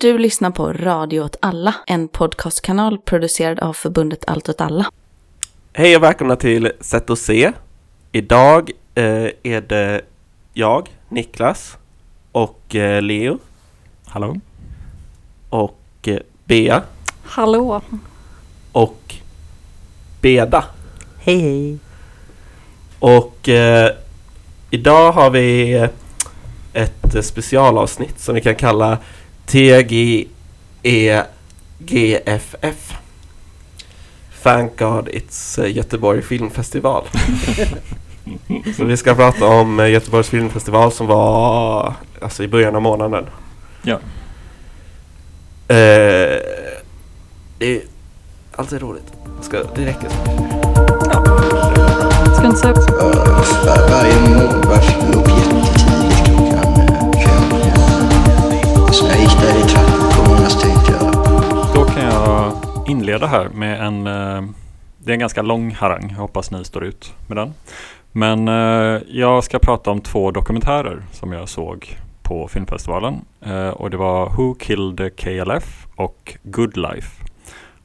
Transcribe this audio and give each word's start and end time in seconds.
Du 0.00 0.18
lyssnar 0.18 0.50
på 0.50 0.72
Radio 0.72 1.20
åt 1.20 1.36
alla, 1.40 1.74
en 1.86 2.08
podcastkanal 2.08 2.98
producerad 2.98 3.60
av 3.60 3.72
förbundet 3.72 4.24
Allt 4.26 4.48
åt 4.48 4.60
alla. 4.60 4.90
Hej 5.72 5.96
och 5.96 6.02
välkomna 6.02 6.36
till 6.36 6.72
Sätt 6.80 7.10
och 7.10 7.18
se. 7.18 7.52
Idag 8.12 8.70
eh, 8.94 9.28
är 9.42 9.60
det 9.60 10.00
jag, 10.52 10.88
Niklas 11.08 11.76
och 12.32 12.74
eh, 12.74 13.02
Leo 13.02 13.38
Hallå? 14.06 14.40
och 15.48 15.80
eh, 16.02 16.18
Bea 16.44 16.82
Hallå! 17.24 17.80
och 18.72 19.14
Beda. 20.20 20.64
Hej 21.18 21.40
hej! 21.40 21.78
Och 22.98 23.48
eh, 23.48 23.90
idag 24.70 25.12
har 25.12 25.30
vi 25.30 25.74
ett 26.72 27.24
specialavsnitt 27.24 28.20
som 28.20 28.34
vi 28.34 28.40
kan 28.40 28.54
kalla 28.54 28.98
TGEGFF. 29.48 30.28
Thank 34.42 34.78
God 34.78 35.08
It's 35.08 35.58
eh, 35.58 35.76
Göteborg 35.76 36.22
Filmfestival. 36.22 37.04
Så 38.76 38.84
vi 38.84 38.96
ska 38.96 39.14
prata 39.14 39.46
om 39.46 39.80
eh, 39.80 39.90
Göteborgs 39.90 40.28
filmfestival 40.28 40.92
som 40.92 41.06
var 41.06 41.94
alltså 42.22 42.42
i 42.42 42.48
början 42.48 42.76
av 42.76 42.82
månaden. 42.82 43.26
Ja. 43.82 43.98
Eh, 45.68 46.38
det 47.58 47.76
är 47.76 47.80
alltid 48.56 48.82
roligt. 48.82 49.12
Ska, 49.40 49.62
det 49.74 49.86
räcker 49.86 50.08
så. 50.08 50.16
Ska 52.34 52.46
inte 52.46 52.58
säga 52.58 52.74
varje 53.90 54.20
mål 54.20 54.64
vars 54.68 54.88
inleda 62.88 63.26
här 63.26 63.48
med 63.48 63.80
en... 63.80 64.06
Eh, 64.06 64.42
det 64.98 65.10
är 65.10 65.14
en 65.14 65.18
ganska 65.18 65.42
lång 65.42 65.70
harang. 65.70 66.08
Jag 66.10 66.18
hoppas 66.18 66.50
ni 66.50 66.64
står 66.64 66.84
ut 66.84 67.14
med 67.26 67.36
den. 67.36 67.54
Men 68.12 68.48
eh, 68.48 69.02
jag 69.08 69.44
ska 69.44 69.58
prata 69.58 69.90
om 69.90 70.00
två 70.00 70.30
dokumentärer 70.30 71.02
som 71.12 71.32
jag 71.32 71.48
såg 71.48 71.96
på 72.22 72.48
filmfestivalen. 72.48 73.20
Eh, 73.40 73.68
och 73.68 73.90
det 73.90 73.96
var 73.96 74.30
Who 74.30 74.54
Killed 74.54 75.16
KLF 75.16 75.86
och 75.96 76.36
Good 76.42 76.76
Life. 76.76 77.24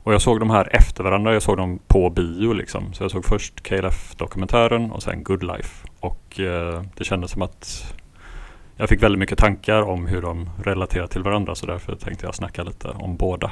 Och 0.03 0.13
jag 0.13 0.21
såg 0.21 0.39
de 0.39 0.49
här 0.49 0.75
efter 0.75 1.03
varandra. 1.03 1.33
Jag 1.33 1.41
såg 1.41 1.57
dem 1.57 1.79
på 1.87 2.09
bio 2.09 2.53
liksom. 2.53 2.93
Så 2.93 3.03
jag 3.03 3.11
såg 3.11 3.25
först 3.25 3.63
KLF-dokumentären 3.63 4.91
och 4.91 5.03
sen 5.03 5.23
Good 5.23 5.43
Life. 5.43 5.87
Och 5.99 6.39
det 6.95 7.03
kändes 7.03 7.31
som 7.31 7.41
att 7.41 7.93
jag 8.77 8.89
fick 8.89 9.03
väldigt 9.03 9.19
mycket 9.19 9.37
tankar 9.37 9.81
om 9.81 10.07
hur 10.07 10.21
de 10.21 10.49
relaterar 10.63 11.07
till 11.07 11.23
varandra. 11.23 11.55
Så 11.55 11.65
därför 11.65 11.95
tänkte 11.95 12.25
jag 12.25 12.35
snacka 12.35 12.63
lite 12.63 12.87
om 12.87 13.15
båda. 13.15 13.51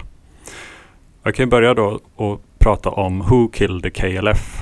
Jag 1.24 1.36
kan 1.36 1.50
börja 1.50 1.74
då 1.74 2.00
och 2.16 2.42
prata 2.60 2.90
om 2.90 3.20
Who 3.20 3.50
Killed 3.54 3.84
the 3.84 3.90
KLF. 3.90 4.60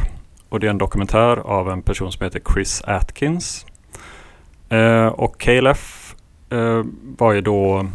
Och 0.50 0.60
det 0.60 0.68
är 0.68 0.70
en 0.70 0.78
dokumentär 0.78 1.38
av 1.38 1.70
en 1.70 1.82
person 1.82 2.12
som 2.12 2.24
heter 2.24 2.42
Chris 2.54 2.82
Atkins. 2.82 3.66
Eh, 4.70 5.08
och 5.08 5.42
KLF 5.42 6.16
eh, 6.50 6.84
var 7.18 7.34
ju 7.34 7.42
då 7.42 7.88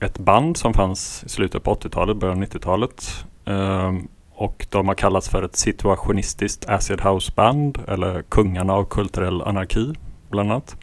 ett 0.00 0.18
band 0.18 0.56
som 0.56 0.74
fanns 0.74 1.24
i 1.26 1.28
slutet 1.28 1.62
på 1.62 1.74
80-talet, 1.74 2.16
början 2.16 2.38
av 2.38 2.44
90-talet. 2.44 3.24
Eh, 3.44 3.92
och 4.34 4.66
de 4.70 4.88
har 4.88 4.94
kallats 4.94 5.28
för 5.28 5.42
ett 5.42 5.56
situationistiskt 5.56 6.68
acid 6.68 7.00
house 7.00 7.32
band 7.36 7.78
eller 7.88 8.22
kungarna 8.22 8.72
av 8.72 8.84
kulturell 8.84 9.42
anarki 9.42 9.92
bland 10.30 10.50
annat. 10.50 10.76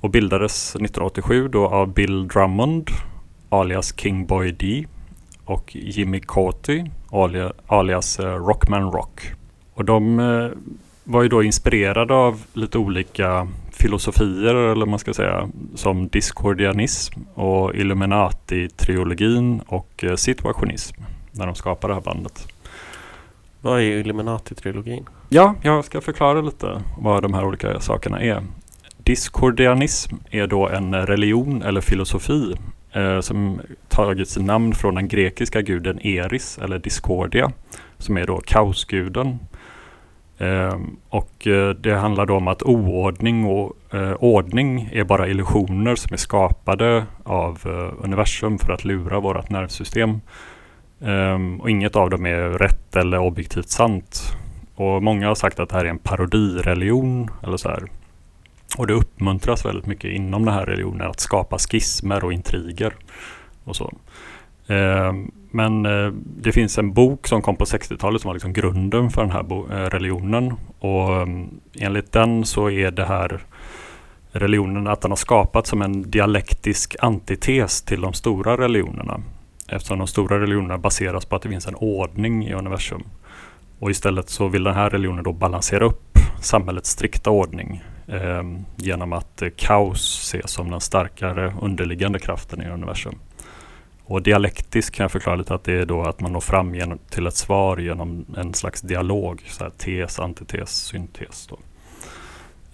Och 0.00 0.10
bildades 0.10 0.70
1987 0.70 1.48
då 1.48 1.66
av 1.66 1.92
Bill 1.92 2.28
Drummond 2.28 2.90
alias 3.48 3.94
King 3.96 4.26
Boy 4.26 4.52
D 4.52 4.86
och 5.48 5.76
Jimmy 5.76 6.20
Cauty 6.20 6.84
alia, 7.10 7.52
alias 7.66 8.18
eh, 8.18 8.34
Rockman 8.34 8.92
Rock. 8.92 9.32
Och 9.74 9.84
de 9.84 10.20
eh, 10.20 10.48
var 11.04 11.22
ju 11.22 11.28
då 11.28 11.42
inspirerade 11.42 12.14
av 12.14 12.42
lite 12.52 12.78
olika 12.78 13.48
filosofier 13.72 14.54
eller 14.54 14.86
man 14.86 14.98
ska 14.98 15.14
säga 15.14 15.48
som 15.74 16.08
diskordianism 16.08 17.20
och 17.34 17.74
Illuminati-triologin 17.74 19.60
och 19.66 20.04
eh, 20.04 20.14
situationism 20.14 21.02
när 21.32 21.46
de 21.46 21.54
skapade 21.54 21.90
det 21.90 21.94
här 21.94 22.02
bandet. 22.02 22.48
Vad 23.60 23.80
är 23.80 24.04
Illuminati-trilogin? 24.04 25.06
Ja, 25.28 25.54
jag 25.62 25.84
ska 25.84 26.00
förklara 26.00 26.40
lite 26.40 26.82
vad 26.98 27.22
de 27.22 27.34
här 27.34 27.44
olika 27.44 27.80
sakerna 27.80 28.20
är. 28.22 28.42
Diskordianism 28.96 30.16
är 30.30 30.46
då 30.46 30.68
en 30.68 31.06
religion 31.06 31.62
eller 31.62 31.80
filosofi 31.80 32.54
eh, 32.92 33.20
som 33.20 33.60
tagit 33.88 34.28
sitt 34.28 34.44
namn 34.44 34.74
från 34.74 34.94
den 34.94 35.08
grekiska 35.08 35.62
guden 35.62 36.06
Eris 36.06 36.58
eller 36.58 36.78
Discordia 36.78 37.52
som 37.98 38.16
är 38.16 38.26
då 38.26 38.40
kaosguden. 38.40 39.38
Eh, 40.38 40.78
och 41.08 41.46
eh, 41.46 41.70
det 41.70 41.94
handlar 41.94 42.26
då 42.26 42.34
om 42.34 42.48
att 42.48 42.62
oordning 42.62 43.44
och 43.44 43.94
eh, 43.94 44.12
ordning 44.12 44.88
är 44.92 45.04
bara 45.04 45.28
illusioner 45.28 45.96
som 45.96 46.12
är 46.12 46.16
skapade 46.16 47.04
av 47.22 47.60
eh, 47.64 48.04
universum 48.04 48.58
för 48.58 48.72
att 48.72 48.84
lura 48.84 49.20
vårt 49.20 49.50
nervsystem. 49.50 50.20
Eh, 51.00 51.60
och 51.60 51.70
inget 51.70 51.96
av 51.96 52.10
dem 52.10 52.26
är 52.26 52.48
rätt 52.58 52.96
eller 52.96 53.18
objektivt 53.18 53.68
sant. 53.68 54.22
Och 54.74 55.02
många 55.02 55.28
har 55.28 55.34
sagt 55.34 55.60
att 55.60 55.68
det 55.68 55.76
här 55.76 55.84
är 55.84 55.90
en 55.90 55.98
parodireligion 55.98 57.30
eller 57.42 57.56
så 57.56 57.68
här. 57.68 57.82
Och 58.76 58.86
det 58.86 58.94
uppmuntras 58.94 59.64
väldigt 59.64 59.86
mycket 59.86 60.10
inom 60.12 60.44
den 60.44 60.54
här 60.54 60.66
religionen 60.66 61.10
att 61.10 61.20
skapa 61.20 61.58
skismer 61.58 62.24
och 62.24 62.32
intriger 62.32 62.94
och 63.64 63.76
så. 63.76 63.92
Eh, 64.66 65.12
men 65.50 65.86
eh, 65.86 66.12
det 66.14 66.52
finns 66.52 66.78
en 66.78 66.92
bok 66.92 67.26
som 67.26 67.42
kom 67.42 67.56
på 67.56 67.64
60-talet 67.64 68.22
som 68.22 68.28
var 68.28 68.34
liksom 68.34 68.52
grunden 68.52 69.10
för 69.10 69.22
den 69.22 69.30
här 69.30 69.44
eh, 69.52 69.90
religionen. 69.90 70.54
Och 70.78 71.16
eh, 71.16 71.26
enligt 71.74 72.12
den 72.12 72.44
så 72.44 72.70
är 72.70 72.90
det 72.90 73.04
här 73.04 73.40
religionen 74.32 74.86
att 74.86 75.00
den 75.00 75.10
har 75.10 75.16
skapats 75.16 75.70
som 75.70 75.82
en 75.82 76.10
dialektisk 76.10 76.96
antites 77.00 77.82
till 77.82 78.00
de 78.00 78.12
stora 78.12 78.56
religionerna. 78.56 79.20
Eftersom 79.68 79.98
de 79.98 80.06
stora 80.06 80.40
religionerna 80.40 80.78
baseras 80.78 81.24
på 81.24 81.36
att 81.36 81.42
det 81.42 81.48
finns 81.48 81.66
en 81.66 81.74
ordning 81.74 82.46
i 82.46 82.52
universum. 82.52 83.02
Och 83.78 83.90
istället 83.90 84.28
så 84.28 84.48
vill 84.48 84.64
den 84.64 84.74
här 84.74 84.90
religionen 84.90 85.24
då 85.24 85.32
balansera 85.32 85.84
upp 85.84 86.18
samhällets 86.40 86.90
strikta 86.90 87.30
ordning 87.30 87.82
Ehm, 88.12 88.64
genom 88.76 89.12
att 89.12 89.42
eh, 89.42 89.48
kaos 89.56 90.20
ses 90.22 90.50
som 90.50 90.70
den 90.70 90.80
starkare 90.80 91.54
underliggande 91.60 92.18
kraften 92.18 92.62
i 92.62 92.68
universum. 92.68 93.18
Och 94.04 94.22
dialektiskt 94.22 94.94
kan 94.94 95.04
jag 95.04 95.12
förklara 95.12 95.36
lite 95.36 95.54
att 95.54 95.64
det 95.64 95.72
är 95.72 95.86
då 95.86 96.02
att 96.02 96.20
man 96.20 96.32
når 96.32 96.40
fram 96.40 96.74
genom, 96.74 96.98
till 97.10 97.26
ett 97.26 97.36
svar 97.36 97.76
genom 97.76 98.26
en 98.36 98.54
slags 98.54 98.80
dialog, 98.80 99.42
så 99.46 99.64
här 99.64 99.70
tes, 99.70 100.18
antites, 100.18 100.70
syntes. 100.70 101.46
Då. 101.46 101.58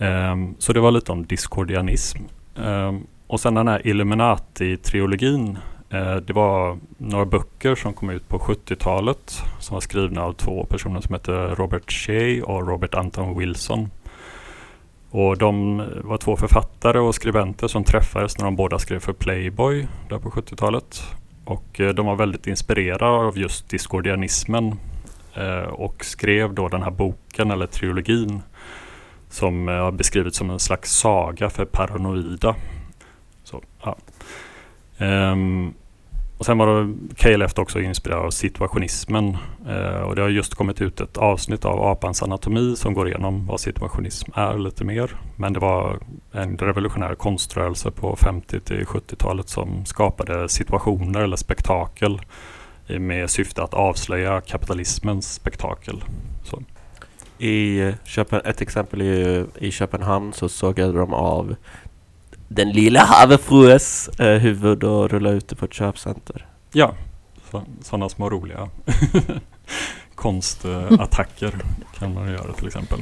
Ehm, 0.05 0.55
så 0.59 0.72
det 0.72 0.81
var 0.81 0.91
lite 0.91 1.12
om 1.12 1.27
diskordianism. 1.27 2.19
Ehm, 2.56 3.06
och 3.27 3.41
sen 3.41 3.55
den 3.55 3.69
här 3.69 3.87
Illuminati-triologin. 3.87 5.56
Eh, 5.91 6.16
det 6.16 6.33
var 6.33 6.78
några 6.99 7.25
böcker 7.25 7.75
som 7.75 7.93
kom 7.93 8.11
ut 8.11 8.28
på 8.28 8.39
70-talet 8.39 9.43
som 9.61 9.75
var 9.75 9.81
skrivna 9.81 10.22
av 10.22 10.33
två 10.33 10.65
personer 10.65 11.01
som 11.01 11.15
heter 11.15 11.55
Robert 11.55 11.93
Shea 11.93 12.45
och 12.45 12.69
Robert 12.69 12.95
Anton 12.95 13.39
Wilson. 13.39 13.91
Och 15.15 15.39
de 15.39 15.83
var 16.05 16.17
två 16.17 16.37
författare 16.37 16.99
och 16.99 17.15
skribenter 17.15 17.69
som 17.69 17.85
träffades 17.85 18.39
när 18.39 18.45
de 18.45 18.57
båda 18.57 18.79
skrev 18.79 18.99
för 18.99 19.13
Playboy 19.13 19.87
där 20.09 20.19
på 20.19 20.31
70-talet. 20.31 21.03
Och 21.45 21.81
eh, 21.81 21.95
de 21.95 22.07
var 22.07 22.17
väldigt 22.17 22.47
inspirerade 22.47 23.07
av 23.07 23.39
just 23.39 23.69
diskordianismen 23.69 24.79
eh, 25.35 25.69
och 25.69 26.05
skrev 26.05 26.55
då 26.55 26.69
den 26.69 26.83
här 26.83 26.91
boken 26.91 27.51
eller 27.51 27.67
trilogin 27.67 28.43
som 29.29 29.69
eh, 29.69 29.75
har 29.75 29.93
beskrivits 29.93 30.37
som 30.37 30.51
en 30.51 30.59
slags 30.59 30.91
saga 30.91 31.51
för 31.51 31.65
paranoida. 31.65 32.57
Så, 33.45 33.63
ja. 33.83 33.97
Ehm, 34.99 35.75
och 36.44 36.47
sen 36.47 36.59
var 36.59 36.66
det 36.66 36.95
KLF 37.15 37.59
också 37.59 37.80
inspirerad 37.80 38.24
av 38.24 38.30
situationismen. 38.30 39.36
Eh, 39.69 40.01
och 40.01 40.16
det 40.16 40.22
har 40.22 40.28
just 40.28 40.54
kommit 40.54 40.80
ut 40.80 41.01
ett 41.01 41.16
avsnitt 41.16 41.65
av 41.65 41.83
Apans 41.83 42.22
anatomi 42.22 42.77
som 42.77 42.95
går 42.95 43.09
igenom 43.09 43.47
vad 43.47 43.60
situationism 43.60 44.30
är 44.34 44.59
lite 44.59 44.84
mer. 44.84 45.16
Men 45.36 45.53
det 45.53 45.60
var 45.60 45.98
en 46.33 46.59
revolutionär 46.59 47.15
konströrelse 47.15 47.91
på 47.91 48.16
50 48.16 48.60
till 48.60 48.84
70-talet 48.84 49.48
som 49.48 49.84
skapade 49.86 50.48
situationer 50.48 51.21
eller 51.21 51.36
spektakel 51.36 52.21
med 52.86 53.30
syfte 53.30 53.63
att 53.63 53.74
avslöja 53.74 54.41
kapitalismens 54.41 55.34
spektakel. 55.34 56.04
Så. 56.42 56.63
I 57.39 57.92
Köpen, 58.04 58.41
ett 58.45 58.60
exempel 58.60 59.01
är 59.01 59.04
ju 59.04 59.47
i 59.59 59.71
Köpenhamn 59.71 60.33
så 60.33 60.48
sågade 60.48 60.92
de 60.92 61.15
av 61.15 61.57
den 62.49 62.73
lilla 62.73 63.01
havefrues 63.01 64.09
eh, 64.09 64.39
huvud 64.39 64.85
och 64.85 65.11
rullade 65.11 65.37
ut 65.37 65.49
det 65.49 65.57
på 65.57 65.65
ett 65.65 65.75
köpcenter. 65.75 66.47
Ja, 66.73 66.95
sådana 67.83 68.09
små 68.09 68.31
roliga 68.31 68.69
konstattacker 70.15 71.55
kan 71.99 72.15
man 72.15 72.29
göra 72.29 72.53
till 72.53 72.67
exempel. 72.67 72.99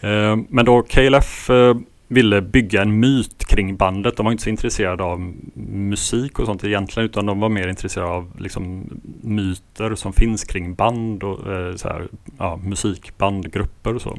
Eh, 0.00 0.36
Men 0.48 0.64
då 0.64 0.82
KLF 0.82 1.50
eh, 1.50 1.74
ville 2.08 2.42
bygga 2.42 2.82
en 2.82 3.00
myt 3.00 3.44
kring 3.46 3.76
bandet. 3.76 4.16
De 4.16 4.24
var 4.26 4.32
inte 4.32 4.44
så 4.44 4.50
intresserade 4.50 5.02
av 5.04 5.34
musik 5.64 6.38
och 6.38 6.46
sånt 6.46 6.64
egentligen 6.64 7.08
utan 7.08 7.26
de 7.26 7.40
var 7.40 7.48
mer 7.48 7.68
intresserade 7.68 8.10
av 8.10 8.30
liksom, 8.38 8.90
myter 9.22 9.94
som 9.94 10.12
finns 10.12 10.44
kring 10.44 10.74
band 10.74 11.22
och 11.22 11.52
eh, 11.52 11.74
så 11.76 11.88
här, 11.88 12.08
ja, 12.38 12.56
musikband, 12.56 13.52
grupper 13.52 13.94
och 13.94 14.02
så. 14.02 14.16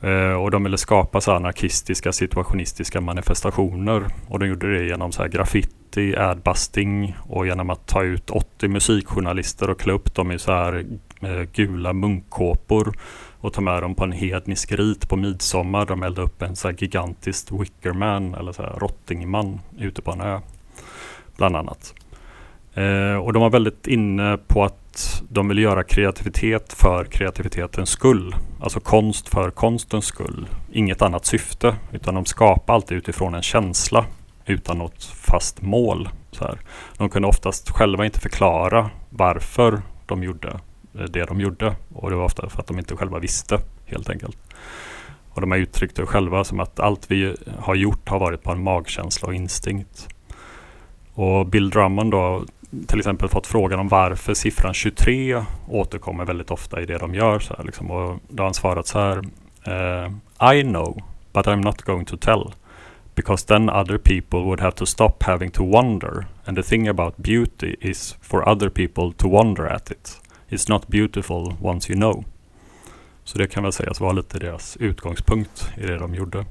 Eh, 0.00 0.32
och 0.32 0.50
de 0.50 0.64
ville 0.64 0.78
skapa 0.78 1.20
så 1.20 1.32
anarkistiska 1.32 2.12
situationistiska 2.12 3.00
manifestationer 3.00 4.06
och 4.28 4.38
de 4.38 4.46
gjorde 4.48 4.78
det 4.78 4.84
genom 4.84 5.12
så 5.12 5.22
här 5.22 5.28
graffiti, 5.28 6.16
adbusting 6.16 7.16
och 7.28 7.46
genom 7.46 7.70
att 7.70 7.86
ta 7.86 8.02
ut 8.02 8.30
80 8.30 8.68
musikjournalister 8.68 9.70
och 9.70 9.80
klä 9.80 9.92
upp 9.92 10.14
dem 10.14 10.32
i 10.32 10.38
så 10.38 10.52
här 10.52 10.86
eh, 11.22 11.42
gula 11.52 11.92
munkkåpor 11.92 12.92
och 13.40 13.52
ta 13.52 13.60
med 13.60 13.82
dem 13.82 13.94
på 13.94 14.04
en 14.04 14.12
hednisk 14.12 14.72
rit 14.72 15.08
på 15.08 15.16
midsommar. 15.16 15.86
De 15.86 16.02
eldade 16.02 16.26
upp 16.26 16.42
en 16.42 16.56
så 16.56 16.68
här 16.68 16.76
gigantisk 16.78 17.52
wickerman 17.52 18.34
eller 18.34 18.52
så 18.52 18.62
här 18.62 18.72
rottingman 18.78 19.60
ute 19.78 20.02
på 20.02 20.12
en 20.12 20.20
ö. 20.20 20.40
Bland 21.36 21.56
annat. 21.56 21.94
Eh, 22.74 23.14
och 23.14 23.32
de 23.32 23.42
var 23.42 23.50
väldigt 23.50 23.86
inne 23.86 24.38
på 24.46 24.64
att 24.64 24.79
de 25.28 25.48
vill 25.48 25.58
göra 25.58 25.84
kreativitet 25.84 26.72
för 26.72 27.04
kreativitetens 27.04 27.90
skull. 27.90 28.34
Alltså 28.60 28.80
konst 28.80 29.28
för 29.28 29.50
konstens 29.50 30.04
skull. 30.04 30.48
Inget 30.72 31.02
annat 31.02 31.26
syfte. 31.26 31.76
Utan 31.92 32.14
de 32.14 32.24
skapar 32.24 32.74
alltid 32.74 32.98
utifrån 32.98 33.34
en 33.34 33.42
känsla 33.42 34.06
utan 34.46 34.78
något 34.78 35.04
fast 35.04 35.62
mål. 35.62 36.08
Så 36.32 36.44
här. 36.44 36.58
De 36.96 37.08
kunde 37.08 37.28
oftast 37.28 37.70
själva 37.70 38.04
inte 38.04 38.20
förklara 38.20 38.90
varför 39.10 39.82
de 40.06 40.22
gjorde 40.22 40.60
eh, 40.94 41.02
det 41.02 41.24
de 41.24 41.40
gjorde. 41.40 41.76
Och 41.94 42.10
det 42.10 42.16
var 42.16 42.24
ofta 42.24 42.48
för 42.48 42.60
att 42.60 42.66
de 42.66 42.78
inte 42.78 42.96
själva 42.96 43.18
visste 43.18 43.60
helt 43.86 44.10
enkelt. 44.10 44.38
Och 45.30 45.40
de 45.40 45.50
har 45.50 45.58
uttryckt 45.58 45.96
det 45.96 46.06
själva 46.06 46.44
som 46.44 46.60
att 46.60 46.80
allt 46.80 47.10
vi 47.10 47.36
har 47.58 47.74
gjort 47.74 48.08
har 48.08 48.18
varit 48.18 48.42
på 48.42 48.52
en 48.52 48.62
magkänsla 48.62 49.28
och 49.28 49.34
instinkt. 49.34 50.08
Och 51.14 51.46
Bill 51.46 51.70
Drummond 51.70 52.10
då 52.10 52.44
till 52.86 52.98
exempel 52.98 53.28
fått 53.28 53.46
frågan 53.46 53.80
om 53.80 53.88
varför 53.88 54.34
siffran 54.34 54.74
23 54.74 55.44
återkommer 55.68 56.24
väldigt 56.24 56.50
ofta 56.50 56.80
i 56.80 56.86
det 56.86 56.98
de 56.98 57.14
gör. 57.14 57.38
Så 57.38 57.54
här, 57.56 57.64
liksom. 57.64 57.90
Och 57.90 58.18
då 58.28 58.42
har 58.42 58.46
han 58.46 58.54
svarat 58.54 58.86
så 58.86 58.98
här. 58.98 59.18
Uh, 59.68 60.10
I 60.54 60.62
know, 60.62 61.02
but 61.32 61.46
I'm 61.46 61.64
not 61.64 61.82
going 61.82 62.04
to 62.04 62.16
tell. 62.16 62.52
Because 63.14 63.46
then 63.46 63.70
other 63.70 63.98
people 63.98 64.38
would 64.38 64.60
have 64.60 64.72
to 64.72 64.86
stop 64.86 65.22
having 65.22 65.50
to 65.50 65.64
wonder. 65.64 66.26
And 66.44 66.56
the 66.56 66.62
thing 66.62 66.88
about 66.88 67.16
beauty 67.16 67.76
is 67.80 68.16
for 68.20 68.48
other 68.48 68.68
people 68.68 69.12
to 69.16 69.28
wonder 69.28 69.66
at 69.66 69.90
it. 69.90 70.20
It's 70.48 70.68
not 70.68 70.88
beautiful 70.88 71.54
once 71.60 71.92
you 71.92 72.00
know. 72.00 72.24
Så 73.24 73.38
det 73.38 73.46
kan 73.46 73.62
väl 73.62 73.72
sägas 73.72 74.00
vara 74.00 74.12
lite 74.12 74.38
deras 74.38 74.76
utgångspunkt 74.76 75.72
i 75.76 75.86
det 75.86 75.98
de 75.98 76.14
gjorde. 76.14 76.44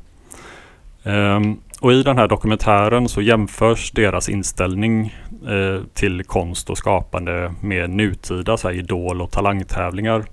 Ehm, 1.09 1.57
och 1.79 1.93
i 1.93 2.03
den 2.03 2.17
här 2.17 2.27
dokumentären 2.27 3.09
så 3.09 3.21
jämförs 3.21 3.91
deras 3.91 4.29
inställning 4.29 5.15
eh, 5.47 5.83
till 5.93 6.23
konst 6.23 6.69
och 6.69 6.77
skapande 6.77 7.53
med 7.61 7.89
nutida 7.89 8.57
så 8.57 8.67
här, 8.67 8.75
idol 8.75 9.21
och 9.21 9.31
talangtävlingar. 9.31 10.25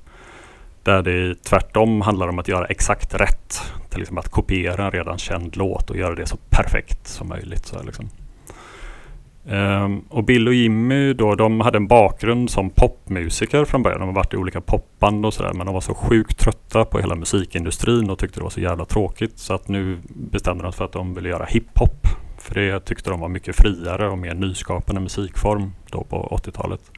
Där 0.83 1.03
det 1.03 1.45
tvärtom 1.45 2.01
handlar 2.01 2.29
om 2.29 2.39
att 2.39 2.49
göra 2.49 2.67
exakt 2.67 3.15
rätt. 3.15 3.61
Till 3.91 4.03
exempel 4.03 4.25
att 4.25 4.31
kopiera 4.31 4.85
en 4.85 4.91
redan 4.91 5.19
känd 5.19 5.57
låt 5.57 5.91
och 5.91 5.97
göra 5.97 6.15
det 6.15 6.27
så 6.27 6.37
perfekt 6.51 7.07
som 7.07 7.29
möjligt. 7.29 7.67
Så 7.67 7.77
här, 7.77 7.85
liksom. 7.85 8.09
Um, 9.49 10.05
och 10.09 10.25
Bill 10.25 10.49
och 10.49 10.55
Jimmy 10.55 11.13
då, 11.13 11.35
de 11.35 11.61
hade 11.61 11.77
en 11.77 11.87
bakgrund 11.87 12.51
som 12.51 12.71
popmusiker 12.71 13.65
från 13.65 13.83
början. 13.83 14.01
De 14.01 14.09
har 14.09 14.15
varit 14.15 14.35
i 14.35 14.37
olika 14.37 14.61
popband 14.61 15.27
och 15.27 15.35
sådär. 15.35 15.53
Men 15.53 15.67
de 15.67 15.75
var 15.75 15.81
så 15.81 15.95
sjukt 15.95 16.39
trötta 16.39 16.85
på 16.85 16.99
hela 16.99 17.15
musikindustrin 17.15 18.11
och 18.11 18.19
tyckte 18.19 18.41
det 18.41 18.45
var 18.45 18.51
så 18.51 18.61
jävla 18.61 18.85
tråkigt. 18.85 19.39
Så 19.39 19.55
att 19.55 19.69
nu 19.69 19.99
bestämde 20.09 20.63
de 20.63 20.73
sig 20.73 20.79
för 20.79 20.85
att 20.85 20.93
de 20.93 21.15
ville 21.15 21.29
göra 21.29 21.45
hiphop. 21.45 22.07
För 22.39 22.55
det 22.55 22.81
tyckte 22.81 23.11
de 23.11 23.21
var 23.21 23.29
mycket 23.29 23.57
friare 23.57 24.09
och 24.09 24.19
mer 24.19 24.35
nyskapande 24.35 25.01
musikform 25.01 25.73
då 25.91 26.05
på 26.05 26.39
80-talet. 26.45 26.91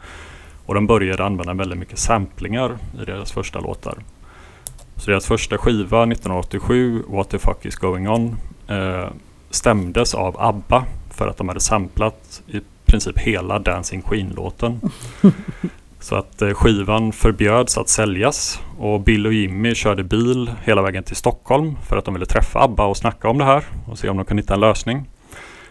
Och 0.67 0.75
de 0.75 0.87
började 0.87 1.25
använda 1.25 1.55
väldigt 1.55 1.79
mycket 1.79 1.99
samplingar 1.99 2.79
i 3.03 3.05
deras 3.05 3.33
första 3.33 3.61
låtar. 3.61 3.99
Så 4.97 5.11
deras 5.11 5.27
första 5.27 5.59
skiva 5.59 6.03
1987, 6.03 7.03
What 7.09 7.31
the 7.31 7.39
fuck 7.39 7.67
is 7.67 7.77
going 7.77 8.09
on, 8.09 8.37
eh, 8.69 9.09
stämdes 9.51 10.15
av 10.15 10.37
ABBA 10.39 10.85
för 11.19 11.29
att 11.29 11.37
de 11.37 11.49
hade 11.49 11.61
samplat 11.61 12.43
i 12.47 12.61
princip 12.87 13.19
hela 13.19 13.59
Dancing 13.59 14.03
Queen-låten. 14.03 14.81
Så 16.01 16.15
att 16.15 16.43
eh, 16.43 16.51
skivan 16.55 17.13
förbjöds 17.13 17.79
att 17.79 17.89
säljas 17.89 18.61
och 18.79 19.01
Bill 19.01 19.27
och 19.27 19.33
Jimmy 19.33 19.75
körde 19.75 20.05
bil 20.05 20.51
hela 20.65 20.83
vägen 20.83 21.03
till 21.03 21.17
Stockholm 21.17 21.77
för 21.89 21.97
att 21.97 22.05
de 22.05 22.15
ville 22.15 22.27
träffa 22.27 22.61
ABBA 22.61 22.85
och 22.85 22.97
snacka 22.97 23.29
om 23.29 23.39
det 23.39 23.45
här 23.45 23.65
och 23.87 23.99
se 23.99 24.09
om 24.09 24.17
de 24.17 24.27
kunde 24.27 24.43
hitta 24.43 24.55
en 24.55 24.61
lösning. 24.61 25.09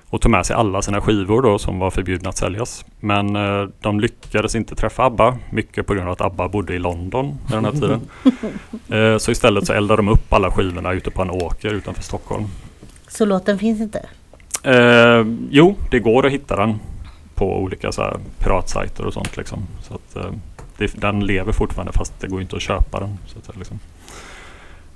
Och 0.10 0.22
tog 0.22 0.32
med 0.32 0.46
sig 0.46 0.56
alla 0.56 0.82
sina 0.82 1.02
skivor 1.02 1.42
då 1.42 1.60
som 1.60 1.80
var 1.80 1.92
förbjudna 1.92 2.30
att 2.30 2.38
säljas. 2.38 2.86
Men 3.00 3.36
eh, 3.36 3.70
de 3.82 4.00
lyckades 4.00 4.56
inte 4.56 4.76
träffa 4.76 5.04
ABBA, 5.04 5.38
mycket 5.52 5.88
på 5.88 5.94
grund 5.94 6.08
av 6.08 6.14
att 6.14 6.22
ABBA 6.22 6.50
bodde 6.50 6.74
i 6.74 6.80
London 6.80 7.38
den 7.50 7.66
här 7.66 7.72
tiden. 7.72 8.02
Eh, 8.90 9.18
så 9.18 9.32
istället 9.32 9.68
så 9.68 9.74
eldade 9.74 10.00
de 10.00 10.08
upp 10.10 10.34
alla 10.34 10.52
skivorna 10.52 10.94
ute 10.94 11.12
på 11.12 11.22
en 11.22 11.30
åker 11.30 11.74
utanför 11.74 12.04
Stockholm. 12.04 12.46
Så 13.08 13.26
låten 13.26 13.60
finns 13.60 13.82
inte? 13.82 14.06
Eh, 14.64 15.26
jo, 15.50 15.76
det 15.92 16.00
går 16.00 16.26
att 16.26 16.32
hitta 16.32 16.56
den 16.56 16.80
på 17.36 17.58
olika 17.58 17.92
så 17.92 18.02
här, 18.02 18.18
piratsajter 18.40 19.06
och 19.06 19.14
sånt. 19.14 19.38
Liksom. 19.38 19.60
Så 19.82 19.94
att, 19.94 20.16
eh, 20.16 20.32
det, 20.78 21.02
den 21.02 21.26
lever 21.26 21.52
fortfarande 21.52 21.94
fast 21.94 22.20
det 22.20 22.28
går 22.28 22.42
inte 22.42 22.56
att 22.56 22.62
köpa 22.62 23.00
den. 23.00 23.18
Så 23.26 23.40
att 23.40 23.58
liksom. 23.58 23.80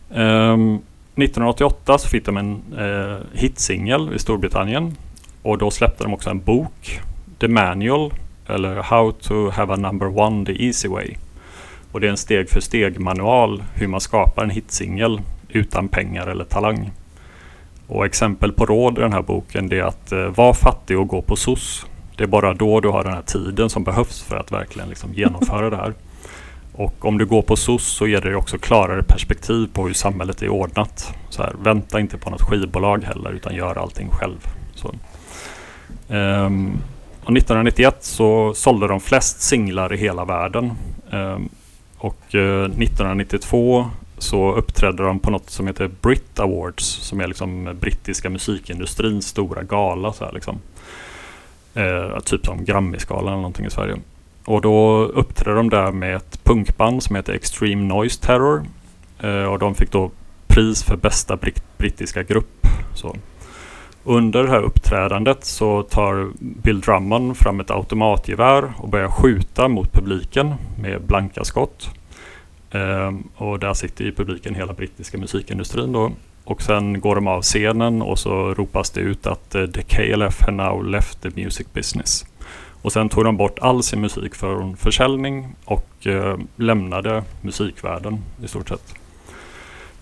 eh, 0.10 0.54
1988 1.16 1.98
så 1.98 2.10
fick 2.10 2.26
de 2.26 2.38
en 2.38 2.62
eh, 2.78 3.18
hitsingel 3.34 4.14
i 4.14 4.20
Storbritannien 4.20 4.98
och 5.42 5.58
då 5.58 5.72
släppte 5.72 6.04
de 6.04 6.14
också 6.14 6.30
en 6.30 6.40
bok, 6.40 7.00
The 7.40 7.48
Manual, 7.48 8.14
eller 8.48 8.76
How 8.76 9.12
to 9.12 9.50
have 9.50 9.74
a 9.74 9.78
number 9.78 10.20
one 10.20 10.46
the 10.46 10.66
easy 10.66 10.88
way. 10.88 11.16
Och 11.92 12.00
det 12.00 12.08
är 12.08 12.12
en 12.12 12.18
steg 12.18 12.50
för 12.50 12.60
steg 12.60 13.00
manual 13.00 13.64
hur 13.74 13.88
man 13.88 14.02
skapar 14.02 14.44
en 14.44 14.50
hitsingel 14.50 15.22
utan 15.50 15.88
pengar 15.88 16.28
eller 16.28 16.46
talang. 16.46 16.92
Och 17.92 18.06
exempel 18.06 18.52
på 18.52 18.66
råd 18.66 18.98
i 18.98 19.02
den 19.02 19.14
här 19.14 19.22
boken 19.22 19.70
det 19.70 19.80
är 19.80 19.84
att 19.84 20.12
eh, 20.12 20.20
vara 20.20 20.54
fattig 20.54 21.00
och 21.00 21.08
gå 21.08 21.22
på 21.22 21.36
SOS. 21.36 21.86
Det 22.18 22.24
är 22.24 22.28
bara 22.28 22.54
då 22.54 22.80
du 22.80 22.90
har 22.90 23.04
den 23.04 23.14
här 23.14 23.22
tiden 23.22 23.70
som 23.70 23.84
behövs 23.84 24.22
för 24.22 24.36
att 24.36 24.52
verkligen 24.52 24.90
liksom 24.90 25.14
genomföra 25.14 25.70
det 25.70 25.76
här. 25.76 25.94
Och 26.74 27.06
om 27.06 27.18
du 27.18 27.26
går 27.26 27.42
på 27.42 27.56
SOS 27.56 27.84
så 27.84 28.08
ger 28.08 28.22
det 28.22 28.36
också 28.36 28.58
klarare 28.58 29.04
perspektiv 29.04 29.68
på 29.74 29.88
hur 29.88 29.94
samhället 29.94 30.42
är 30.42 30.50
ordnat. 30.50 31.14
Så 31.30 31.44
här, 31.44 31.54
vänta 31.64 32.00
inte 32.00 32.18
på 32.18 32.30
något 32.30 32.42
skivbolag 32.42 33.04
heller 33.04 33.32
utan 33.32 33.56
gör 33.56 33.76
allting 33.76 34.10
själv. 34.10 34.48
Så. 34.76 34.88
Um, 36.08 36.82
och 37.24 37.38
1991 37.38 37.98
så 38.00 38.54
sålde 38.54 38.88
de 38.88 39.00
flest 39.00 39.42
singlar 39.42 39.94
i 39.94 39.98
hela 39.98 40.26
världen. 40.26 40.72
Um, 41.12 41.50
och 41.98 42.36
eh, 42.36 42.40
uh, 42.40 42.64
1992 42.64 43.86
så 44.22 44.56
uppträdde 44.56 45.04
de 45.04 45.20
på 45.20 45.32
något 45.32 45.50
som 45.50 45.68
heter 45.68 45.90
Brit 46.02 46.40
Awards 46.40 46.86
som 46.86 47.22
är 47.22 47.28
liksom 47.28 47.78
brittiska 47.80 48.30
musikindustrins 48.30 49.28
stora 49.28 49.64
gala. 49.64 50.14
Så 50.14 50.26
här, 50.26 50.32
liksom. 50.32 50.60
eh, 51.74 52.20
typ 52.20 52.46
som 52.46 52.66
Grammisgalan 52.66 53.28
eller 53.28 53.36
någonting 53.36 53.66
i 53.66 53.70
Sverige. 53.70 53.96
Och 54.46 54.62
då 54.62 55.04
uppträdde 55.06 55.58
de 55.58 55.70
där 55.70 55.92
med 55.92 56.16
ett 56.16 56.44
punkband 56.44 57.04
som 57.04 57.16
heter 57.16 57.34
Extreme 57.34 57.84
Noise 57.84 58.22
Terror. 58.22 58.66
Eh, 59.20 59.44
och 59.44 59.60
de 59.60 59.76
fick 59.76 59.92
då 59.92 60.12
pris 60.48 60.84
för 60.84 60.98
bästa 60.98 61.36
britt 61.38 61.64
brittiska 61.78 62.24
grupp. 62.24 62.68
Så. 62.96 63.16
Under 64.04 64.44
det 64.44 64.50
här 64.50 64.62
uppträdandet 64.62 65.46
så 65.46 65.84
tar 65.84 66.32
Bill 66.40 66.80
Drummond 66.80 67.38
fram 67.38 67.60
ett 67.60 67.72
automatgevär 67.72 68.74
och 68.78 68.90
börjar 68.90 69.10
skjuta 69.10 69.68
mot 69.68 69.94
publiken 69.94 70.54
med 70.82 71.02
blanka 71.02 71.44
skott. 71.44 71.90
Ehm, 72.72 73.24
och 73.36 73.60
där 73.60 73.74
sitter 73.74 74.06
i 74.06 74.12
publiken 74.12 74.56
hela 74.56 74.74
brittiska 74.74 75.18
musikindustrin 75.18 75.92
då. 75.92 76.12
Och 76.44 76.62
sen 76.62 77.00
går 77.00 77.16
de 77.16 77.28
av 77.28 77.42
scenen 77.42 78.02
och 78.02 78.20
så 78.20 78.54
ropas 78.54 78.90
det 78.90 79.02
ut 79.02 79.28
att 79.28 79.56
eh, 79.56 79.66
the 79.66 79.82
KLF 79.82 80.42
have 80.42 80.52
now 80.52 80.86
left 80.86 81.22
the 81.22 81.30
music 81.36 81.68
business. 81.74 82.26
Och 82.82 82.92
sen 82.92 83.10
tog 83.10 83.24
de 83.24 83.38
bort 83.38 83.60
all 83.60 83.84
sin 83.84 84.02
musik 84.02 84.36
från 84.36 84.78
försäljning 84.78 85.56
och 85.66 86.08
eh, 86.08 86.38
lämnade 86.56 87.24
musikvärlden 87.42 88.24
i 88.44 88.48
stort 88.48 88.70
sett. 88.70 88.94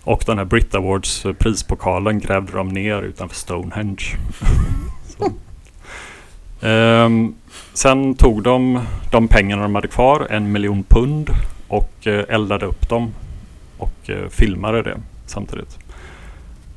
Och 0.03 0.23
den 0.25 0.37
här 0.37 0.45
Brit 0.45 0.75
Awards 0.75 1.25
eh, 1.25 1.33
prispokalen 1.33 2.19
grävde 2.19 2.51
de 2.51 2.69
ner 2.69 3.01
utanför 3.01 3.35
Stonehenge. 3.35 4.03
eh, 6.61 7.09
sen 7.73 8.15
tog 8.15 8.43
de 8.43 8.79
de 9.11 9.27
pengarna 9.27 9.61
de 9.61 9.75
hade 9.75 9.87
kvar, 9.87 10.27
en 10.29 10.51
miljon 10.51 10.83
pund 10.83 11.29
och 11.69 12.07
eh, 12.07 12.25
eldade 12.29 12.65
upp 12.65 12.89
dem 12.89 13.13
och 13.77 14.09
eh, 14.09 14.29
filmade 14.29 14.81
det 14.81 14.97
samtidigt. 15.25 15.79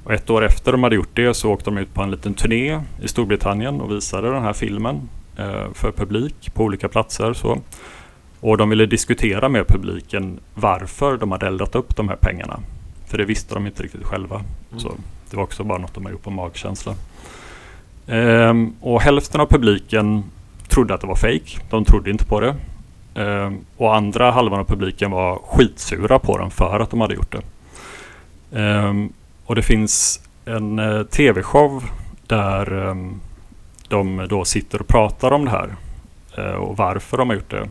Och 0.05 0.13
ett 0.13 0.31
år 0.31 0.45
efter 0.45 0.73
de 0.73 0.83
hade 0.83 0.97
gjort 0.97 1.17
det 1.17 1.35
så 1.35 1.51
åkte 1.51 1.71
de 1.71 1.79
ut 1.79 1.95
på 1.95 2.03
en 2.03 2.11
liten 2.11 2.35
turné 2.35 2.81
i 3.03 3.09
Storbritannien 3.09 3.81
och 3.81 3.91
visade 3.91 4.31
den 4.31 4.43
här 4.43 4.53
filmen 4.53 5.09
eh, 5.37 5.73
för 5.75 5.93
publik 5.93 6.55
på 6.55 6.65
olika 6.65 6.89
platser. 6.89 7.33
Så. 7.33 7.59
Och 8.41 8.59
de 8.59 8.71
ville 8.71 8.87
diskutera 8.87 9.49
med 9.49 9.67
publiken 9.67 10.41
varför 10.55 11.17
de 11.17 11.33
hade 11.33 11.47
eldat 11.47 11.75
upp 11.75 11.97
de 11.97 12.09
här 12.09 12.17
pengarna. 12.17 12.61
För 13.07 13.19
det 13.19 13.25
visste 13.25 13.55
de 13.55 13.67
inte 13.67 13.83
riktigt 13.83 14.05
själva. 14.05 14.37
Mm. 14.37 14.81
Så 14.81 14.93
det 15.31 15.37
var 15.37 15.45
också 15.45 15.65
bara 15.65 15.79
något 15.79 15.95
de 15.95 16.05
har 16.05 16.13
gjort 16.13 16.23
på 16.23 16.31
magkänsla. 16.31 16.95
Ehm, 18.07 18.75
och 18.81 19.01
hälften 19.01 19.41
av 19.41 19.47
publiken 19.47 20.25
trodde 20.69 20.95
att 20.95 21.01
det 21.01 21.07
var 21.07 21.15
fake. 21.15 21.61
De 21.71 21.85
trodde 21.85 22.11
inte 22.11 22.25
på 22.25 22.41
det. 22.41 22.55
Ehm, 23.15 23.65
och 23.77 23.97
andra 23.97 24.31
halvan 24.31 24.61
av 24.61 24.65
publiken 24.65 25.11
var 25.11 25.39
skitsura 25.45 26.19
på 26.19 26.39
dem 26.39 26.51
för 26.51 26.81
att 26.81 26.91
de 26.91 27.01
hade 27.01 27.15
gjort 27.15 27.33
det. 27.33 27.43
Ehm, 28.61 29.13
och 29.47 29.55
det 29.55 29.63
finns 29.63 30.21
en 30.45 30.79
eh, 30.79 31.03
tv-show 31.03 31.85
där 32.27 32.89
ehm, 32.91 33.21
de 33.89 34.27
då 34.29 34.45
sitter 34.45 34.81
och 34.81 34.89
pratar 34.89 35.31
om 35.31 35.45
det 35.45 35.51
här 35.51 35.75
eh, 36.37 36.55
och 36.55 36.77
varför 36.77 37.17
de 37.17 37.29
har 37.29 37.37
gjort 37.37 37.51
det. 37.51 37.69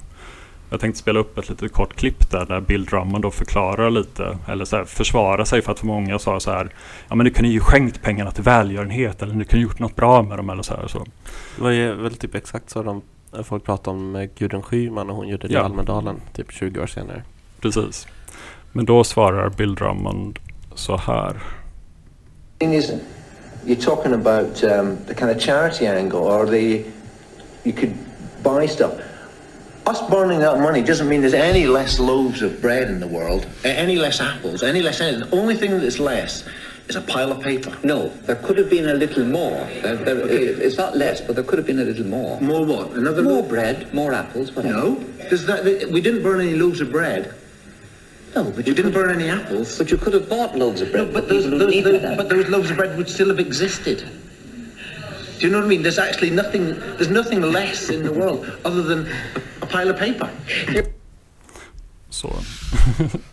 Jag 0.70 0.80
tänkte 0.80 1.00
spela 1.00 1.20
upp 1.20 1.38
ett 1.38 1.50
litet 1.50 1.74
kort 1.74 1.96
klipp 1.96 2.32
där, 2.32 2.46
där 2.46 2.62
Bill 2.62 2.86
Drummond 2.86 3.24
då 3.24 3.32
förklarar 3.32 3.90
lite, 3.90 4.38
eller 4.48 4.66
så 4.66 4.76
här, 4.76 4.86
försvarar 4.86 5.46
sig 5.46 5.62
för 5.62 5.72
att 5.72 5.80
för 5.80 5.88
många 5.88 6.20
sa 6.20 6.40
så 6.40 6.52
här, 6.52 6.70
ja 7.10 7.16
men 7.16 7.24
ni 7.26 7.32
kunde 7.32 7.50
ju 7.50 7.60
skänkt 7.60 8.02
pengarna 8.02 8.32
till 8.32 8.44
välgörenhet 8.44 9.22
eller 9.22 9.34
ni 9.34 9.46
kunde 9.46 9.64
gjort 9.64 9.80
något 9.80 9.96
bra 9.96 10.22
med 10.22 10.38
dem 10.38 10.50
eller 10.50 10.64
så 10.64 10.76
här. 10.76 10.88
Så. 10.88 11.06
Det 11.56 11.64
var 11.64 11.70
ju 11.70 11.96
väl 11.96 12.16
typ 12.16 12.36
exakt 12.36 12.70
så 12.70 12.84
de 12.84 13.02
folk 13.44 13.64
pratade 13.64 13.98
om 13.98 14.16
eh, 14.16 14.30
Gudrun 14.38 14.62
Schyman 14.64 15.10
och 15.10 15.16
hon 15.16 15.28
gjorde 15.28 15.48
det 15.48 15.54
Ja. 15.54 15.60
i 15.60 15.64
Almedalen 15.64 16.22
typ 16.34 16.52
20 16.52 16.82
år 16.82 16.88
senare. 16.88 17.24
Precis. 17.62 18.08
Men 18.72 18.86
då 18.86 19.04
svarar 19.04 19.50
Bill 19.50 19.76
Drummond 19.76 20.40
så 20.76 20.98
här. 20.98 21.42
thing 22.60 22.74
is, 22.76 22.92
you're 23.66 23.86
talking 23.86 24.14
about 24.14 24.64
um, 24.64 24.98
the 25.08 25.14
kind 25.14 25.32
of 25.32 25.40
charity 25.40 25.88
angle, 25.88 26.20
or 26.20 26.46
the 26.46 26.84
you 27.64 27.74
could 27.80 27.94
buy 28.44 28.68
stuff. 28.68 28.92
Us 29.90 30.02
burning 30.10 30.40
that 30.42 30.60
money 30.60 30.82
doesn't 30.82 31.08
mean 31.10 31.22
there's 31.22 31.34
any 31.50 31.66
less 31.68 32.00
loaves 32.00 32.42
of 32.44 32.62
bread 32.62 32.90
in 32.90 33.00
the 33.00 33.08
world, 33.08 33.46
any 33.64 33.96
less 33.96 34.22
apples, 34.22 34.64
any 34.64 34.82
less 34.82 35.02
anything. 35.02 35.30
The 35.30 35.36
only 35.42 35.56
thing 35.56 35.72
that's 35.80 36.00
less 36.00 36.44
is 36.88 36.96
a 36.96 37.02
pile 37.02 37.32
of 37.32 37.42
paper. 37.42 37.76
No, 37.84 38.10
there 38.26 38.36
could 38.38 38.58
have 38.58 38.70
been 38.70 38.90
a 38.90 38.94
little 38.94 39.24
more. 39.26 39.66
There, 39.82 39.96
there, 39.96 40.18
it- 40.30 40.60
It's 40.60 40.78
not 40.78 40.98
less, 40.98 41.22
but 41.22 41.36
there 41.36 41.44
could 41.44 41.58
have 41.58 41.68
been 41.68 41.80
a 41.80 41.84
little 41.84 42.06
more. 42.06 42.40
More 42.42 42.66
what? 42.66 42.92
Another 42.92 43.22
More 43.24 43.42
loaf? 43.42 43.50
bread, 43.50 43.94
more 43.94 44.14
apples, 44.14 44.52
whatever. 44.52 44.76
No, 44.76 44.96
does 45.30 45.46
that? 45.46 45.64
We 45.92 46.02
didn't 46.02 46.24
burn 46.24 46.42
any 46.42 46.56
loaves 46.56 46.82
of 46.82 46.92
bread. 46.92 47.34
No, 48.36 48.44
but 48.46 48.56
We 48.58 48.64
you, 48.64 48.74
didn't 48.74 48.94
burn 48.94 49.10
any 49.14 49.30
apples. 49.30 49.78
but 49.78 49.92
you 49.92 49.98
could 49.98 50.14
have 50.14 50.30
bought 50.30 50.56
loaves 50.58 50.82
of 50.82 50.88
No, 50.94 51.04
bread 51.04 51.14
but 51.14 51.28
those, 51.30 51.50
those, 51.50 51.70
needed 51.70 52.02
those, 52.02 52.18
but 52.18 52.30
those 52.30 52.48
loaves 52.50 52.72
of 52.72 52.78
bread 52.78 52.98
would 52.98 53.10
still 53.10 53.28
have 53.30 53.40
existed. 53.40 54.00
Do 55.40 55.48
you 55.48 55.50
know 55.52 55.58
what 55.60 55.66
I 55.66 55.70
mean? 55.70 55.82
There's 55.82 55.98
actually 56.00 56.30
nothing. 56.30 56.78
There's 56.98 57.10
nothing 57.10 57.42
less 57.42 57.90
in 57.90 58.04
the 58.04 58.12
world 58.14 58.46
other 58.64 58.84
than 58.84 59.08
a, 59.08 59.42
a 59.64 59.66
pile 59.66 59.90
of 59.90 59.98
paper. 59.98 60.30
Så. 62.10 62.30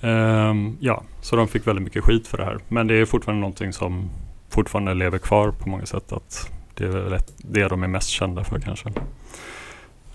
Um, 0.00 0.76
ja, 0.80 1.02
så 1.20 1.36
de 1.36 1.48
fick 1.48 1.66
väldigt 1.66 1.84
mycket 1.84 2.04
skit 2.04 2.26
för 2.26 2.38
det 2.38 2.44
här. 2.44 2.58
Men 2.68 2.86
det 2.86 2.94
är 2.94 3.04
fortfarande 3.04 3.40
någonting 3.40 3.72
som 3.72 4.10
fortfarande 4.50 4.94
lever 4.94 5.18
kvar 5.18 5.50
på 5.50 5.68
många 5.68 5.86
sätt. 5.86 6.12
Att 6.12 6.50
det 6.74 6.84
är 6.84 6.88
väl 6.88 7.18
det 7.36 7.68
de 7.68 7.82
är 7.82 7.88
mest 7.88 8.08
kända 8.08 8.44
för 8.44 8.60
kanske. 8.60 8.92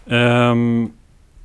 Um, 0.05 0.91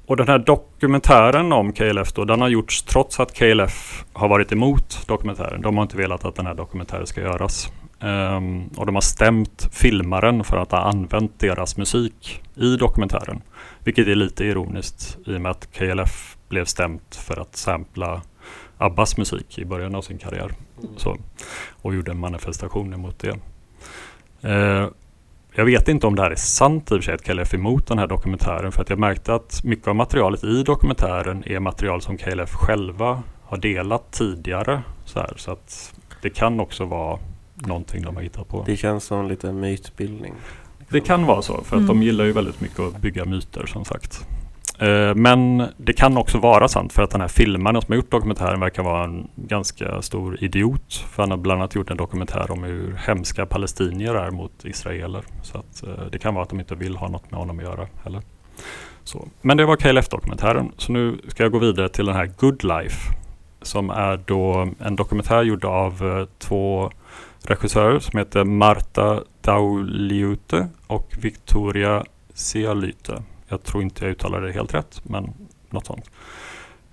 och 0.06 0.16
den 0.16 0.28
här 0.28 0.38
dokumentären 0.38 1.52
om 1.52 1.72
KLF 1.72 2.12
då, 2.12 2.24
den 2.24 2.40
har 2.40 2.48
gjorts 2.48 2.82
trots 2.82 3.20
att 3.20 3.34
KLF 3.34 4.04
har 4.12 4.28
varit 4.28 4.52
emot 4.52 5.06
dokumentären. 5.06 5.62
De 5.62 5.76
har 5.76 5.82
inte 5.82 5.96
velat 5.96 6.24
att 6.24 6.34
den 6.34 6.46
här 6.46 6.54
dokumentären 6.54 7.06
ska 7.06 7.20
göras. 7.20 7.72
Um, 8.00 8.68
och 8.76 8.86
de 8.86 8.94
har 8.94 9.02
stämt 9.02 9.68
filmaren 9.72 10.44
för 10.44 10.56
att 10.56 10.72
ha 10.72 10.78
använt 10.78 11.40
deras 11.40 11.76
musik 11.76 12.42
i 12.54 12.76
dokumentären. 12.76 13.42
Vilket 13.84 14.08
är 14.08 14.14
lite 14.14 14.44
ironiskt 14.44 15.18
i 15.26 15.36
och 15.36 15.40
med 15.40 15.50
att 15.50 15.68
KLF 15.72 16.37
blev 16.48 16.64
stämt 16.64 17.16
för 17.16 17.40
att 17.40 17.56
sampla 17.56 18.22
Abbas 18.78 19.16
musik 19.16 19.58
i 19.58 19.64
början 19.64 19.94
av 19.94 20.02
sin 20.02 20.18
karriär. 20.18 20.52
Så, 20.96 21.16
och 21.82 21.94
gjorde 21.94 22.10
en 22.10 22.18
manifestation 22.18 22.94
emot 22.94 23.18
det. 23.18 23.38
Eh, 24.48 24.88
jag 25.54 25.64
vet 25.64 25.88
inte 25.88 26.06
om 26.06 26.16
det 26.16 26.22
här 26.22 26.30
är 26.30 26.36
sant 26.36 26.90
i 26.90 26.94
och 26.94 26.98
för 26.98 27.02
sig 27.02 27.14
att 27.14 27.24
KLF 27.24 27.54
är 27.54 27.58
emot 27.58 27.86
den 27.86 27.98
här 27.98 28.06
dokumentären 28.06 28.72
för 28.72 28.82
att 28.82 28.90
jag 28.90 28.98
märkte 28.98 29.34
att 29.34 29.64
mycket 29.64 29.88
av 29.88 29.96
materialet 29.96 30.44
i 30.44 30.62
dokumentären 30.62 31.44
är 31.46 31.60
material 31.60 32.02
som 32.02 32.16
KLF 32.16 32.50
själva 32.52 33.22
har 33.44 33.56
delat 33.56 34.12
tidigare. 34.12 34.82
Så, 35.04 35.18
här, 35.18 35.32
så 35.36 35.50
att 35.50 35.94
det 36.22 36.30
kan 36.30 36.60
också 36.60 36.84
vara 36.84 37.18
någonting 37.54 38.02
de 38.02 38.16
har 38.16 38.22
hittat 38.22 38.48
på. 38.48 38.62
Det 38.66 38.76
känns 38.76 39.04
som 39.04 39.28
lite 39.28 39.52
mytbildning. 39.52 40.34
Det 40.88 41.00
kan 41.00 41.26
vara 41.26 41.42
så, 41.42 41.62
för 41.64 41.76
att 41.76 41.86
de 41.86 42.02
gillar 42.02 42.24
ju 42.24 42.32
väldigt 42.32 42.60
mycket 42.60 42.80
att 42.80 42.96
bygga 42.96 43.24
myter 43.24 43.66
som 43.66 43.84
sagt. 43.84 44.26
Eh, 44.78 45.14
men 45.14 45.68
det 45.76 45.92
kan 45.92 46.16
också 46.16 46.38
vara 46.38 46.68
sant 46.68 46.92
för 46.92 47.02
att 47.02 47.10
den 47.10 47.20
här 47.20 47.28
filmaren 47.28 47.82
som 47.82 47.92
har 47.92 47.96
gjort 47.96 48.10
dokumentären 48.10 48.60
verkar 48.60 48.82
vara 48.82 49.04
en 49.04 49.28
ganska 49.36 50.02
stor 50.02 50.44
idiot. 50.44 50.94
För 51.10 51.22
han 51.22 51.30
har 51.30 51.38
bland 51.38 51.60
annat 51.60 51.74
gjort 51.74 51.90
en 51.90 51.96
dokumentär 51.96 52.50
om 52.50 52.62
hur 52.62 52.94
hemska 53.06 53.46
palestinier 53.46 54.14
är 54.14 54.30
mot 54.30 54.64
israeler. 54.64 55.22
Så 55.42 55.58
att 55.58 55.82
eh, 55.82 56.04
det 56.12 56.18
kan 56.18 56.34
vara 56.34 56.42
att 56.42 56.50
de 56.50 56.60
inte 56.60 56.74
vill 56.74 56.96
ha 56.96 57.08
något 57.08 57.30
med 57.30 57.40
honom 57.40 57.58
att 57.58 57.64
göra 57.64 57.86
heller. 58.04 58.22
Så. 59.04 59.28
Men 59.40 59.56
det 59.56 59.66
var 59.66 59.76
KLF-dokumentären. 59.76 60.72
Så 60.76 60.92
nu 60.92 61.18
ska 61.28 61.42
jag 61.42 61.52
gå 61.52 61.58
vidare 61.58 61.88
till 61.88 62.06
den 62.06 62.16
här 62.16 62.30
Good 62.38 62.64
Life. 62.64 63.12
Som 63.62 63.90
är 63.90 64.16
då 64.26 64.68
en 64.78 64.96
dokumentär 64.96 65.42
gjord 65.42 65.64
av 65.64 66.02
eh, 66.02 66.26
två 66.38 66.90
regissörer 67.42 67.98
som 67.98 68.18
heter 68.18 68.44
Marta 68.44 69.22
Dauliute 69.40 70.68
och 70.86 71.14
Victoria 71.20 72.04
Sialyte. 72.34 73.22
Jag 73.48 73.62
tror 73.62 73.82
inte 73.82 74.04
jag 74.04 74.10
uttalar 74.10 74.40
det 74.40 74.52
helt 74.52 74.74
rätt, 74.74 75.00
men 75.02 75.32
något 75.70 75.86
sånt. 75.86 76.10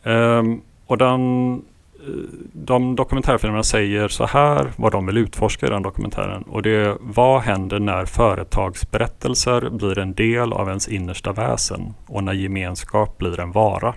Um, 0.03 0.61
och 0.85 0.97
den, 0.97 1.53
eh, 1.53 2.13
de 2.53 2.95
dokumentärfilmerna 2.95 3.63
säger 3.63 4.07
så 4.07 4.25
här 4.25 4.71
vad 4.77 4.91
de 4.91 5.05
vill 5.05 5.17
utforska 5.17 5.65
i 5.65 5.69
den 5.69 5.81
dokumentären. 5.81 6.43
Och 6.43 6.61
det 6.61 6.69
är 6.69 6.97
vad 6.99 7.41
händer 7.41 7.79
när 7.79 8.05
företagsberättelser 8.05 9.69
blir 9.69 9.99
en 9.99 10.13
del 10.13 10.53
av 10.53 10.67
ens 10.67 10.87
innersta 10.87 11.33
väsen 11.33 11.93
och 12.07 12.23
när 12.23 12.33
gemenskap 12.33 13.17
blir 13.17 13.39
en 13.39 13.51
vara. 13.51 13.93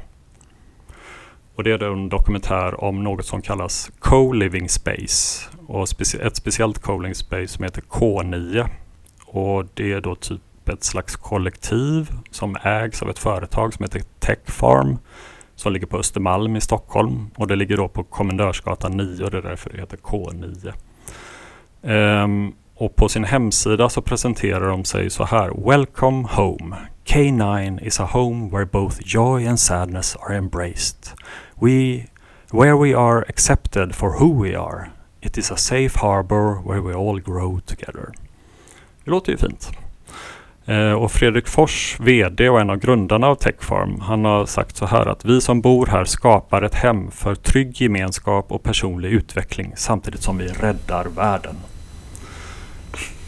Och 1.55 1.65
det 1.65 1.71
är 1.73 1.83
en 1.83 2.09
dokumentär 2.09 2.85
om 2.85 3.05
något 3.05 3.27
som 3.27 3.43
kallas 3.43 3.91
co-living 3.99 4.69
space. 4.69 5.49
Och 5.67 5.85
speci- 5.85 6.27
ett 6.27 6.37
speciellt 6.37 6.79
co-living 6.79 7.15
space 7.15 7.49
som 7.49 7.65
heter 7.65 7.83
K9. 7.83 8.69
Och 9.27 9.65
det 9.75 9.93
är 9.93 10.00
då 10.00 10.15
typ 10.15 10.41
ett 10.73 10.85
slags 10.85 11.17
kollektiv 11.17 12.11
som 12.31 12.57
ägs 12.63 13.03
av 13.03 13.11
ett 13.11 13.19
företag 13.19 13.75
som 13.75 13.85
heter 13.85 14.03
Tech 14.19 14.39
Farm. 14.47 14.99
Som 15.55 15.73
ligger 15.73 15.87
på 15.87 15.99
Östermalm 15.99 16.57
i 16.57 16.61
Stockholm. 16.61 17.31
Och 17.37 17.47
det 17.47 17.57
ligger 17.57 17.77
då 17.77 17.89
på 17.89 18.05
Kommendörsgatan 18.05 18.97
9 18.97 19.25
och 19.25 19.31
det 19.31 19.39
är 19.39 19.43
därför 19.43 19.71
det 19.71 19.79
heter 19.79 19.97
K9. 19.97 20.73
Um, 21.83 21.91
ehm, 21.91 22.53
och 22.75 22.97
på 22.97 23.09
sin 23.09 23.25
hemsida 23.25 23.89
så 23.89 24.03
presenterar 24.03 24.69
de 24.69 24.85
sig 24.85 25.11
så 25.11 25.25
här. 25.25 25.69
Welcome 25.69 26.29
home. 26.31 26.77
K9 27.05 27.83
is 27.83 28.01
a 28.01 28.09
home 28.13 28.51
where 28.51 28.67
both 28.67 29.01
joy 29.05 29.47
and 29.47 29.61
sadness 29.61 30.17
are 30.17 30.37
embraced. 30.37 31.13
We, 31.55 32.07
where 32.51 32.77
we 32.77 32.97
are 32.97 33.25
accepted 33.29 33.95
for 33.95 34.11
who 34.11 34.43
we 34.43 34.59
are. 34.59 34.91
It 35.21 35.39
is 35.39 35.51
a 35.51 35.57
safe 35.57 35.99
harbor 35.99 36.63
where 36.69 36.81
we 36.81 36.95
all 36.95 37.21
grow 37.21 37.61
together. 37.61 38.13
Det 39.05 39.11
låter 39.11 39.33
ju 39.33 39.39
fint. 39.39 39.71
Eh, 40.69 40.93
och 40.93 41.13
Fredrik 41.13 41.49
Fors, 41.49 41.97
VD 42.01 42.49
och 42.49 42.61
en 42.61 42.71
av 42.71 42.77
grundarna 42.77 43.27
av 43.27 43.35
Techfarm, 43.35 44.01
han 44.01 44.25
har 44.25 44.47
sagt 44.47 44.77
så 44.77 44.87
här 44.87 45.07
att 45.07 45.25
vi 45.25 45.41
som 45.41 45.61
bor 45.61 45.87
här 45.87 46.05
skapar 46.05 46.63
ett 46.63 46.75
hem 46.75 47.11
för 47.11 47.35
trygg 47.35 47.81
gemenskap 47.81 48.53
och 48.53 48.63
personlig 48.63 49.13
utveckling 49.13 49.73
samtidigt 49.77 50.23
som 50.23 50.39
vi 50.39 50.49
räddar 50.49 51.05
världen. 51.05 51.57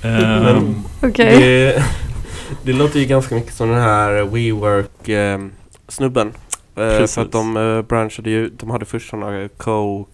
Ehm, 0.02 0.74
Okej. 1.02 1.40
Det, 1.40 1.84
det 2.62 2.72
låter 2.72 3.00
ju 3.00 3.06
ganska 3.06 3.34
mycket 3.34 3.54
som 3.54 3.68
den 3.68 3.80
här 3.80 4.22
WeWork-snubben. 4.22 6.32
Eh, 6.76 7.06
för 7.06 7.22
att 7.22 7.32
de 7.32 7.56
eh, 7.56 7.82
branschade 7.82 8.30
ju, 8.30 8.48
de 8.48 8.70
hade 8.70 8.84
först 8.84 9.10
sådana 9.10 9.48
co, 9.56 10.06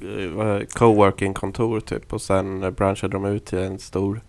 eh, 0.00 0.60
co-working-kontor 0.74 1.80
typ 1.80 2.12
och 2.12 2.22
sen 2.22 2.62
eh, 2.62 2.70
branschade 2.70 3.12
de 3.12 3.24
ut 3.24 3.44
till 3.44 3.58
en 3.58 3.78
stor. 3.78 4.20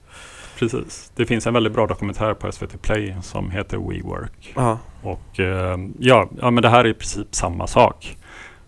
Precis. 0.69 1.11
Det 1.15 1.25
finns 1.25 1.47
en 1.47 1.53
väldigt 1.53 1.73
bra 1.73 1.87
dokumentär 1.87 2.33
på 2.33 2.51
SVT 2.51 2.81
Play 2.81 3.15
som 3.21 3.51
heter 3.51 3.77
WeWork. 3.77 4.53
Ja, 4.55 4.79
Och 5.03 5.39
eh, 5.39 5.77
ja, 5.99 6.29
ja, 6.41 6.51
men 6.51 6.61
det 6.63 6.69
här 6.69 6.85
är 6.85 6.89
i 6.89 6.93
princip 6.93 7.27
samma 7.35 7.67
sak. 7.67 8.17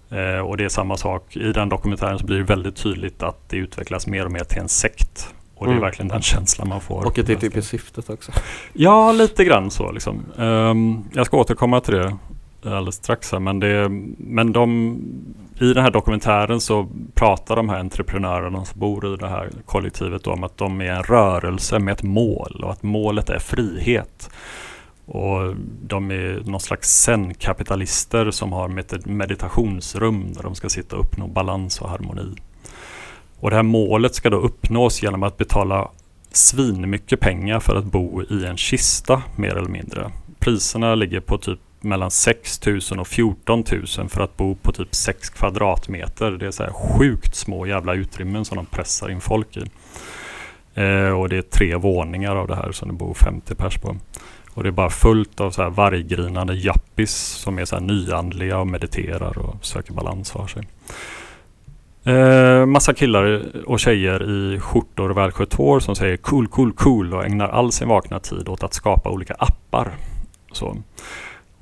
Eh, 0.10 0.40
och 0.40 0.58
det 0.58 0.64
är 0.66 0.70
samma 0.70 0.98
sak. 0.98 1.36
I 1.38 1.52
den 1.52 1.70
dokumentären 1.70 2.20
så 2.20 2.26
blir 2.26 2.38
det 2.38 2.44
väldigt 2.44 2.76
tydligt 2.76 3.24
att 3.24 3.50
det 3.50 3.58
utvecklas 3.58 4.08
mer 4.08 4.26
och 4.26 4.32
mer 4.32 4.44
till 4.44 4.60
en 4.62 4.70
sekt. 4.70 5.34
Och 5.56 5.66
det 5.66 5.72
är 5.72 5.74
Mm. 5.74 5.82
verkligen 5.84 6.08
den 6.10 6.22
känslan 6.22 6.68
man 6.68 6.82
får. 6.82 7.06
och 7.06 7.14
det 7.16 7.30
är 7.30 7.36
typ 7.36 7.58
i 7.58 7.62
syftet 7.62 8.10
också. 8.10 8.32
Ja, 8.74 9.12
lite 9.12 9.44
grann 9.46 9.72
så 9.72 9.92
liksom. 9.92 10.26
Ehm, 10.38 11.04
jag 11.14 11.26
ska 11.26 11.38
återkomma 11.38 11.80
till 11.80 11.94
det 11.94 12.18
alldeles 12.66 12.96
strax 12.96 13.32
här, 13.32 13.40
men, 13.40 13.60
det, 13.60 13.90
men 14.18 14.54
de, 14.54 14.98
i 15.60 15.74
den 15.74 15.84
här 15.84 15.92
dokumentären 15.92 16.62
så 16.62 16.88
pratar 17.14 17.56
de 17.56 17.70
här 17.70 17.80
entreprenörerna 17.80 18.66
som 18.66 18.80
bor 18.80 19.14
i 19.14 19.18
det 19.18 19.28
här 19.28 19.50
kollektivet 19.66 20.28
om 20.28 20.44
att 20.44 20.58
de 20.58 20.82
är 20.82 20.92
en 20.92 21.04
rörelse 21.04 21.80
med 21.80 21.92
ett 21.92 22.04
mål 22.04 22.62
och 22.64 22.72
att 22.72 22.84
målet 22.84 23.30
är 23.30 23.40
frihet. 23.40 24.30
Och 25.06 25.56
de 25.82 26.12
är 26.12 26.42
någon 26.46 26.60
slags 26.60 26.90
zen-kapitalister 26.90 28.32
som 28.32 28.54
har 28.54 28.68
meditationsrum 29.10 30.34
där 30.34 30.44
de 30.44 30.56
ska 30.56 30.70
sitta 30.70 30.96
och 30.96 31.06
uppnå 31.06 31.28
balans 31.28 31.82
och 31.82 31.90
harmoni. 31.90 32.36
Och 33.40 33.50
det 33.50 33.56
här 33.56 33.64
målet 33.64 34.16
ska 34.16 34.30
då 34.30 34.38
uppnås 34.38 35.04
genom 35.04 35.24
att 35.24 35.38
betala 35.38 35.90
svinmycket 36.32 37.20
pengar 37.20 37.60
för 37.60 37.76
att 37.76 37.86
bo 37.86 38.24
i 38.24 38.46
en 38.46 38.58
kista 38.58 39.24
mer 39.36 39.56
eller 39.58 39.70
mindre. 39.70 40.12
Priserna 40.40 40.96
ligger 40.96 41.20
på 41.20 41.38
typ 41.38 41.60
mellan 41.84 42.12
6 42.12 42.66
000 42.66 42.80
och 43.00 43.08
14 43.08 43.64
000 43.72 44.10
för 44.10 44.22
att 44.22 44.38
bo 44.38 44.56
på 44.56 44.72
typ 44.72 44.96
6 44.96 45.30
kvadratmeter. 45.30 46.32
Det 46.32 46.48
är 46.48 46.52
så 46.52 46.64
här 46.64 46.74
sjukt 46.74 47.36
små 47.36 47.66
jävla 47.66 47.94
utrymmen 47.94 48.46
som 48.46 48.56
de 48.56 48.66
pressar 48.66 49.10
in 49.10 49.22
folk 49.22 49.58
i. 49.58 49.64
Eh, 50.74 51.10
och 51.10 51.30
det 51.30 51.38
är 51.38 51.42
tre 51.42 51.76
våningar 51.76 52.36
av 52.36 52.48
det 52.48 52.56
här 52.56 52.72
som 52.72 52.88
det 52.88 52.94
bor 52.94 53.14
50 53.14 53.56
pers 53.56 53.78
på. 53.78 53.96
Och 54.54 54.64
det 54.64 54.70
är 54.70 54.72
bara 54.72 54.90
fullt 54.90 55.40
av 55.40 55.52
så 55.52 55.62
här 55.62 55.70
varggrinande 55.70 56.54
jappis 56.54 57.16
som 57.16 57.60
är 57.60 57.66
så 57.66 57.76
här 57.76 57.84
nyandliga 57.84 58.58
och 58.58 58.68
mediterar 58.68 59.38
och 59.38 59.66
söker 59.66 59.94
balans 59.94 60.32
för 60.32 60.48
sig. 60.48 60.68
Eh, 62.06 62.66
massa 62.66 62.94
killar 62.94 63.42
och 63.66 63.80
tjejer 63.80 64.30
i 64.30 64.60
skjortor 64.60 65.10
och 65.10 65.18
välskött 65.18 65.54
hår 65.54 65.80
som 65.80 65.96
säger 65.96 66.18
cool, 66.18 66.48
cool, 66.48 66.74
cool 66.74 67.14
och 67.14 67.26
ägnar 67.26 67.50
all 67.50 67.72
sin 67.72 67.88
vakna 67.88 68.20
tid 68.20 68.50
åt 68.50 68.64
att 68.64 68.74
skapa 68.74 69.10
olika 69.10 69.34
appar. 69.34 69.92
Så. 70.52 70.78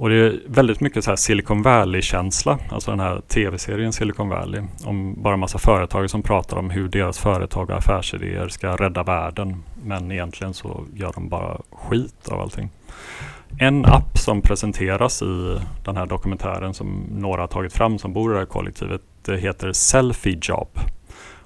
Och 0.01 0.09
det 0.09 0.15
är 0.15 0.39
väldigt 0.47 0.81
mycket 0.81 1.03
så 1.03 1.11
här 1.11 1.15
Silicon 1.15 1.61
Valley-känsla, 1.61 2.59
alltså 2.69 2.91
den 2.91 2.99
här 2.99 3.21
tv-serien 3.27 3.93
Silicon 3.93 4.29
Valley. 4.29 4.61
Om 4.85 5.21
bara 5.21 5.37
massa 5.37 5.57
företag 5.57 6.09
som 6.09 6.21
pratar 6.21 6.57
om 6.57 6.69
hur 6.69 6.87
deras 6.87 7.19
företag 7.19 7.69
och 7.69 7.77
affärsidéer 7.77 8.47
ska 8.47 8.75
rädda 8.75 9.03
världen. 9.03 9.63
Men 9.83 10.11
egentligen 10.11 10.53
så 10.53 10.85
gör 10.93 11.11
de 11.13 11.29
bara 11.29 11.61
skit 11.71 12.29
av 12.29 12.41
allting. 12.41 12.69
En 13.59 13.85
app 13.85 14.17
som 14.17 14.41
presenteras 14.41 15.21
i 15.21 15.59
den 15.85 15.97
här 15.97 16.05
dokumentären 16.05 16.73
som 16.73 17.05
några 17.11 17.41
har 17.41 17.47
tagit 17.47 17.73
fram 17.73 17.97
som 17.97 18.13
bor 18.13 18.31
i 18.31 18.33
det 18.33 18.39
här 18.39 18.45
kollektivet 18.45 19.01
det 19.25 19.37
heter 19.37 19.73
Selfie 19.73 20.39
Job. 20.41 20.69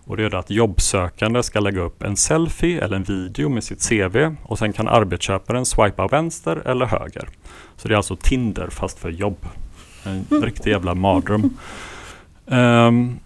Och 0.05 0.17
det 0.17 0.23
är 0.23 0.35
att 0.35 0.49
jobbsökande 0.49 1.43
ska 1.43 1.59
lägga 1.59 1.81
upp 1.81 2.03
en 2.03 2.17
selfie 2.17 2.83
eller 2.83 2.95
en 2.95 3.03
video 3.03 3.49
med 3.49 3.63
sitt 3.63 3.89
CV 3.89 4.35
och 4.43 4.59
sen 4.59 4.73
kan 4.73 4.87
arbetsköparen 4.87 5.65
swipa 5.65 6.07
vänster 6.07 6.61
eller 6.65 6.85
höger. 6.85 7.29
Så 7.77 7.87
det 7.87 7.93
är 7.93 7.97
alltså 7.97 8.15
Tinder 8.15 8.67
fast 8.69 8.99
för 8.99 9.09
jobb. 9.09 9.37
En 10.03 10.41
riktig 10.41 10.71
jävla 10.71 10.95
mardröm. 10.95 11.57
Um, 12.45 13.19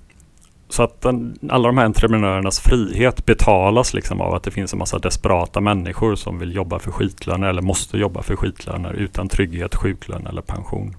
så 0.69 0.83
att 0.83 1.01
den, 1.01 1.39
alla 1.49 1.67
de 1.67 1.77
här 1.77 1.85
entreprenörernas 1.85 2.59
frihet 2.59 3.25
betalas 3.25 3.93
liksom 3.93 4.21
av 4.21 4.33
att 4.33 4.43
det 4.43 4.51
finns 4.51 4.73
en 4.73 4.79
massa 4.79 4.99
desperata 4.99 5.61
människor 5.61 6.15
som 6.15 6.39
vill 6.39 6.55
jobba 6.55 6.79
för 6.79 6.91
skitlöner 6.91 7.47
eller 7.47 7.61
måste 7.61 7.97
jobba 7.97 8.21
för 8.21 8.35
skitlöner 8.35 8.93
utan 8.93 9.29
trygghet, 9.29 9.75
sjuklön 9.75 10.27
eller 10.27 10.41
pension. 10.41 10.95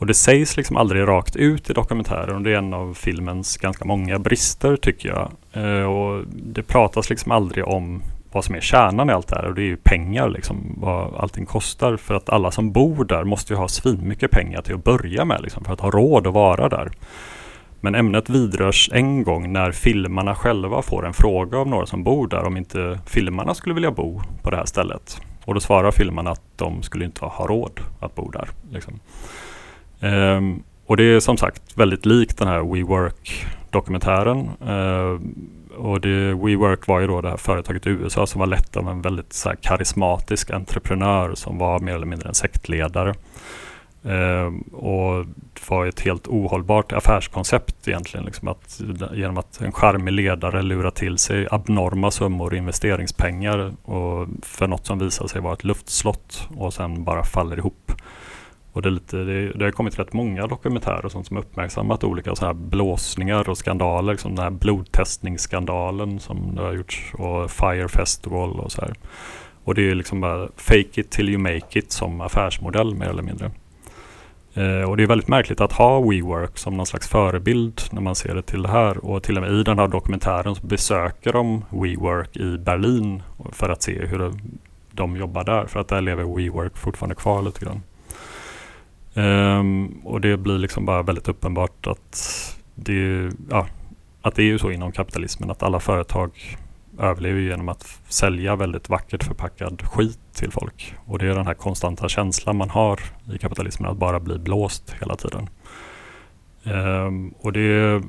Och 0.00 0.06
det 0.06 0.14
sägs 0.14 0.56
liksom 0.56 0.76
aldrig 0.76 1.08
rakt 1.08 1.36
ut 1.36 1.70
i 1.70 1.72
dokumentären 1.72 2.36
och 2.36 2.42
det 2.42 2.52
är 2.52 2.56
en 2.56 2.74
av 2.74 2.94
filmens 2.94 3.56
ganska 3.56 3.84
många 3.84 4.18
brister 4.18 4.76
tycker 4.76 5.08
jag. 5.08 5.30
Eh, 5.52 5.84
och 5.84 6.24
det 6.26 6.62
pratas 6.62 7.10
liksom 7.10 7.32
aldrig 7.32 7.68
om 7.68 8.02
vad 8.32 8.44
som 8.44 8.54
är 8.54 8.60
kärnan 8.60 9.10
i 9.10 9.12
allt 9.12 9.28
det 9.28 9.36
här 9.36 9.46
och 9.46 9.54
det 9.54 9.62
är 9.62 9.66
ju 9.66 9.76
pengar 9.76 10.28
liksom, 10.28 10.76
vad 10.76 11.14
allting 11.14 11.46
kostar. 11.46 11.96
För 11.96 12.14
att 12.14 12.28
alla 12.28 12.50
som 12.50 12.72
bor 12.72 13.04
där 13.04 13.24
måste 13.24 13.52
ju 13.52 13.56
ha 13.56 13.68
svinmycket 13.68 14.30
pengar 14.30 14.62
till 14.62 14.74
att 14.74 14.84
börja 14.84 15.24
med 15.24 15.42
liksom, 15.42 15.64
för 15.64 15.72
att 15.72 15.80
ha 15.80 15.90
råd 15.90 16.26
att 16.26 16.34
vara 16.34 16.68
där. 16.68 16.90
Men 17.80 17.94
ämnet 17.94 18.30
vidrörs 18.30 18.90
en 18.92 19.22
gång 19.24 19.52
när 19.52 19.72
filmarna 19.72 20.34
själva 20.34 20.82
får 20.82 21.06
en 21.06 21.14
fråga 21.14 21.58
av 21.58 21.68
några 21.68 21.86
som 21.86 22.04
bor 22.04 22.28
där 22.28 22.44
om 22.44 22.56
inte 22.56 23.00
filmarna 23.06 23.54
skulle 23.54 23.74
vilja 23.74 23.90
bo 23.90 24.22
på 24.42 24.50
det 24.50 24.56
här 24.56 24.66
stället. 24.66 25.20
Och 25.44 25.54
då 25.54 25.60
svarar 25.60 25.90
filmarna 25.90 26.30
att 26.30 26.42
de 26.56 26.82
skulle 26.82 27.04
inte 27.04 27.24
ha 27.24 27.46
råd 27.46 27.80
att 28.00 28.14
bo 28.14 28.30
där. 28.30 28.48
Liksom. 28.70 29.00
Um, 30.00 30.62
och 30.86 30.96
det 30.96 31.04
är 31.04 31.20
som 31.20 31.36
sagt 31.36 31.62
väldigt 31.74 32.06
likt 32.06 32.38
den 32.38 32.48
här 32.48 32.60
WeWork-dokumentären. 32.60 34.50
Uh, 34.68 35.20
och 35.76 36.00
det, 36.00 36.34
WeWork 36.34 36.86
var 36.86 37.00
ju 37.00 37.06
då 37.06 37.20
det 37.20 37.28
här 37.30 37.36
företaget 37.36 37.86
i 37.86 37.90
USA 37.90 38.26
som 38.26 38.38
var 38.38 38.46
lett 38.46 38.76
av 38.76 38.88
en 38.88 39.02
väldigt 39.02 39.32
så 39.32 39.48
här, 39.48 39.56
karismatisk 39.56 40.50
entreprenör 40.50 41.34
som 41.34 41.58
var 41.58 41.80
mer 41.80 41.94
eller 41.94 42.06
mindre 42.06 42.28
en 42.28 42.34
sektledare. 42.34 43.14
Uh, 44.06 44.74
och 44.74 45.26
det 45.26 45.70
var 45.70 45.86
ett 45.86 46.00
helt 46.00 46.28
ohållbart 46.28 46.92
affärskoncept 46.92 47.88
egentligen. 47.88 48.26
Liksom 48.26 48.48
att, 48.48 48.80
genom 49.12 49.38
att 49.38 49.60
en 49.60 49.72
charmig 49.72 50.12
ledare 50.12 50.62
lurar 50.62 50.90
till 50.90 51.18
sig 51.18 51.48
abnorma 51.50 52.10
summor 52.10 52.54
investeringspengar 52.54 53.72
och 53.82 54.28
för 54.42 54.66
något 54.66 54.86
som 54.86 54.98
visar 54.98 55.26
sig 55.26 55.40
vara 55.40 55.54
ett 55.54 55.64
luftslott 55.64 56.48
och 56.56 56.74
sen 56.74 57.04
bara 57.04 57.24
faller 57.24 57.58
ihop. 57.58 57.92
Och 58.72 58.82
det, 58.82 58.88
är 58.88 58.90
lite, 58.90 59.16
det, 59.16 59.52
det 59.52 59.64
har 59.64 59.70
kommit 59.70 59.98
rätt 59.98 60.12
många 60.12 60.46
dokumentärer 60.46 61.04
och 61.04 61.12
sånt 61.12 61.26
som 61.26 61.36
uppmärksammat 61.36 62.04
olika 62.04 62.34
så 62.34 62.46
här 62.46 62.54
blåsningar 62.54 63.48
och 63.48 63.58
skandaler. 63.58 64.16
Som 64.16 64.34
den 64.34 64.44
här 64.44 64.50
blodtestningsskandalen 64.50 66.20
som 66.20 66.54
det 66.54 66.62
har 66.62 66.72
gjorts 66.72 67.12
och 67.14 67.50
Fire 67.50 67.88
Festival 67.88 68.60
och 68.60 68.72
så 68.72 68.80
här. 68.80 68.94
Och 69.64 69.74
det 69.74 69.90
är 69.90 69.94
liksom 69.94 70.20
bara 70.20 70.48
fake 70.56 71.00
it 71.00 71.10
till 71.10 71.28
you 71.28 71.38
make 71.38 71.78
it 71.78 71.92
som 71.92 72.20
affärsmodell 72.20 72.94
mer 72.94 73.06
eller 73.06 73.22
mindre. 73.22 73.50
Eh, 74.54 74.90
och 74.90 74.96
det 74.96 75.02
är 75.02 75.06
väldigt 75.06 75.28
märkligt 75.28 75.60
att 75.60 75.72
ha 75.72 76.00
WeWork 76.00 76.58
som 76.58 76.76
någon 76.76 76.86
slags 76.86 77.08
förebild 77.08 77.80
när 77.90 78.00
man 78.00 78.14
ser 78.14 78.34
det 78.34 78.42
till 78.42 78.62
det 78.62 78.68
här. 78.68 79.04
Och 79.04 79.22
till 79.22 79.36
och 79.36 79.42
med 79.42 79.52
i 79.52 79.62
den 79.62 79.78
här 79.78 79.88
dokumentären 79.88 80.54
så 80.54 80.66
besöker 80.66 81.32
de 81.32 81.64
WeWork 81.70 82.36
i 82.36 82.58
Berlin 82.58 83.22
för 83.52 83.68
att 83.68 83.82
se 83.82 84.06
hur 84.06 84.32
de 84.92 85.16
jobbar 85.16 85.44
där. 85.44 85.66
För 85.66 85.80
att 85.80 85.88
där 85.88 86.00
lever 86.00 86.36
WeWork 86.36 86.76
fortfarande 86.76 87.14
kvar 87.14 87.42
lite 87.42 87.64
grann. 87.64 87.82
Um, 89.20 90.00
och 90.04 90.20
det 90.20 90.36
blir 90.36 90.58
liksom 90.58 90.84
bara 90.84 91.02
väldigt 91.02 91.28
uppenbart 91.28 91.86
att 91.86 92.56
det, 92.74 93.30
ja, 93.50 93.66
att 94.22 94.34
det 94.34 94.42
är 94.42 94.46
ju 94.46 94.58
så 94.58 94.70
inom 94.70 94.92
kapitalismen 94.92 95.50
att 95.50 95.62
alla 95.62 95.80
företag 95.80 96.30
överlever 96.98 97.40
genom 97.40 97.68
att 97.68 98.00
sälja 98.08 98.56
väldigt 98.56 98.88
vackert 98.88 99.24
förpackad 99.24 99.82
skit 99.82 100.18
till 100.32 100.52
folk. 100.52 100.94
Och 101.04 101.18
det 101.18 101.26
är 101.26 101.34
den 101.34 101.46
här 101.46 101.54
konstanta 101.54 102.08
känslan 102.08 102.56
man 102.56 102.70
har 102.70 103.00
i 103.34 103.38
kapitalismen 103.38 103.90
att 103.90 103.96
bara 103.96 104.20
bli 104.20 104.38
blåst 104.38 104.94
hela 105.00 105.16
tiden. 105.16 105.48
Um, 106.64 107.34
och 107.40 107.52
det 107.52 108.02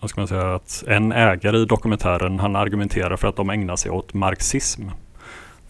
vad 0.00 0.10
ska 0.10 0.20
man 0.20 0.28
säga, 0.28 0.54
att 0.54 0.84
en 0.86 1.12
ägare 1.12 1.58
i 1.58 1.64
dokumentären 1.64 2.38
han 2.38 2.56
argumenterar 2.56 3.16
för 3.16 3.28
att 3.28 3.36
de 3.36 3.50
ägnar 3.50 3.76
sig 3.76 3.90
åt 3.90 4.14
marxism. 4.14 4.82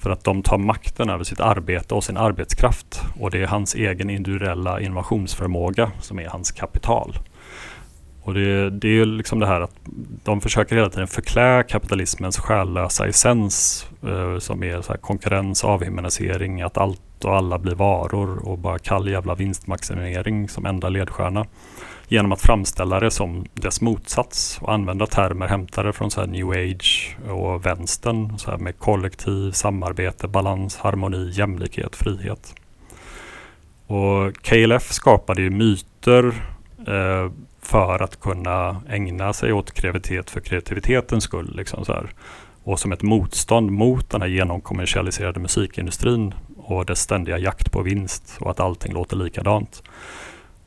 För 0.04 0.10
att 0.10 0.24
de 0.24 0.42
tar 0.42 0.58
makten 0.58 1.10
över 1.10 1.24
sitt 1.24 1.40
arbete 1.40 1.94
och 1.94 2.04
sin 2.04 2.16
arbetskraft. 2.16 3.02
Och 3.20 3.30
det 3.30 3.42
är 3.42 3.46
hans 3.46 3.74
egen 3.74 4.10
individuella 4.10 4.80
innovationsförmåga 4.80 5.90
som 6.00 6.18
är 6.18 6.28
hans 6.28 6.52
kapital. 6.52 7.18
Och 8.22 8.34
det, 8.34 8.70
det 8.70 8.88
är 8.88 9.04
liksom 9.04 9.38
det 9.38 9.46
här 9.46 9.60
att 9.60 9.74
de 10.24 10.40
försöker 10.40 10.76
hela 10.76 10.90
tiden 10.90 11.08
förklä 11.08 11.62
kapitalismens 11.62 12.38
själlösa 12.38 13.06
essens 13.06 13.86
eh, 14.02 14.38
som 14.38 14.62
är 14.62 14.82
så 14.82 14.92
konkurrens, 14.92 15.64
avhumanisering, 15.64 16.62
att 16.62 16.78
allt 16.78 17.24
och 17.24 17.36
alla 17.36 17.58
blir 17.58 17.74
varor 17.74 18.48
och 18.48 18.58
bara 18.58 18.78
kall 18.78 19.08
jävla 19.08 19.34
vinstmaximering 19.34 20.48
som 20.48 20.66
enda 20.66 20.88
ledstjärna 20.88 21.46
genom 22.08 22.32
att 22.32 22.42
framställa 22.42 23.00
det 23.00 23.10
som 23.10 23.44
dess 23.54 23.80
motsats 23.80 24.58
och 24.60 24.72
använda 24.72 25.06
termer 25.06 25.46
hämtade 25.46 25.92
från 25.92 26.10
så 26.10 26.26
new 26.26 26.50
age 26.50 27.16
och 27.28 27.66
vänstern 27.66 28.38
så 28.38 28.58
med 28.58 28.78
kollektiv, 28.78 29.52
samarbete, 29.52 30.28
balans, 30.28 30.76
harmoni, 30.76 31.30
jämlikhet, 31.32 31.96
frihet. 31.96 32.54
Och 33.86 34.34
KLF 34.42 34.92
skapade 34.92 35.42
ju 35.42 35.50
myter 35.50 36.26
eh, 36.86 37.30
för 37.62 38.02
att 38.02 38.20
kunna 38.20 38.82
ägna 38.88 39.32
sig 39.32 39.52
åt 39.52 39.72
kreativitet 39.72 40.30
för 40.30 40.40
kreativitetens 40.40 41.24
skull. 41.24 41.56
Liksom 41.56 41.84
så 41.84 41.92
här. 41.92 42.10
Och 42.64 42.80
som 42.80 42.92
ett 42.92 43.02
motstånd 43.02 43.70
mot 43.70 44.10
den 44.10 44.22
här 44.22 44.28
genomkommersialiserade 44.28 45.40
musikindustrin 45.40 46.34
och 46.56 46.86
dess 46.86 47.00
ständiga 47.00 47.38
jakt 47.38 47.72
på 47.72 47.82
vinst 47.82 48.36
och 48.40 48.50
att 48.50 48.60
allting 48.60 48.92
låter 48.92 49.16
likadant. 49.16 49.82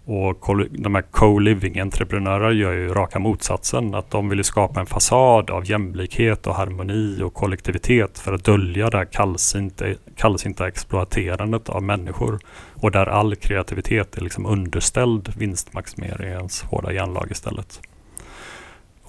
Och 0.10 0.58
de 0.72 0.96
här 0.96 1.02
co-living-entreprenörer 1.02 2.52
gör 2.52 2.74
ju 2.74 2.94
raka 2.94 3.20
motsatsen. 3.20 3.96
Att 3.96 4.12
de 4.12 4.30
vill 4.30 4.44
skapa 4.44 4.80
en 4.80 4.86
fasad 4.86 5.50
av 5.50 5.70
jämlikhet 5.70 6.48
och 6.48 6.56
harmoni 6.56 7.22
och 7.24 7.34
kollektivitet 7.34 8.20
för 8.20 8.34
att 8.34 8.44
dölja 8.44 8.90
det 8.90 8.98
här 8.98 9.06
kallsinta, 9.06 9.86
kallsinta 10.16 10.68
exploaterandet 10.68 11.70
av 11.70 11.84
människor. 11.84 12.40
Och 12.74 12.92
där 12.92 13.06
all 13.06 13.36
kreativitet 13.36 14.18
är 14.18 14.22
liksom 14.22 14.46
underställd 14.46 15.34
vinstmaximeringens 15.38 16.62
hårda 16.62 16.94
järnlag 16.94 17.32
istället. 17.32 17.82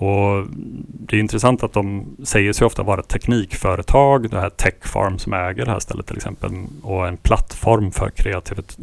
Och 0.01 0.47
Det 0.81 1.17
är 1.17 1.21
intressant 1.21 1.63
att 1.63 1.73
de 1.73 2.17
säger 2.25 2.53
sig 2.53 2.67
ofta 2.67 2.83
vara 2.83 3.01
ett 3.01 3.09
teknikföretag, 3.09 4.31
det 4.31 4.41
här 4.41 4.51
Techfarm 4.51 5.19
som 5.19 5.33
äger 5.33 5.65
det 5.65 5.71
här 5.71 5.81
stället 5.81 6.07
till 6.07 6.17
exempel, 6.17 6.51
och 6.83 7.09
en 7.09 7.17
plattform 7.17 7.91
för 7.91 8.11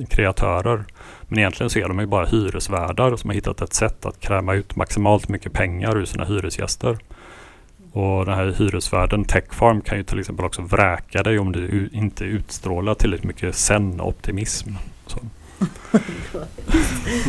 kreatörer. 0.10 0.84
Men 1.28 1.40
egentligen 1.40 1.70
så 1.70 1.80
är 1.80 1.88
de 1.88 2.00
ju 2.00 2.06
bara 2.06 2.26
hyresvärdar 2.26 3.16
som 3.16 3.30
har 3.30 3.36
hittat 3.36 3.62
ett 3.62 3.74
sätt 3.74 4.06
att 4.06 4.20
kräma 4.20 4.54
ut 4.54 4.76
maximalt 4.76 5.30
mycket 5.30 5.54
pengar 5.54 5.98
ur 5.98 6.06
sina 6.06 6.26
hyresgäster. 6.26 6.98
Och 7.92 8.26
den 8.26 8.36
här 8.36 8.56
hyresvärden 8.58 9.26
Techfarm 9.26 9.82
kan 9.82 9.98
ju 9.98 10.04
till 10.04 10.20
exempel 10.20 10.46
också 10.46 10.62
vräka 10.62 11.24
dig 11.24 11.40
om 11.40 11.52
du 11.52 11.90
inte 11.94 12.24
utstrålar 12.24 12.94
tillräckligt 12.94 13.28
mycket 13.28 13.56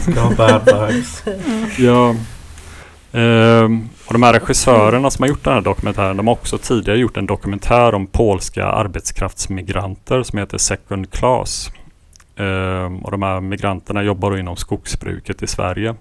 no 0.07 0.35
bad 0.37 0.65
vibes. 0.65 1.25
ja, 1.79 2.15
Ehm, 3.17 3.89
och 4.07 4.13
de 4.13 4.23
här 4.23 4.33
regissörerna 4.33 5.11
som 5.11 5.23
har 5.23 5.29
gjort 5.29 5.45
den 5.45 5.53
här 5.53 5.61
dokumentären, 5.61 6.17
de 6.17 6.27
har 6.27 6.35
också 6.35 6.59
tidigare 6.59 6.99
gjort 6.99 7.17
en 7.17 7.27
dokumentär 7.27 7.95
om 7.95 8.07
polska 8.07 8.65
arbetskraftsmigranter 8.67 10.23
som 10.23 10.39
heter 10.39 10.59
Second 10.59 11.11
Class. 11.11 11.71
Ehm, 12.37 12.99
och 12.99 13.11
de 13.11 13.23
här 13.23 13.41
migranterna 13.41 14.03
jobbar 14.03 14.37
inom 14.37 14.57
skogsbruket 14.57 15.43
i 15.43 15.47
Sverige. 15.47 15.95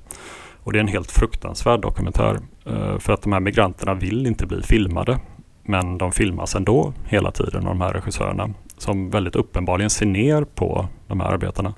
Och 0.63 0.73
det 0.73 0.79
är 0.79 0.81
en 0.81 0.87
helt 0.87 1.11
fruktansvärd 1.11 1.81
dokumentär. 1.81 2.39
eh, 2.65 2.99
för 2.99 3.13
att 3.13 3.21
de 3.21 3.33
här 3.33 3.39
migranterna 3.39 3.93
vill 3.93 4.27
inte 4.27 4.45
bli 4.45 4.61
filmade. 4.61 5.19
Men 5.63 5.97
de 5.97 6.11
filmas 6.11 6.55
ändå 6.55 6.93
hela 7.05 7.31
tiden 7.31 7.67
av 7.67 7.69
de 7.77 7.81
här 7.81 7.93
regissörerna. 7.93 8.49
Som 8.77 9.09
väldigt 9.09 9.35
uppenbarligen 9.35 9.89
ser 9.89 10.05
ner 10.05 10.43
på 10.43 10.87
de 11.07 11.19
här 11.19 11.27
arbetarna. 11.27 11.73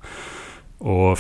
Och 0.78 1.20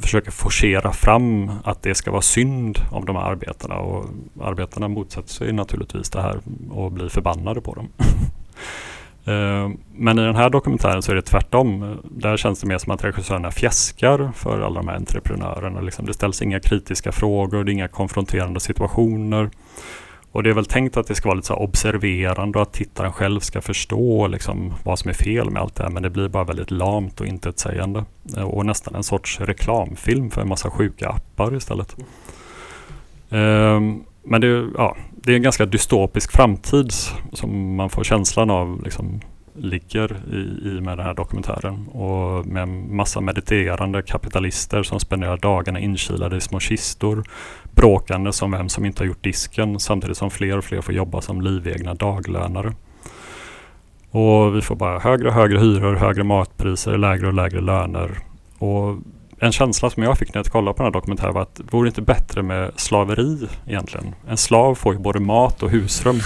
försöker 0.00 0.30
forcera 0.30 0.92
fram 0.92 1.50
att 1.64 1.82
det 1.82 1.94
ska 1.94 2.10
vara 2.10 2.22
synd 2.22 2.78
om 2.90 3.04
de 3.04 3.16
här 3.16 3.22
arbetarna. 3.22 3.74
Och 3.74 4.04
arbetarna 4.40 4.88
motsätter 4.88 5.28
sig 5.28 5.52
naturligtvis 5.52 6.10
det 6.10 6.22
här 6.22 6.40
och 6.70 6.92
blir 6.92 7.08
förbannade 7.08 7.60
på 7.60 7.74
dem. 7.74 7.88
Eh, 9.24 9.70
men 9.96 10.18
i 10.18 10.22
den 10.22 10.36
här 10.36 10.50
dokumentären 10.50 11.02
så 11.02 11.12
är 11.12 11.16
det 11.16 11.22
tvärtom. 11.22 11.98
Där 12.10 12.36
känns 12.36 12.60
det 12.60 12.66
mer 12.66 12.78
som 12.78 12.92
att 12.92 13.04
regissörerna 13.04 13.50
fjäskar 13.50 14.30
för 14.34 14.60
alla 14.60 14.80
de 14.80 14.88
här 14.88 14.96
entreprenörerna. 14.96 15.80
Liksom 15.80 16.06
det 16.06 16.14
ställs 16.14 16.42
inga 16.42 16.60
kritiska 16.60 17.12
frågor, 17.12 17.64
det 17.64 17.70
är 17.70 17.72
inga 17.72 17.88
konfronterande 17.88 18.60
situationer. 18.60 19.50
Och 20.32 20.42
det 20.42 20.50
är 20.50 20.54
väl 20.54 20.64
tänkt 20.66 20.96
att 20.96 21.06
det 21.06 21.14
ska 21.14 21.28
vara 21.28 21.36
lite 21.36 21.46
så 21.46 21.54
här 21.54 21.62
observerande 21.62 22.58
och 22.58 22.62
att 22.62 22.72
tittaren 22.72 23.12
själv 23.12 23.40
ska 23.40 23.60
förstå 23.60 24.26
liksom 24.26 24.74
vad 24.84 24.98
som 24.98 25.08
är 25.08 25.14
fel 25.14 25.50
med 25.50 25.62
allt 25.62 25.74
det 25.74 25.82
här. 25.82 25.90
Men 25.90 26.02
det 26.02 26.10
blir 26.10 26.28
bara 26.28 26.44
väldigt 26.44 26.70
lamt 26.70 27.20
och 27.20 27.26
intetsägande. 27.26 28.04
Eh, 28.36 28.42
och 28.42 28.66
nästan 28.66 28.94
en 28.94 29.02
sorts 29.02 29.40
reklamfilm 29.40 30.30
för 30.30 30.40
en 30.42 30.48
massa 30.48 30.70
sjuka 30.70 31.08
appar 31.08 31.56
istället. 31.56 31.96
Ehm, 33.30 34.04
Men 34.30 34.40
det, 34.40 34.46
är- 34.46 34.68
ja, 34.76 34.96
det 35.10 35.32
är 35.32 35.36
en 35.36 35.42
ganska 35.42 35.66
dystopisk 35.66 36.32
framtid 36.32 36.92
som 37.32 37.74
man 37.74 37.90
får 37.90 38.04
känslan 38.04 38.50
av 38.50 38.82
liksom, 38.84 39.20
ligger 39.60 40.16
i, 40.32 40.68
i 40.68 40.80
med 40.80 40.98
den 40.98 41.06
här 41.06 41.14
dokumentären. 41.14 41.88
Och 41.88 42.46
med 42.46 42.62
en 42.62 42.96
massa 42.96 43.20
mediterande 43.20 44.02
kapitalister 44.02 44.82
som 44.82 45.00
spenderar 45.00 45.36
dagarna 45.36 45.80
inkilade 45.80 46.36
i 46.36 46.40
små 46.40 46.60
kistor. 46.60 47.24
Bråkande 47.74 48.32
som 48.32 48.50
vem 48.50 48.68
som 48.68 48.84
inte 48.84 49.02
har 49.02 49.08
gjort 49.08 49.24
disken 49.24 49.80
samtidigt 49.80 50.16
som 50.16 50.30
fler 50.30 50.58
och 50.58 50.64
fler 50.64 50.80
får 50.80 50.94
jobba 50.94 51.20
som 51.20 51.40
livegna 51.40 51.94
daglönare. 51.94 52.72
Och 54.10 54.56
vi 54.56 54.62
får 54.62 54.76
bara 54.76 54.98
högre 54.98 55.28
och 55.28 55.34
högre 55.34 55.58
hyror, 55.58 55.94
högre 55.94 56.24
matpriser, 56.24 56.98
lägre 56.98 57.26
och 57.26 57.34
lägre 57.34 57.60
löner. 57.60 58.18
Och 58.58 58.96
en 59.40 59.52
känsla 59.52 59.90
som 59.90 60.02
jag 60.02 60.18
fick 60.18 60.34
när 60.34 60.38
jag 60.38 60.46
kollade 60.46 60.76
på 60.76 60.82
den 60.82 60.92
här 60.92 61.00
dokumentären 61.00 61.34
var 61.34 61.42
att 61.42 61.60
vore 61.70 61.86
det 61.86 61.88
inte 61.88 62.02
bättre 62.02 62.42
med 62.42 62.72
slaveri 62.76 63.48
egentligen? 63.66 64.14
En 64.28 64.36
slav 64.36 64.74
får 64.74 64.94
ju 64.94 65.00
både 65.00 65.20
mat 65.20 65.62
och 65.62 65.70
husrum. 65.70 66.20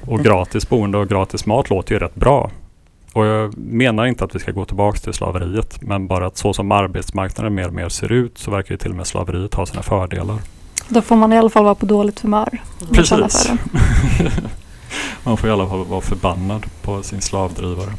Och 0.00 0.20
gratis 0.20 0.68
boende 0.68 0.98
och 0.98 1.08
gratis 1.08 1.46
mat 1.46 1.70
låter 1.70 1.94
ju 1.94 1.98
rätt 1.98 2.14
bra. 2.14 2.50
Och 3.12 3.26
jag 3.26 3.58
menar 3.58 4.06
inte 4.06 4.24
att 4.24 4.34
vi 4.34 4.38
ska 4.38 4.52
gå 4.52 4.64
tillbaka 4.64 4.98
till 4.98 5.12
slaveriet. 5.12 5.82
Men 5.82 6.06
bara 6.06 6.26
att 6.26 6.36
så 6.36 6.52
som 6.52 6.72
arbetsmarknaden 6.72 7.54
mer 7.54 7.66
och 7.66 7.74
mer 7.74 7.88
ser 7.88 8.12
ut 8.12 8.38
så 8.38 8.50
verkar 8.50 8.74
ju 8.74 8.78
till 8.78 8.90
och 8.90 8.96
med 8.96 9.06
slaveriet 9.06 9.54
ha 9.54 9.66
sina 9.66 9.82
fördelar. 9.82 10.38
Då 10.88 11.02
får 11.02 11.16
man 11.16 11.32
i 11.32 11.38
alla 11.38 11.50
fall 11.50 11.64
vara 11.64 11.74
på 11.74 11.86
dåligt 11.86 12.20
humör. 12.20 12.62
Precis. 12.92 13.50
Man 15.24 15.36
får 15.36 15.48
i 15.48 15.52
alla 15.52 15.66
fall 15.68 15.84
vara 15.84 16.00
förbannad 16.00 16.66
på 16.82 17.02
sin 17.02 17.20
slavdrivare. 17.20 17.90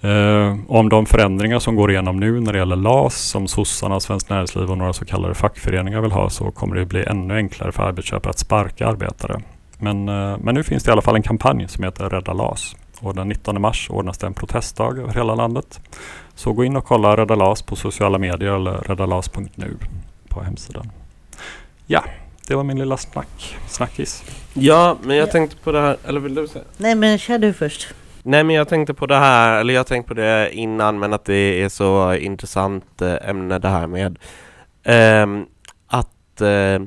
Eh, 0.00 0.56
om 0.68 0.88
de 0.88 1.06
förändringar 1.06 1.58
som 1.58 1.76
går 1.76 1.90
igenom 1.90 2.20
nu 2.20 2.40
när 2.40 2.52
det 2.52 2.58
gäller 2.58 2.76
LAS 2.76 3.16
som 3.16 3.48
sossarna, 3.48 4.00
Svenskt 4.00 4.30
Näringsliv 4.30 4.70
och 4.70 4.78
några 4.78 4.92
så 4.92 5.04
kallade 5.04 5.34
fackföreningar 5.34 6.00
vill 6.00 6.12
ha 6.12 6.30
så 6.30 6.50
kommer 6.50 6.76
det 6.76 6.86
bli 6.86 7.04
ännu 7.04 7.36
enklare 7.36 7.72
för 7.72 7.82
arbetsköpare 7.82 8.30
att 8.30 8.38
sparka 8.38 8.86
arbetare. 8.86 9.42
Men, 9.78 10.08
eh, 10.08 10.38
men 10.38 10.54
nu 10.54 10.62
finns 10.62 10.84
det 10.84 10.88
i 10.88 10.92
alla 10.92 11.02
fall 11.02 11.16
en 11.16 11.22
kampanj 11.22 11.68
som 11.68 11.84
heter 11.84 12.10
Rädda 12.10 12.32
LAS. 12.32 12.76
Och 13.00 13.14
den 13.14 13.28
19 13.28 13.60
mars 13.60 13.90
ordnas 13.90 14.18
det 14.18 14.26
en 14.26 14.34
protestdag 14.34 14.98
över 14.98 15.14
hela 15.14 15.34
landet. 15.34 15.80
Så 16.34 16.52
gå 16.52 16.64
in 16.64 16.76
och 16.76 16.84
kolla 16.84 17.16
Rädda 17.16 17.34
LAS 17.34 17.62
på 17.62 17.76
sociala 17.76 18.18
medier 18.18 18.52
eller 18.52 18.72
räddalas.nu 18.72 19.76
på 20.28 20.42
hemsidan. 20.42 20.90
Ja, 21.86 22.04
det 22.48 22.54
var 22.54 22.64
min 22.64 22.78
lilla 22.78 22.96
snack, 22.96 23.56
snackis. 23.68 24.24
Ja, 24.54 24.96
men 25.02 25.16
jag 25.16 25.28
Ja. 25.28 25.32
tänkte 25.32 25.56
på 25.56 25.72
det 25.72 25.80
här, 25.80 25.96
eller 26.08 26.20
vill 26.20 26.34
du 26.34 26.48
säga? 26.48 26.64
Nej 26.76 26.94
men 26.94 27.18
kör 27.18 27.38
du 27.38 27.52
först. 27.52 27.88
Nej 28.22 28.44
men 28.44 28.56
jag 28.56 28.68
tänkte 28.68 28.94
på 28.94 29.06
det 29.06 29.16
här, 29.18 29.60
eller 29.60 29.74
jag 29.74 29.86
tänkte 29.86 30.08
på 30.08 30.14
det 30.14 30.50
innan 30.54 30.98
men 30.98 31.12
att 31.12 31.24
det 31.24 31.62
är 31.62 31.68
så 31.68 32.14
intressant 32.14 33.02
eh, 33.02 33.28
ämne 33.28 33.58
det 33.58 33.68
här 33.68 33.86
med 33.86 34.18
ehm, 34.84 35.46
att 35.86 36.40
eh, 36.40 36.82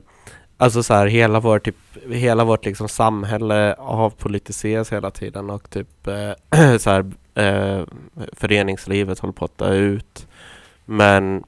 alltså 0.58 0.84
så 0.84 0.93
här 0.93 1.08
hela 1.08 1.39
vårt 1.39 1.65
typ, 1.65 1.76
hela 2.12 2.43
vårt 2.43 2.65
liksom 2.65 2.89
samhälle 2.89 3.74
avpolitiseras 3.74 4.93
hela 4.93 5.12
tiden 5.12 5.50
och 5.50 5.70
typ 5.70 6.08
eh, 6.08 6.78
så 6.78 6.89
här 6.89 7.12
eh, 7.36 7.86
föreningslivet 8.34 9.20
håller 9.20 9.34
på 9.34 9.46
att 9.46 9.58
dö 9.58 9.74
ut 9.74 10.28
men 10.86 11.43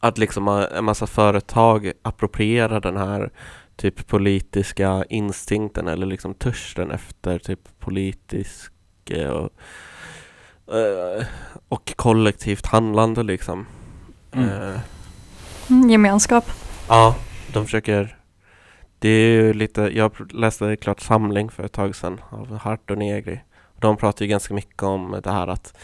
att 0.00 0.18
liksom 0.18 0.48
en 0.48 0.84
massa 0.84 1.06
företag 1.06 1.92
approprierar 2.02 2.80
den 2.80 2.96
här 2.96 3.30
typ 3.76 4.06
politiska 4.06 5.04
instinkten 5.08 5.88
eller 5.88 6.06
liksom 6.06 6.34
törsten 6.34 6.90
efter 6.90 7.38
typ 7.38 7.60
politisk 7.78 8.72
eh, 9.10 9.30
och, 9.30 9.50
eh, 10.76 11.24
och 11.68 11.92
kollektivt 11.96 12.66
handlande 12.66 13.22
liksom. 13.22 13.66
Mm. 14.32 14.48
Eh, 14.48 14.80
Mm, 15.70 15.90
gemenskap. 15.90 16.44
ja, 16.88 17.14
de 17.52 17.64
försöker 17.64 18.16
det 19.00 19.08
är 19.08 19.32
ju 19.32 19.52
lite, 19.52 19.80
jag 19.82 20.32
läste 20.32 20.76
klart 20.76 21.00
Samling 21.00 21.50
för 21.50 21.62
ett 21.62 21.72
tag 21.72 21.96
sedan 21.96 22.20
av 22.30 22.56
Hart 22.56 22.90
och 22.90 22.98
Negri. 22.98 23.40
De 23.78 23.96
pratar 23.96 24.24
ju 24.24 24.28
ganska 24.28 24.54
mycket 24.54 24.82
om 24.82 25.20
det 25.22 25.30
här 25.30 25.46
att 25.46 25.76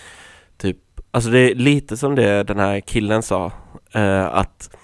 typ, 0.57 0.77
alltså 1.11 1.31
det 1.31 1.39
är 1.39 1.55
lite 1.55 1.97
som 1.97 2.15
det 2.15 2.43
den 2.43 2.59
här 2.59 2.81
killen 2.81 3.23
sa, 3.23 3.53
eh, 3.93 4.27
att 4.27 4.77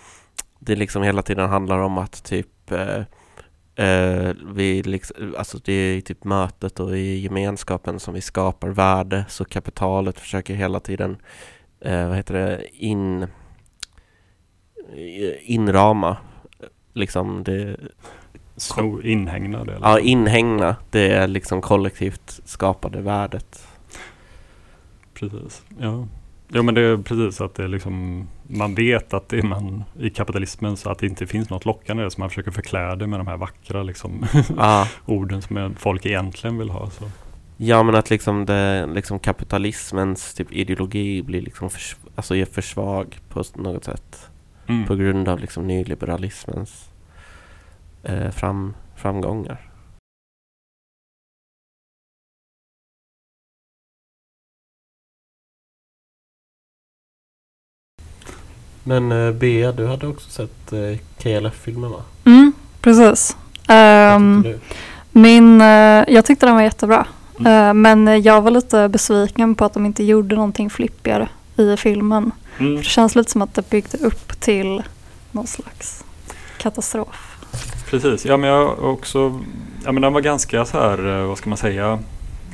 det 0.59 0.77
liksom 0.77 1.03
hela 1.03 1.23
tiden 1.23 1.49
handlar 1.49 1.79
om 1.79 1.99
att 1.99 2.25
typ 2.25 2.73
eh, 2.73 3.05
eh, 3.87 4.35
vi 4.55 4.83
liksom, 4.83 5.35
alltså 5.39 5.59
det 5.65 5.73
är 5.73 5.97
i 5.97 6.03
typ 6.03 6.25
mötet 6.25 6.81
och 6.81 6.97
i 6.97 7.19
gemenskapen 7.19 8.01
som 8.01 8.15
vi 8.15 8.21
skapar 8.21 8.69
värde 8.69 9.25
så 9.29 9.45
kapitalet 9.45 10.21
försöker 10.21 10.55
hela 10.55 10.81
tiden 10.81 11.17
eh, 11.81 12.09
vad 12.09 12.17
heter 12.17 12.35
det, 12.35 12.65
in 12.73 13.23
eh, 13.23 13.29
inrama 15.43 16.17
liksom 16.93 17.45
det, 17.45 17.77
Sno, 18.57 19.03
inhägnad 19.03 19.69
eller? 19.69 19.89
ja, 19.89 19.99
inhägna 19.99 20.77
det 20.91 21.09
är 21.13 21.29
liksom 21.29 21.61
kollektivt 21.61 22.41
skapade 22.45 23.01
värdet. 23.01 23.67
Precis. 25.15 25.63
Ja. 25.79 26.07
Jo 26.55 26.63
men 26.63 26.75
det 26.75 26.81
är 26.81 26.97
precis 26.97 27.41
att 27.41 27.55
det 27.55 27.65
är 27.65 27.69
liksom 27.69 28.27
Man 28.47 28.75
vet 28.75 29.15
att 29.15 29.29
det 29.29 29.39
är 29.39 29.43
man 29.43 29.85
i 30.01 30.11
kapitalismen 30.11 30.77
så 30.77 30.91
att 30.91 30.99
det 30.99 31.07
inte 31.07 31.27
finns 31.27 31.51
något 31.51 31.65
lockande 31.65 32.11
så 32.11 32.21
man 32.21 32.29
försöker 32.29 32.51
förklä 32.51 32.95
det 32.97 33.07
med 33.07 33.21
de 33.21 33.27
här 33.27 33.37
vackra 33.37 33.83
liksom 33.83 34.27
orden 35.07 35.43
som 35.43 35.75
folk 35.79 36.07
egentligen 36.07 36.59
vill 36.59 36.71
ha. 36.71 36.91
Så. 36.91 37.05
ja 37.57 37.83
men 37.83 37.95
att 37.95 38.11
liksom, 38.11 38.47
det, 38.47 38.87
liksom 38.87 39.19
kapitalismens 39.19 40.35
typ 40.35 40.53
ideologi 40.53 41.23
blir 41.23 41.41
liksom 41.41 41.71
förs- 41.71 41.97
alltså 42.15 42.37
är 42.37 42.45
för 42.45 42.63
svag 42.63 43.19
på 43.29 43.43
något 43.55 43.85
sätt. 43.85 44.31
Mm. 44.67 44.87
På 44.87 44.95
grund 44.95 45.29
av 45.29 45.41
liksom 45.41 45.67
nyliberalismens 45.67 46.91
eh, 48.03 48.31
fram, 48.31 48.75
framgångar. 48.97 49.69
Men 58.85 59.13
eh, 59.13 59.33
Bea, 59.33 59.73
du 59.73 59.87
hade 59.87 60.07
också 60.07 60.31
sett 60.31 60.73
eh, 60.73 60.99
KLF-filmen 61.19 61.91
va? 61.91 62.03
Mm, 62.25 62.53
precis. 62.81 63.37
Du? 64.43 64.61
min, 65.13 65.61
eh, 65.61 66.05
jag 66.09 66.25
tyckte 66.25 66.47
den 66.47 66.55
var 66.55 66.63
jättebra. 66.63 67.07
Mm. 67.41 67.69
Eh, 67.69 67.75
men 67.75 68.23
jag 68.23 68.43
var 68.43 68.51
lite 68.51 68.89
besviken 68.89 69.55
på 69.55 69.65
att 69.65 69.75
de 69.75 69.87
inte 69.87 70.05
gjorde 70.05 70.35
någonting 70.35 70.71
flippigare 70.71 71.29
i 71.57 71.77
filmen. 71.77 72.33
Mm. 72.59 72.77
Det 72.77 72.83
känns 72.83 73.15
lite 73.15 73.31
som 73.31 73.43
att 73.43 73.55
det 73.55 73.71
byggde 73.71 73.99
upp 73.99 74.41
till 74.41 74.83
någon 75.31 75.47
slags 75.47 76.05
katastrof. 76.59 77.37
Precis, 77.91 78.25
ja 78.25 78.37
men 78.37 78.51
jag 78.51 78.85
också 78.85 79.41
Ja 79.85 79.93
men 79.93 80.03
den 80.03 80.13
var 80.13 80.21
ganska 80.21 80.65
så 80.65 80.79
här, 80.79 81.21
eh, 81.21 81.27
vad 81.27 81.39
ska 81.39 81.49
man 81.49 81.59
säga 81.59 81.99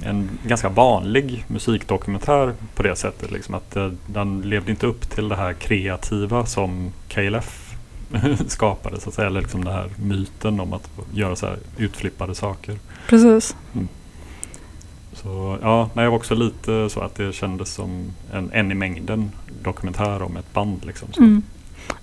En 0.04 0.30
ganska 0.46 0.68
vanlig 0.68 1.44
musikdokumentär 1.48 2.54
på 2.74 2.82
det 2.82 2.96
sättet 2.96 3.30
liksom 3.30 3.54
att 3.54 3.76
eh, 3.76 3.90
den 4.06 4.40
levde 4.40 4.70
inte 4.70 4.86
upp 4.86 5.10
till 5.10 5.28
det 5.28 5.36
här 5.36 5.52
kreativa 5.52 6.46
som 6.46 6.92
KLF 7.08 7.74
skapade 8.46 9.00
så 9.00 9.08
att 9.08 9.14
säga, 9.14 9.26
eller 9.26 9.40
liksom 9.40 9.64
den 9.64 9.74
här 9.74 9.90
myten 9.96 10.60
om 10.60 10.72
att 10.72 10.90
göra 11.14 11.36
så 11.36 11.46
här 11.46 11.58
utflippade 11.76 12.34
saker. 12.34 12.78
Precis. 13.08 13.56
Så 15.22 15.58
ja, 15.62 15.90
nej, 15.94 16.04
jag 16.04 16.10
var 16.10 16.18
också 16.18 16.34
lite 16.34 16.90
så 16.90 17.00
att 17.00 17.14
det 17.14 17.32
kändes 17.32 17.74
som 17.74 18.12
en, 18.32 18.50
en 18.52 18.72
i 18.72 18.74
mängden 18.74 19.30
dokumentär 19.62 20.22
om 20.22 20.36
ett 20.36 20.52
band 20.52 20.84
liksom. 20.84 21.08
Så. 21.12 21.22
Mm. 21.22 21.42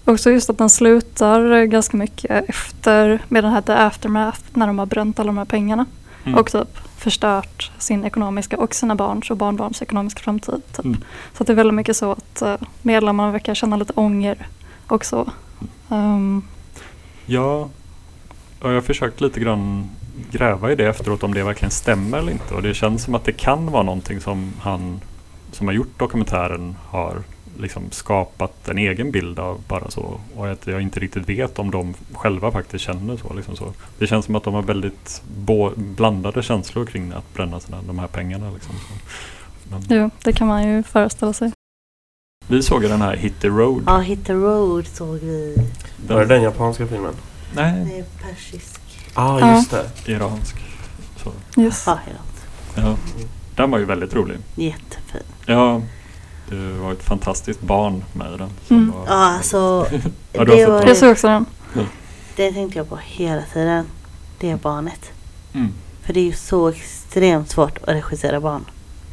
Också 0.06 0.32
just 0.32 0.50
att 0.50 0.58
den 0.58 0.70
slutar 0.70 1.52
eh, 1.52 1.64
ganska 1.64 1.98
mycket 1.98 2.50
efter 2.50 3.20
med 3.28 3.44
den 3.44 3.52
här 3.52 3.62
the 3.62 3.74
aftermath 3.74 4.42
när 4.54 4.68
de 4.68 4.80
har 4.80 4.86
bränt 4.86 5.20
alla 5.20 5.28
de 5.28 5.38
här 5.38 5.46
pengarna. 5.46 5.86
Mm. 6.24 6.40
Och 6.40 6.52
typ 6.52 6.78
förstört 6.98 7.72
sin 7.78 8.06
ekonomiska 8.06 8.58
och 8.58 8.76
sina 8.76 8.96
barns 8.96 9.32
och 9.32 9.38
barnbarns 9.38 9.82
ekonomiska 9.82 10.20
framtid. 10.20 10.62
Typ. 10.76 10.86
Mm. 10.86 10.98
Så 11.38 11.44
det 11.44 11.54
är 11.54 11.56
väldigt 11.56 11.74
mycket 11.74 11.98
så 11.98 12.12
att 12.12 12.44
uh, 12.46 12.68
medlemmarna 12.82 13.32
verkar 13.32 13.56
känna 13.56 13.76
lite 13.76 13.94
ånger 13.96 14.48
och 14.88 15.06
så. 15.06 15.30
Um, 15.90 16.44
Ja, 17.26 17.70
jag 18.62 18.74
har 18.74 18.82
försökt 18.82 19.22
lite 19.22 19.40
grann 19.40 19.90
gräva 20.32 20.72
i 20.72 20.76
det 20.76 20.88
efteråt 20.88 21.24
om 21.24 21.34
det 21.34 21.44
verkligen 21.44 21.72
stämmer 21.72 22.18
eller 22.18 22.32
inte. 22.32 22.54
Och 22.54 22.62
det 22.62 22.74
känns 22.74 23.04
som 23.04 23.16
att 23.16 23.26
det 23.26 23.32
kan 23.32 23.72
vara 23.72 23.84
någonting 23.84 24.22
som 24.22 24.54
han 24.60 25.00
som 25.52 25.68
har 25.68 25.74
gjort 25.74 26.00
dokumentären 26.00 26.76
har 26.86 27.24
liksom 27.60 27.92
skapat 27.92 28.70
en 28.70 28.78
egen 28.78 29.12
bild 29.12 29.40
av 29.40 29.62
bara 29.68 29.92
så. 29.92 30.20
Och 30.36 30.48
att 30.48 30.68
jag 30.68 30.82
inte 30.82 31.00
riktigt 31.00 31.30
vet 31.30 31.60
om 31.60 31.72
de 31.72 31.94
själva 32.14 32.52
faktiskt 32.52 32.86
känner 32.86 33.18
så. 33.18 33.34
Liksom 33.34 33.56
så. 33.56 33.74
Det 33.98 34.08
känns 34.08 34.26
som 34.26 34.36
att 34.36 34.44
de 34.44 34.54
har 34.54 34.62
väldigt 34.62 35.22
blandade 35.76 36.44
känslor 36.44 36.86
kring 36.86 37.12
att 37.12 37.34
bränna 37.34 37.60
sina, 37.60 37.82
de 37.82 38.00
här 38.00 38.08
pengarna. 38.08 38.52
Liksom. 38.52 38.76
Men 39.70 39.84
jo, 39.90 40.10
det 40.24 40.34
kan 40.34 40.48
man 40.48 40.68
ju 40.70 40.84
föreställa 40.84 41.34
sig. 41.34 41.52
vi 42.48 42.64
såg 42.64 42.82
den 42.82 43.02
här 43.02 43.16
Hit 43.16 43.42
the 43.42 43.48
Road. 43.48 43.84
Ja, 43.88 44.00
Hit 44.00 44.26
the 44.26 44.34
Road 44.34 44.88
såg 44.88 45.20
vi. 45.20 45.56
Var 46.08 46.20
det 46.20 46.26
den 46.26 46.44
japanska 46.44 46.88
filmen? 46.88 47.14
Nej, 47.56 48.00
är 48.00 48.04
persisk. 48.28 48.75
Ah, 49.16 49.40
Ja. 49.40 49.56
just 49.56 49.72
det. 49.72 50.12
iransk. 50.12 50.56
Så, 51.24 51.62
Yes. 51.62 51.86
Ja. 52.76 52.96
Den 53.56 53.72
var 53.72 53.78
ju 53.80 53.86
väldigt 53.86 54.14
rolig. 54.14 54.38
Jättefin. 54.56 55.22
Ja, 55.46 55.82
det 56.50 56.56
var 56.74 56.92
ett 56.92 57.04
fantastiskt 57.04 57.62
barn 57.62 58.04
med 58.14 58.40
den. 58.40 58.50
Som 58.68 58.78
Mm. 58.78 58.92
var, 58.92 59.06
Ja, 59.08 59.14
alltså. 59.14 59.88
Ja, 60.34 60.46
du 60.46 60.56
det, 60.56 60.66
var. 60.66 60.86
Jag 60.88 60.98
såg 60.98 61.12
också 61.12 61.28
den. 61.28 61.46
det 62.36 62.52
tänkte 62.52 62.78
jag 62.80 62.90
på 62.90 62.96
hela 63.04 63.42
tiden. 63.54 63.86
Det 64.40 64.62
barnet. 64.62 65.12
Mm. 65.54 65.74
För 66.04 66.14
det 66.14 66.20
är 66.20 66.24
ju 66.26 66.34
så 66.34 66.68
extremt 66.70 67.50
svårt 67.50 67.78
att 67.78 67.90
regissera 67.90 68.40
barn. 68.40 68.66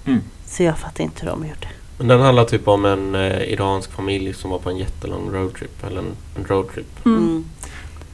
Mm. 0.05 0.21
Så 0.47 0.63
jag 0.63 0.79
fattar 0.79 1.05
inte 1.05 1.21
hur 1.23 1.29
de 1.31 1.43
gjorde. 1.47 1.69
Men 1.99 2.09
den 2.09 2.21
handlar 2.21 2.45
typ 2.45 2.69
om 2.69 2.85
en 2.85 3.15
eh, 3.15 3.43
iransk 3.53 3.93
familj 3.93 4.35
som 4.35 4.51
var 4.51 4.59
på 4.59 4.71
en 4.71 4.77
jättelång 4.77 5.31
roadtrip. 5.33 5.85
Eller 5.87 5.99
en, 5.99 6.13
en 6.37 6.45
roadtrip. 6.45 7.07
Mm. 7.07 7.45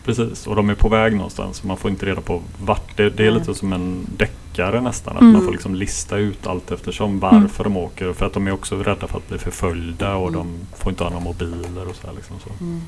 Mm. 0.09 0.29
Precis, 0.29 0.47
och 0.47 0.57
de 0.57 0.71
är 0.71 0.75
på 0.75 0.89
väg 0.89 1.17
någonstans. 1.17 1.65
Man 1.65 1.77
får 1.77 1.91
inte 1.91 2.07
reda 2.07 2.21
på 2.21 2.43
vart. 2.65 2.97
Det, 2.97 3.11
det 3.11 3.27
är 3.27 3.31
lite 3.31 3.55
som 3.55 3.73
en 3.73 4.07
deckare 4.17 4.81
nästan. 4.81 5.17
Att 5.17 5.21
Mm. 5.23 5.33
man 5.33 5.43
får 5.45 5.53
liksom 5.53 5.75
lista 5.75 6.17
ut 6.17 6.47
allt 6.47 6.71
eftersom 6.71 7.21
varför 7.21 7.65
de 7.65 7.77
åker. 7.77 8.13
För 8.13 8.27
att 8.27 8.33
de 8.33 8.47
är 8.47 8.53
också 8.53 8.77
rädda 8.77 9.07
för 9.07 9.19
att 9.19 9.29
bli 9.29 9.39
förföljda 9.39 10.15
och 10.17 10.29
Mm. 10.29 10.41
de 10.41 10.77
får 10.77 10.91
inte 10.91 11.05
ha 11.05 11.11
några 11.11 11.25
mobiler 11.25 11.89
och 11.89 11.97
så. 11.97 12.07
Här 12.07 12.15
liksom 12.15 12.37
så. 12.41 12.51
Mm. 12.65 12.81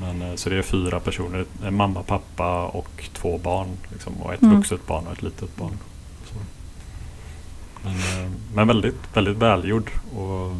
Men, 0.00 0.22
eh, 0.30 0.34
så 0.34 0.50
det 0.50 0.56
är 0.56 0.62
fyra 0.62 1.00
personer. 1.00 1.44
En 1.64 1.74
mamma, 1.76 2.02
pappa 2.02 2.66
och 2.66 3.04
två 3.12 3.38
barn. 3.38 3.68
Liksom, 3.92 4.12
och 4.22 4.34
ett 4.34 4.42
Mm. 4.42 4.56
vuxet 4.56 4.86
barn 4.86 5.06
och 5.06 5.12
ett 5.12 5.22
litet 5.22 5.56
barn. 5.56 5.78
Men, 7.84 7.92
eh, 7.94 8.30
men 8.54 8.68
väldigt, 8.68 8.96
väldigt 9.14 9.36
välgjord. 9.36 9.90
Och 10.16 10.56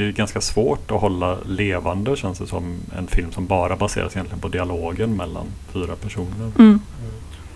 det 0.00 0.06
är 0.06 0.12
ganska 0.12 0.40
svårt 0.40 0.90
att 0.90 1.00
hålla 1.00 1.38
levande 1.46 2.16
känns 2.16 2.38
det 2.38 2.46
som 2.46 2.80
en 2.98 3.06
film 3.06 3.32
som 3.32 3.46
bara 3.46 3.76
baseras 3.76 4.16
egentligen 4.16 4.40
på 4.40 4.48
dialogen 4.48 5.16
mellan 5.16 5.46
fyra 5.72 5.96
personer. 5.96 6.52
Mm. 6.58 6.80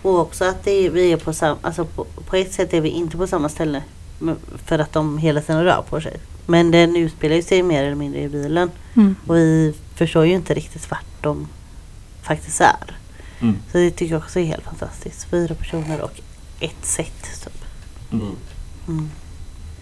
Och 0.01 0.19
också 0.19 0.45
att 0.45 0.63
det 0.63 0.71
är, 0.71 0.89
vi 0.89 1.11
är 1.11 1.17
på 1.17 1.33
samma, 1.33 1.57
alltså 1.61 1.85
på, 1.85 2.05
på 2.29 2.35
ett 2.35 2.53
sätt 2.53 2.73
är 2.73 2.81
vi 2.81 2.89
inte 2.89 3.17
på 3.17 3.27
samma 3.27 3.49
ställe. 3.49 3.83
För 4.65 4.79
att 4.79 4.93
de 4.93 5.17
hela 5.17 5.41
tiden 5.41 5.63
rör 5.63 5.83
på 5.89 6.01
sig. 6.01 6.17
Men 6.45 6.71
den 6.71 6.95
utspelar 6.95 7.35
ju 7.35 7.41
sig 7.41 7.63
mer 7.63 7.83
eller 7.83 7.95
mindre 7.95 8.21
i 8.21 8.29
bilen. 8.29 8.71
Mm. 8.93 9.15
Och 9.27 9.35
vi 9.35 9.73
förstår 9.95 10.25
ju 10.25 10.33
inte 10.33 10.53
riktigt 10.53 10.91
vart 10.91 11.21
de 11.21 11.47
faktiskt 12.21 12.61
är. 12.61 12.97
Mm. 13.39 13.55
Så 13.71 13.77
det 13.77 13.91
tycker 13.91 14.13
jag 14.15 14.23
också 14.23 14.39
är 14.39 14.43
helt 14.43 14.63
fantastiskt. 14.63 15.29
Fyra 15.29 15.55
personer 15.55 16.01
och 16.01 16.21
ett 16.59 16.85
sätt. 16.85 17.41
Typ. 17.43 17.65
Mm. 18.11 18.35
Mm. 18.87 19.09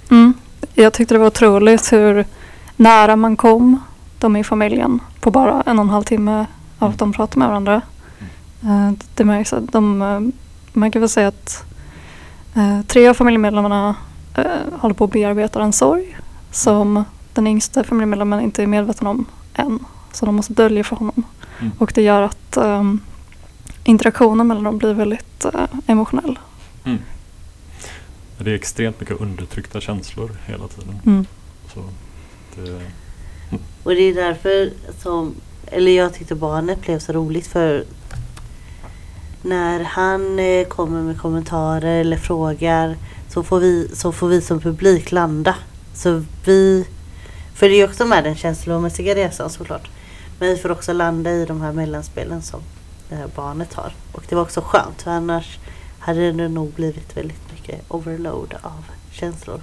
Mm. 0.09 0.33
Jag 0.73 0.93
tyckte 0.93 1.15
det 1.15 1.19
var 1.19 1.27
otroligt 1.27 1.93
hur 1.93 2.25
nära 2.75 3.15
man 3.15 3.35
kom 3.37 3.79
de 4.19 4.35
i 4.35 4.43
familjen 4.43 4.99
på 5.19 5.31
bara 5.31 5.61
en 5.61 5.79
och 5.79 5.85
en 5.85 5.89
halv 5.89 6.03
timme 6.03 6.45
av 6.79 6.89
att 6.89 6.97
de 6.99 7.13
pratade 7.13 7.39
med 7.39 7.47
varandra. 7.47 7.81
Eh, 8.63 8.91
Det 9.15 9.23
märks 9.25 9.53
att 9.53 9.71
de, 9.71 10.01
eh, 10.01 10.19
man 10.73 10.91
kan 10.91 10.99
väl 11.01 11.09
säga 11.09 11.27
att 11.27 11.65
eh, 12.55 12.81
tre 12.81 13.07
av 13.07 13.13
familjemedlemmarna 13.13 13.95
håller 14.71 14.95
på 14.95 15.03
att 15.03 15.11
bearbeta 15.11 15.61
en 15.61 15.73
sorg 15.73 16.17
som 16.51 17.03
den 17.33 17.47
yngsta 17.47 17.83
familjemedlemmen 17.83 18.41
inte 18.41 18.63
är 18.63 18.67
medveten 18.67 19.07
om 19.07 19.25
än. 19.53 19.79
Så 20.11 20.25
de 20.25 20.35
måste 20.35 20.53
dölja 20.53 20.83
för 20.83 20.95
honom. 20.95 21.23
Mm. 21.59 21.71
Och 21.77 21.91
det 21.95 22.01
gör 22.01 22.21
att 22.21 22.57
um, 22.57 22.99
interaktionen 23.83 24.47
mellan 24.47 24.63
dem 24.63 24.77
blir 24.77 24.93
väldigt 24.93 25.45
eh, 25.45 25.65
emotionell. 25.87 26.39
Det 28.37 28.51
är 28.51 28.55
extremt 28.55 28.99
mycket 28.99 29.21
undertryckta 29.21 29.81
känslor 29.81 30.31
hela 30.45 30.67
tiden. 30.67 30.99
Mm. 31.05 31.25
Så 31.73 31.79
det, 32.55 32.71
eh, 32.71 33.59
Och 33.83 33.91
det 33.91 34.01
är 34.01 34.13
därför 34.13 34.71
som, 35.01 35.35
eller 35.65 35.91
jag 35.91 36.13
tyckte 36.13 36.35
barnet 36.35 36.81
blev 36.81 36.99
så 36.99 37.13
roligt 37.13 37.47
för 37.47 37.85
när 39.41 39.79
han 39.83 40.39
eh, 40.39 40.67
kommer 40.67 41.01
med 41.01 41.21
kommentarer 41.21 42.01
eller 42.01 42.17
frågar 42.17 42.97
så 43.29 43.43
får 43.43 43.59
vi, 43.59 43.89
så 43.93 44.11
får 44.11 44.27
vi 44.27 44.41
som 44.41 44.59
publik 44.59 45.11
landa. 45.11 45.55
Så 45.93 46.23
vi, 46.45 46.87
för 47.53 47.69
det 47.69 47.75
är 47.75 47.77
ju 47.77 47.85
också 47.85 48.05
med 48.05 48.23
den 48.23 48.35
känslomässiga 48.35 49.15
resan 49.15 49.49
såklart. 49.49 49.89
Men 50.39 50.49
vi 50.49 50.57
får 50.57 50.71
också 50.71 50.93
landa 50.93 51.31
i 51.31 51.45
de 51.45 51.61
här 51.61 51.71
mellanspelen 51.71 52.41
som 52.41 52.61
det 53.09 53.15
här 53.15 53.29
barnet 53.35 53.73
har. 53.73 53.93
Och 54.11 54.23
det 54.29 54.35
var 54.35 54.41
också 54.41 54.61
skönt 54.61 55.01
för 55.01 55.11
annars 55.11 55.59
hade 55.99 56.31
det 56.31 56.47
nog 56.47 56.71
blivit 56.71 57.17
väldigt 57.17 57.51
mycket 57.51 57.81
overload 57.87 58.53
av 58.61 58.85
känslor 59.11 59.61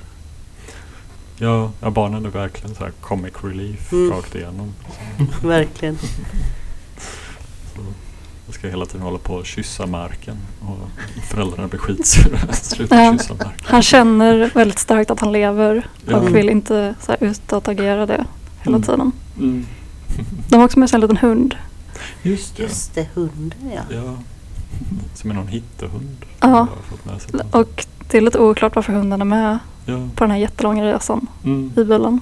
ja, 1.40 1.70
ja, 1.80 1.90
barnen 1.90 2.24
är 2.26 2.30
verkligen 2.30 2.74
så 2.74 2.84
här 2.84 2.92
comic 3.00 3.32
relief 3.42 3.92
Mm. 3.92 4.10
rakt 4.12 4.34
igenom. 4.34 4.72
Verkligen. 5.42 5.98
Så 7.74 7.80
jag 8.46 8.54
ska 8.54 8.68
hela 8.68 8.86
tiden 8.86 9.00
hålla 9.02 9.18
på 9.18 9.34
och 9.34 9.46
kyssa 9.46 9.86
marken 9.86 10.36
och 10.60 10.78
föräldrarna 11.30 11.68
blir 11.68 11.80
skitsura. 11.80 12.38
Sluta 12.52 12.96
Ja. 13.04 13.12
kyssa 13.18 13.34
marken. 13.34 13.52
Han 13.64 13.82
känner 13.82 14.50
väldigt 14.54 14.78
starkt 14.78 15.10
att 15.10 15.20
han 15.20 15.32
lever 15.32 15.86
Ja. 16.06 16.16
och 16.16 16.36
vill 16.36 16.48
inte 16.48 16.94
så 17.00 17.12
här, 17.12 17.24
utåtagera 17.24 18.06
det 18.06 18.24
hela 18.62 18.76
Mm. 18.76 18.82
tiden. 18.82 19.12
Mm. 19.38 19.66
De 20.48 20.56
har 20.56 20.64
också 20.64 20.78
med 20.78 20.90
sig 20.90 20.96
en 20.96 21.00
liten 21.00 21.16
hund. 21.16 21.54
Just 22.22 22.56
det. 22.56 22.62
Just 22.62 22.94
det, 22.94 23.06
hunden 23.14 23.70
ja. 23.74 23.96
Ja. 23.96 24.16
Som 25.14 25.30
är 25.30 25.34
någon 25.34 25.48
hittehund. 25.48 26.16
Ja. 26.40 26.66
Och 27.50 27.86
det 28.10 28.16
är 28.18 28.20
lite 28.22 28.38
oklart 28.38 28.74
varför 28.74 28.92
hunden 28.92 29.20
är 29.20 29.24
med 29.24 29.58
Ja. 29.86 30.08
på 30.14 30.24
den 30.24 30.30
här 30.30 30.38
jättelånga 30.38 30.84
resan 30.84 31.26
Mm. 31.44 31.72
i 31.76 31.84
bilen. 31.84 32.20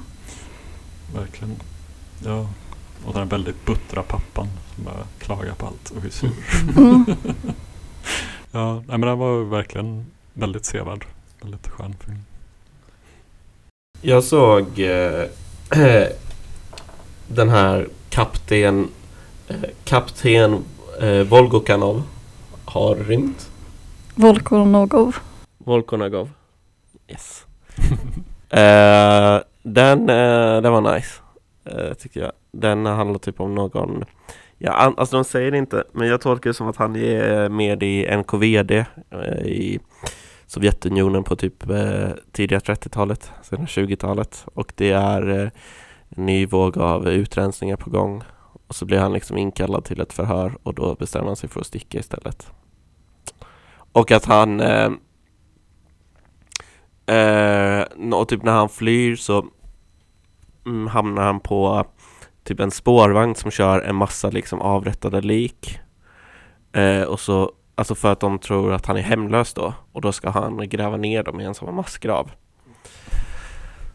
Verkligen. 1.15 1.57
Ja. 2.25 2.47
Och 3.07 3.15
den 3.15 3.29
väldigt 3.29 3.67
buttra 3.67 4.03
pappan 4.03 4.47
som 4.75 4.85
bara 4.85 5.05
klagar 5.19 5.55
på 5.55 5.67
allt 5.67 5.91
och 5.91 6.05
är 6.05 6.11
sur. 6.11 6.31
Mm. 6.77 7.05
ja, 8.53 8.75
nej, 8.75 8.85
men 8.99 9.01
den 9.01 9.19
var 9.19 9.43
verkligen 9.45 10.07
väldigt 10.35 10.65
sevärd. 10.65 11.07
Väldigt 11.43 11.69
skön 11.69 11.95
film. 12.05 12.19
Jag 14.01 14.25
såg 14.25 14.79
eh, 14.81 15.25
den 17.29 17.49
här 17.49 17.89
kapten 18.11 18.89
eh, 19.49 19.57
Kapten 19.85 20.65
eh, 21.01 21.23
Volgokanov 21.23 22.03
har 22.65 22.95
rymt. 22.97 23.51
Volkonogov. 24.15 25.17
Volkonagov. 25.59 26.31
Yes 27.09 27.45
uh, 27.79 29.41
den, 29.63 30.01
uh, 30.11 30.63
den 30.63 30.73
var 30.73 30.95
nice. 30.95 31.21
uh, 31.73 31.95
tycker 31.95 32.21
jag. 32.21 32.33
Den 32.53 32.87
handlar 32.87 33.19
typ 33.19 33.41
om 33.41 33.55
någon 33.55 34.05
Ja, 34.61 34.73
an- 34.73 34.95
alltså 34.97 35.17
de 35.17 35.25
säger 35.25 35.51
det 35.51 35.59
inte, 35.59 35.85
men 35.93 36.09
jag 36.09 36.21
tolkar 36.21 36.51
det 36.51 36.55
som 36.55 36.69
att 36.69 36.77
han 36.77 36.97
är 36.97 37.49
med 37.49 37.83
i 37.83 38.17
NKVD 38.17 38.71
i 39.45 39.79
Sovjetunionen 40.47 41.25
på 41.25 41.37
typ 41.37 41.71
eh, 41.71 42.09
tidiga 42.33 42.59
30-talet, 42.59 43.31
sen 43.43 43.67
20-talet 43.67 44.47
och 44.55 44.73
det 44.77 44.91
är 44.93 45.29
eh, 45.31 45.51
en 46.17 46.27
ny 46.27 46.47
våg 46.47 46.79
av 46.79 47.09
utrensningar 47.09 47.77
på 47.77 47.91
gång 47.91 48.23
och 48.67 48.75
så 48.75 48.85
blir 48.85 48.99
han 48.99 49.13
liksom 49.13 49.37
inkallad 49.39 49.85
till 49.85 50.01
ett 50.01 50.13
förhör 50.13 50.53
och 50.63 50.75
då 50.75 50.95
bestämmer 50.95 51.27
han 51.27 51.37
sig 51.37 51.49
för 51.49 51.61
att 51.61 51.67
sticka 51.67 51.99
istället. 51.99 52.51
Och 53.93 54.11
att 54.11 54.25
han 54.25 54.61
eh, 54.61 54.91
eh, 57.09 58.13
och 58.13 58.29
typ 58.29 58.43
när 58.43 58.53
han 58.53 58.69
flyr 58.69 59.17
så 59.17 59.47
mm, 60.67 60.87
hamnar 60.87 61.23
han 61.23 61.41
på 61.41 61.87
typ 62.45 62.61
en 62.61 62.71
spårvagn 62.71 63.35
som 63.35 63.51
kör 63.51 63.81
en 63.81 63.97
massa 63.97 64.31
liksom 64.31 64.61
avrättade 64.61 65.21
lik. 65.21 65.79
Eh, 66.73 67.03
och 67.03 67.21
så, 67.21 67.53
alltså 67.75 67.95
för 67.95 68.13
att 68.13 68.21
de 68.21 68.39
tror 68.39 68.73
att 68.73 68.87
han 68.87 68.97
är 68.97 69.03
hemlös 69.03 69.55
då. 69.55 69.75
Och 69.93 70.01
då 70.01 70.13
ska 70.13 70.31
han 70.31 70.69
gräva 70.69 70.97
ner 70.97 71.23
dem 71.23 71.41
i 71.41 71.45
en 71.45 71.55
sån 71.55 71.75
massgrav. 71.75 72.31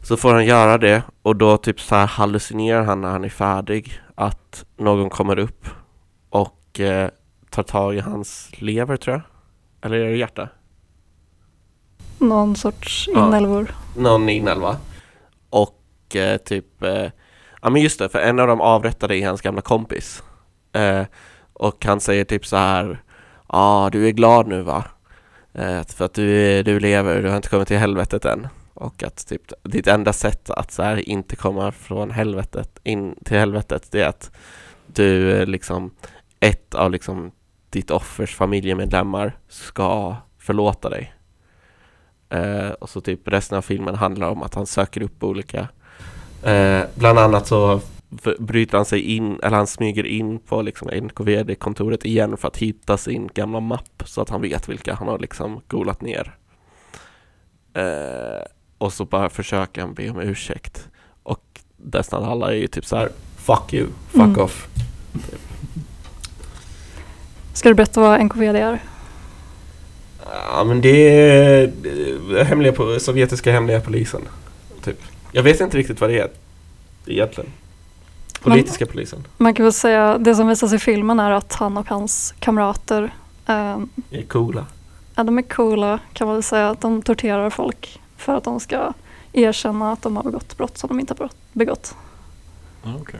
Så 0.01 0.17
får 0.17 0.33
han 0.33 0.45
göra 0.45 0.77
det 0.77 1.03
och 1.21 1.35
då 1.35 1.57
typ 1.57 1.79
så 1.79 1.95
här 1.95 2.07
hallucinerar 2.07 2.83
han 2.83 3.01
när 3.01 3.09
han 3.09 3.23
är 3.23 3.29
färdig 3.29 4.01
att 4.15 4.65
någon 4.77 5.09
kommer 5.09 5.39
upp 5.39 5.67
och 6.29 6.79
eh, 6.79 7.09
tar 7.49 7.63
tag 7.63 7.95
i 7.95 7.99
hans 7.99 8.51
lever 8.57 8.97
tror 8.97 9.15
jag. 9.15 9.21
Eller 9.81 9.99
är 9.99 10.09
det 10.09 10.17
hjärta? 10.17 10.49
Någon 12.23 12.55
sorts 12.55 13.09
Ja. 13.13 13.27
inälvor. 13.27 13.75
Någon 13.97 14.29
inälva. 14.29 14.77
Och 15.49 16.15
eh, 16.15 16.37
typ, 16.37 16.83
eh, 16.83 17.09
ja 17.61 17.69
men 17.69 17.81
just 17.81 17.99
det, 17.99 18.09
för 18.09 18.19
en 18.19 18.39
av 18.39 18.47
dem 18.47 18.61
avrättade 18.61 19.17
är 19.17 19.27
hans 19.27 19.41
gamla 19.41 19.61
kompis. 19.61 20.23
Eh, 20.73 21.03
och 21.53 21.85
han 21.85 21.99
säger 21.99 22.25
typ 22.25 22.45
så 22.45 22.57
här, 22.57 23.01
ja 23.49 23.85
ah, 23.85 23.89
du 23.89 24.07
är 24.07 24.11
glad 24.11 24.47
nu 24.47 24.61
va? 24.61 24.83
Eh, 25.53 25.83
för 25.83 26.05
att 26.05 26.13
du, 26.13 26.63
du 26.63 26.79
lever, 26.79 27.21
du 27.23 27.29
har 27.29 27.35
inte 27.35 27.49
kommit 27.49 27.67
till 27.67 27.77
helvetet 27.77 28.25
än. 28.25 28.47
Och 28.73 29.03
att 29.03 29.27
typ 29.27 29.41
ditt 29.63 29.87
enda 29.87 30.13
sätt 30.13 30.49
att 30.49 30.71
så 30.71 30.83
här 30.83 31.09
inte 31.09 31.35
komma 31.35 31.71
från 31.71 32.11
helvetet 32.11 32.79
in 32.83 33.15
till 33.25 33.37
helvetet 33.37 33.91
det 33.91 34.01
är 34.01 34.07
att 34.07 34.31
du 34.87 35.31
eh, 35.31 35.45
liksom 35.45 35.91
ett 36.39 36.75
av 36.75 36.91
liksom 36.91 37.31
ditt 37.69 37.91
offers 37.91 38.35
familjemedlemmar 38.35 39.37
ska 39.49 40.15
förlåta 40.39 40.89
dig. 40.89 41.12
Eh, 42.33 42.69
och 42.69 42.89
så 42.89 43.01
typ 43.01 43.27
resten 43.27 43.57
av 43.57 43.61
filmen 43.61 43.95
handlar 43.95 44.29
om 44.29 44.43
att 44.43 44.55
han 44.55 44.65
söker 44.65 45.01
upp 45.01 45.23
olika 45.23 45.67
eh, 46.43 46.81
Bland 46.95 47.19
annat 47.19 47.47
så 47.47 47.81
bryter 48.39 48.77
han 48.77 48.85
sig 48.85 49.01
in, 49.15 49.39
eller 49.43 49.57
han 49.57 49.67
smyger 49.67 50.05
in 50.05 50.39
på 50.39 50.61
liksom 50.61 50.87
NKVD-kontoret 50.89 52.05
igen 52.05 52.37
för 52.37 52.47
att 52.47 52.57
hitta 52.57 52.97
sin 52.97 53.29
gamla 53.33 53.59
mapp 53.59 54.03
så 54.05 54.21
att 54.21 54.29
han 54.29 54.41
vet 54.41 54.69
vilka 54.69 54.93
han 54.93 55.07
har 55.07 55.19
liksom 55.19 55.61
golat 55.67 56.01
ner. 56.01 56.35
Eh, 57.73 58.45
och 58.77 58.93
så 58.93 59.05
bara 59.05 59.29
försöker 59.29 59.81
han 59.81 59.93
be 59.93 60.09
om 60.09 60.19
ursäkt. 60.19 60.87
Och 61.23 61.61
nästan 61.77 62.23
alla 62.23 62.51
är 62.51 62.55
ju 62.55 62.67
typ 62.67 62.85
så 62.85 62.95
här 62.95 63.09
Fuck 63.37 63.73
you, 63.73 63.87
fuck 64.07 64.21
Mm. 64.21 64.39
off. 64.41 64.67
Ska 67.53 67.69
du 67.69 67.75
berätta 67.75 68.01
vad 68.01 68.19
NKVD 68.19 68.55
är? 68.55 68.79
Ja 70.25 70.63
men 70.63 70.81
det 70.81 71.09
är 71.09 72.43
hemliga, 72.43 72.99
sovjetiska 72.99 73.51
hemliga 73.51 73.81
polisen. 73.81 74.21
Typ. 74.83 75.01
Jag 75.31 75.43
vet 75.43 75.61
inte 75.61 75.77
riktigt 75.77 76.01
vad 76.01 76.09
det 76.09 76.19
är 76.19 76.29
egentligen. 77.05 77.49
Politiska 78.41 78.85
polisen. 78.85 79.27
Man 79.37 79.53
kan 79.53 79.63
väl 79.65 79.73
säga, 79.73 80.17
det 80.17 80.35
som 80.35 80.47
visas 80.47 80.73
i 80.73 80.79
filmen 80.79 81.19
är 81.19 81.31
att 81.31 81.53
han 81.53 81.77
och 81.77 81.89
hans 81.89 82.33
kamrater, 82.39 83.13
eh, 83.47 83.79
är 84.11 84.21
coola. 84.27 84.65
ja, 85.15 85.23
de 85.23 85.37
är 85.37 85.41
coola 85.41 85.99
kan 86.13 86.27
man 86.27 86.35
väl 86.35 86.43
säga. 86.43 86.69
Att 86.69 86.81
de 86.81 87.01
torterar 87.01 87.49
folk 87.49 88.01
för 88.17 88.37
att 88.37 88.43
de 88.43 88.59
ska 88.59 88.93
erkänna 89.33 89.91
att 89.91 90.01
de 90.01 90.15
har 90.15 90.23
begått 90.23 90.57
brott 90.57 90.77
som 90.77 90.87
de 90.87 90.99
inte 90.99 91.15
har 91.19 91.29
begått. 91.53 91.95
Ja, 92.83 92.93
okej. 93.01 93.19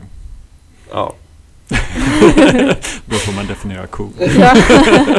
Ja. 0.90 1.14
Då 3.06 3.16
får 3.16 3.32
man 3.32 3.46
definiera 3.46 3.86
cool. 3.86 4.10
Ja. 4.38 4.54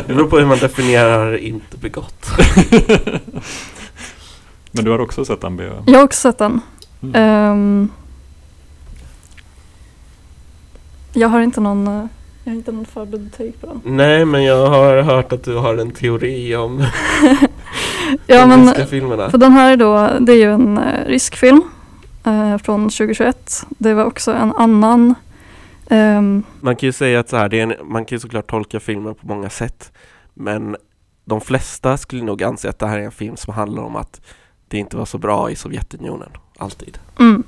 Det 0.08 0.14
beror 0.14 0.28
på 0.30 0.38
hur 0.40 0.46
man 0.46 0.58
definierar 0.58 1.38
inte 1.38 1.78
begått. 1.78 2.26
Men 4.72 4.86
du 4.86 4.92
har 4.92 5.00
också 5.00 5.26
sett 5.26 5.42
den? 5.42 5.58
B? 5.58 5.64
Jag 5.88 5.94
har 6.00 6.04
också 6.04 6.22
sett 6.22 6.38
den. 6.38 6.62
Mm. 7.04 7.16
Ehm, 7.16 7.90
jag 11.14 11.28
har 11.30 11.42
inte 11.42 11.62
någon, 11.62 11.88
eh, 11.88 12.06
jag 12.44 12.52
har 12.52 12.58
inte 12.58 12.72
någon 12.72 12.86
förberedd 12.86 13.32
take 13.38 13.52
på 13.52 13.68
den. 13.68 13.82
Nej 13.98 14.26
men 14.26 14.44
jag 14.44 14.68
har 14.68 15.02
hört 15.02 15.32
att 15.34 15.44
du 15.44 15.56
har 15.56 15.78
en 15.78 15.92
teori 15.92 16.56
om 16.56 16.80
Ja, 18.28 18.42
de 18.42 18.50
men, 18.50 18.68
ryska 18.68 18.86
filmerna. 18.86 19.30
för 19.30 19.38
den 19.38 19.52
här 19.52 19.72
är 19.72 19.78
då, 19.78 20.10
det 20.20 20.32
är 20.32 20.38
ju 20.38 20.54
en 20.54 20.78
eh, 20.78 21.06
rysk 21.06 21.36
film 21.36 21.62
eh, 22.26 22.58
från 22.58 22.82
2021. 22.90 23.66
Det 23.70 23.94
var 23.94 24.06
också 24.06 24.32
en 24.34 24.54
annan 24.56 25.16
ehm, 25.90 26.44
Man 26.62 26.76
kan 26.76 26.88
ju 26.88 26.94
säga 26.94 27.20
att 27.20 27.30
så 27.30 27.38
här, 27.38 27.50
det 27.50 27.60
är 27.60 27.64
en, 27.64 27.74
man 27.84 28.06
kan 28.06 28.16
ju 28.16 28.20
såklart 28.20 28.50
tolka 28.50 28.80
filmer 28.80 29.14
på 29.14 29.28
många 29.28 29.50
sätt. 29.50 29.92
Men 30.34 30.76
de 31.26 31.42
flesta 31.42 31.98
skulle 31.98 32.24
nog 32.24 32.44
anse 32.44 32.70
att 32.70 32.80
det 32.80 32.88
här 32.88 33.00
är 33.00 33.04
en 33.04 33.12
film 33.12 33.38
som 33.38 33.54
handlar 33.54 33.84
om 33.84 33.96
att 33.96 34.22
det 34.68 34.78
inte 34.78 34.98
var 34.98 35.06
så 35.06 35.18
bra 35.18 35.52
i 35.52 35.56
Sovjetunionen. 35.56 36.30
Alltid. 36.58 36.98
Mm. 37.20 37.44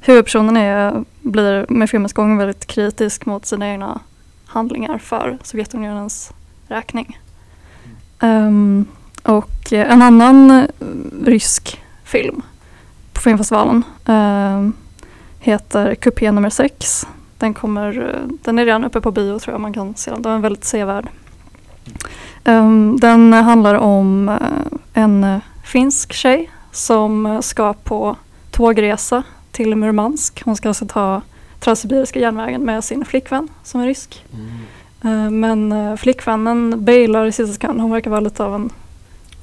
Huvudpersonen 0.00 0.56
är, 0.56 1.04
blir 1.20 1.66
med 1.68 1.90
filmens 1.90 2.12
gång 2.12 2.38
väldigt 2.38 2.66
kritisk 2.66 3.26
mot 3.26 3.46
sina 3.46 3.68
egna 3.68 4.00
handlingar 4.46 4.98
för 4.98 5.38
Sovjetunionens 5.42 6.32
räkning. 6.68 7.18
Ehm, 8.20 8.86
och 9.22 9.72
en 9.72 10.02
annan 10.02 10.50
eh, 10.50 10.66
rysk 11.24 11.82
film 12.04 12.42
på 13.12 13.20
filmfestivalen 13.20 13.82
ehm, 14.04 14.72
heter 15.38 15.94
Kupé 15.94 16.32
nummer 16.32 16.50
6. 16.50 17.06
Den, 17.44 17.54
kommer, 17.54 18.20
den 18.42 18.58
är 18.58 18.64
redan 18.64 18.84
uppe 18.84 19.00
på 19.00 19.10
bio 19.10 19.38
tror 19.38 19.54
jag 19.54 19.60
man 19.60 19.72
kan 19.72 19.94
se 19.96 20.10
den. 20.10 20.22
Den 20.22 20.32
är 20.32 20.38
väldigt 20.38 20.64
sevärd. 20.64 21.08
Ehm, 22.44 22.96
den 23.00 23.32
handlar 23.32 23.74
om 23.74 24.28
eh, 24.28 25.02
en 25.02 25.24
eh, 25.24 25.38
finsk 25.64 26.12
tjej 26.12 26.50
som 26.72 27.26
eh, 27.26 27.40
ska 27.40 27.72
på 27.72 28.16
tågresa 28.50 29.22
till 29.52 29.76
Murmansk. 29.76 30.42
Hon 30.44 30.56
ska 30.56 30.68
alltså 30.68 30.86
ta 30.86 31.22
Transsibiriska 31.60 32.20
järnvägen 32.20 32.62
med 32.62 32.84
sin 32.84 33.04
flickvän 33.04 33.48
som 33.62 33.80
är 33.80 33.86
rysk. 33.86 34.24
Eh, 35.04 35.30
Men 35.30 35.72
eh, 35.72 35.96
flickvännen 35.96 36.84
bailar 36.84 37.26
i 37.26 37.32
sista 37.32 37.52
sekund. 37.52 37.80
Hon 37.80 37.90
verkar 37.90 38.10
vara 38.10 38.20
lite 38.20 38.44
av 38.44 38.54
en 38.54 38.70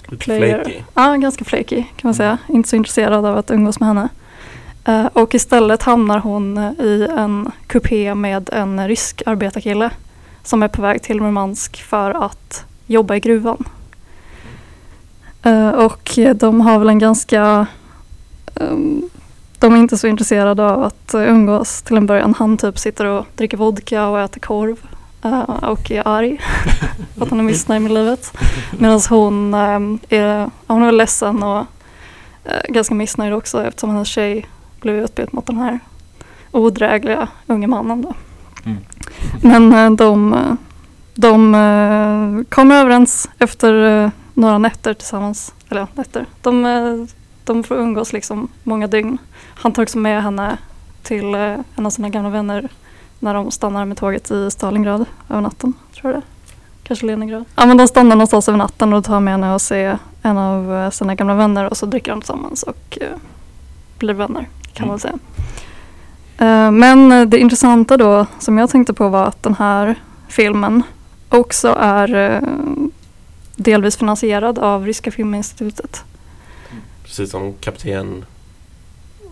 Lite 0.07 0.23
Player. 0.23 0.63
flaky. 0.63 0.79
Ja, 0.93 1.15
ganska 1.15 1.45
flaky 1.45 1.75
kan 1.75 2.07
man 2.07 2.13
säga. 2.13 2.37
Inte 2.47 2.69
så 2.69 2.75
intresserad 2.75 3.25
av 3.25 3.37
att 3.37 3.51
umgås 3.51 3.79
med 3.79 3.87
henne. 3.87 4.09
Eh, 4.85 5.05
och 5.05 5.35
istället 5.35 5.83
hamnar 5.83 6.19
hon 6.19 6.57
eh, 6.57 6.71
i 6.79 7.07
en 7.17 7.51
kupé 7.67 8.15
med 8.15 8.49
en 8.53 8.87
rysk 8.87 9.21
arbetarkille 9.25 9.89
som 10.43 10.63
är 10.63 10.67
på 10.67 10.81
väg 10.81 11.01
till 11.01 11.21
Murmansk 11.21 11.83
för 11.83 12.11
att 12.11 12.65
jobba 12.85 13.15
i 13.15 13.19
gruvan. 13.19 13.63
Eh, 15.43 15.69
och 15.69 16.19
de 16.35 16.61
har 16.61 16.79
väl 16.79 16.89
en 16.89 16.99
ganska... 16.99 17.65
Ehm, 18.55 19.09
de 19.59 19.73
är 19.73 19.77
inte 19.77 19.97
så 19.97 20.07
intresserade 20.07 20.65
av 20.65 20.83
att 20.83 21.11
umgås 21.13 21.81
till 21.81 21.97
en 21.97 22.05
början. 22.05 22.35
Han 22.37 22.57
typ 22.57 22.79
sitter 22.79 23.05
och 23.05 23.25
dricker 23.35 23.57
vodka 23.57 24.07
och 24.07 24.19
äter 24.19 24.39
korv 24.41 24.77
och 25.61 25.91
är 25.91 26.07
arg 26.07 26.41
för 27.15 27.23
att 27.23 27.29
han 27.29 27.39
är 27.39 27.43
missnöjd 27.43 27.81
med 27.81 27.91
livet. 27.91 28.37
Medan 28.79 28.95
ehm, 28.95 29.01
hon, 29.09 29.53
är, 30.09 30.49
hon 30.67 30.83
är 30.83 30.91
ledsen 30.91 31.43
och 31.43 31.65
ganska 32.67 32.95
missnöjd 32.95 33.33
också 33.33 33.65
eftersom 33.65 33.89
hennes 33.89 34.07
tjej 34.07 34.45
blev 34.81 34.95
utbytt 34.95 35.33
mot 35.33 35.45
den 35.45 35.57
här 35.57 35.79
odrägliga 36.51 37.27
unge 37.47 37.67
mannen. 37.67 38.01
Då. 38.01 38.13
Mm. 38.65 38.77
Men 39.41 39.73
eh, 39.73 39.91
de, 39.91 40.33
eh, 40.33 40.53
de 41.15 41.55
eh, 41.55 42.43
kommer 42.49 42.75
överens 42.75 43.29
efter 43.39 44.11
några 44.33 44.57
nätter 44.57 44.93
tillsammans. 44.93 45.53
Eller 45.69 45.87
nätter. 45.93 46.25
De, 46.41 47.07
de 47.43 47.63
får 47.63 47.75
umgås 47.75 48.13
liksom 48.13 48.47
många 48.63 48.87
dygn. 48.87 49.17
Han 49.55 49.71
tar 49.71 49.83
också 49.83 49.97
med 49.97 50.23
henne 50.23 50.57
till 51.03 51.35
en 51.35 51.85
av 51.85 51.89
sina 51.89 52.09
gamla 52.09 52.29
vänner 52.29 52.69
när 53.19 53.33
de 53.33 53.51
stannar 53.51 53.85
med 53.85 53.97
tåget 53.97 54.31
i 54.31 54.51
Stalingrad 54.51 55.05
över 55.29 55.41
natten. 55.41 55.73
Tror 55.93 56.13
jag 56.13 56.21
det 56.21 56.27
Kanske 56.83 57.05
Leningrad. 57.05 57.45
Ja 57.55 57.65
men 57.65 57.77
de 57.77 57.87
stannar 57.87 58.15
någonstans 58.15 58.49
över 58.49 58.57
natten 58.57 58.93
och 58.93 59.03
tar 59.03 59.19
med 59.19 59.33
henne 59.33 59.53
och 59.53 59.61
ser 59.61 59.97
en 60.21 60.37
av 60.37 60.91
sina 60.91 61.15
gamla 61.15 61.33
vänner 61.33 61.69
och 61.69 61.77
så 61.77 61.85
dricker 61.85 62.11
de 62.11 62.21
tillsammans 62.21 62.63
och 62.63 62.97
blir 63.97 64.13
vänner 64.13 64.47
kan 64.73 64.87
man 64.87 64.99
Mm. 64.99 64.99
säga. 64.99 65.19
Eh, 66.37 66.71
men 66.71 67.11
eh, 67.11 67.25
det 67.27 67.37
intressanta 67.39 67.97
då 67.97 68.25
som 68.39 68.57
jag 68.57 68.69
tänkte 68.69 68.93
på 68.93 69.09
var 69.09 69.25
att 69.25 69.43
den 69.43 69.55
här 69.55 69.95
filmen 70.27 70.83
också 71.29 71.75
är 71.79 72.15
eh, 72.15 72.41
delvis 73.55 73.97
finansierad 73.97 74.59
av 74.59 74.85
Ryska 74.85 75.11
Filminstitutet. 75.11 76.03
Precis 77.03 77.31
som 77.31 77.53
kapten... 77.53 78.25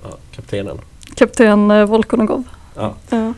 Ja, 0.03 0.17
kaptenen. 0.35 0.77
Kapten 1.15 1.87
Volkonogov. 1.87 2.43
Ja. 2.75 2.93
Ja. 3.09 3.33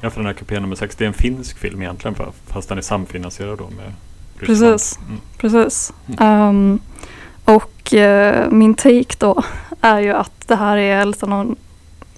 Ja, 0.00 0.10
för 0.10 0.20
den 0.20 0.26
här 0.26 0.32
kupé 0.34 0.60
nummer 0.60 0.76
6, 0.76 0.96
det 0.96 1.04
är 1.04 1.08
en 1.08 1.14
finsk 1.14 1.58
film 1.58 1.82
egentligen 1.82 2.14
fa- 2.14 2.32
fast 2.46 2.68
den 2.68 2.78
är 2.78 2.82
samfinansierad 2.82 3.58
då 3.58 3.64
med 3.64 3.92
Ryssland. 4.38 4.72
Precis. 4.72 4.98
Mm. 5.08 5.20
Precis. 5.38 5.92
Ehm, 6.18 6.80
och 7.46 7.94
eh, 7.94 8.50
min 8.50 8.74
take 8.74 9.14
då 9.18 9.42
är 9.80 10.00
ju 10.00 10.12
att 10.12 10.48
det 10.48 10.56
här 10.56 10.76
är 10.76 11.04
lite 11.04 11.26
någon 11.26 11.56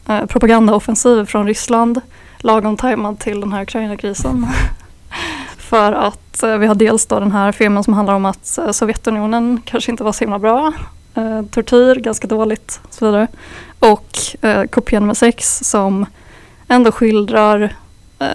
eh, 0.09 0.27
propagandaoffensiv 0.27 1.25
från 1.25 1.47
Ryssland 1.47 2.01
lagom 2.39 2.77
tajmad 2.77 3.19
till 3.19 3.41
den 3.41 3.53
här 3.53 3.63
Ukraina-krisen. 3.63 4.47
För 5.57 5.93
att 5.93 6.43
eh, 6.43 6.57
vi 6.57 6.67
har 6.67 6.75
dels 6.75 7.07
då 7.07 7.21
den 7.21 7.33
här 7.33 7.53
filmen 7.53 7.85
som 7.85 7.95
handlar 7.95 8.15
om 8.15 8.25
att 8.25 8.59
eh, 8.59 8.71
Sovjetunionen 8.71 9.63
kanske 9.65 9.91
inte 9.91 10.05
var 10.05 10.13
så 10.13 10.25
himla 10.25 10.39
bra. 10.39 10.73
Eh, 11.15 11.43
tortyr, 11.43 11.95
ganska 11.95 12.27
dåligt 12.27 12.81
och 12.83 12.95
så 12.95 13.07
vidare. 13.07 13.27
Och 13.79 14.19
eh, 14.43 14.65
kopia 14.65 15.01
nummer 15.01 15.15
sex 15.15 15.61
som 15.63 16.07
ändå 16.69 16.93
skildrar 16.93 17.75
eh, 18.19 18.29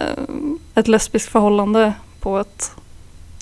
ett 0.74 0.88
lesbiskt 0.88 1.32
förhållande 1.32 1.92
på 2.20 2.38
ett 2.38 2.72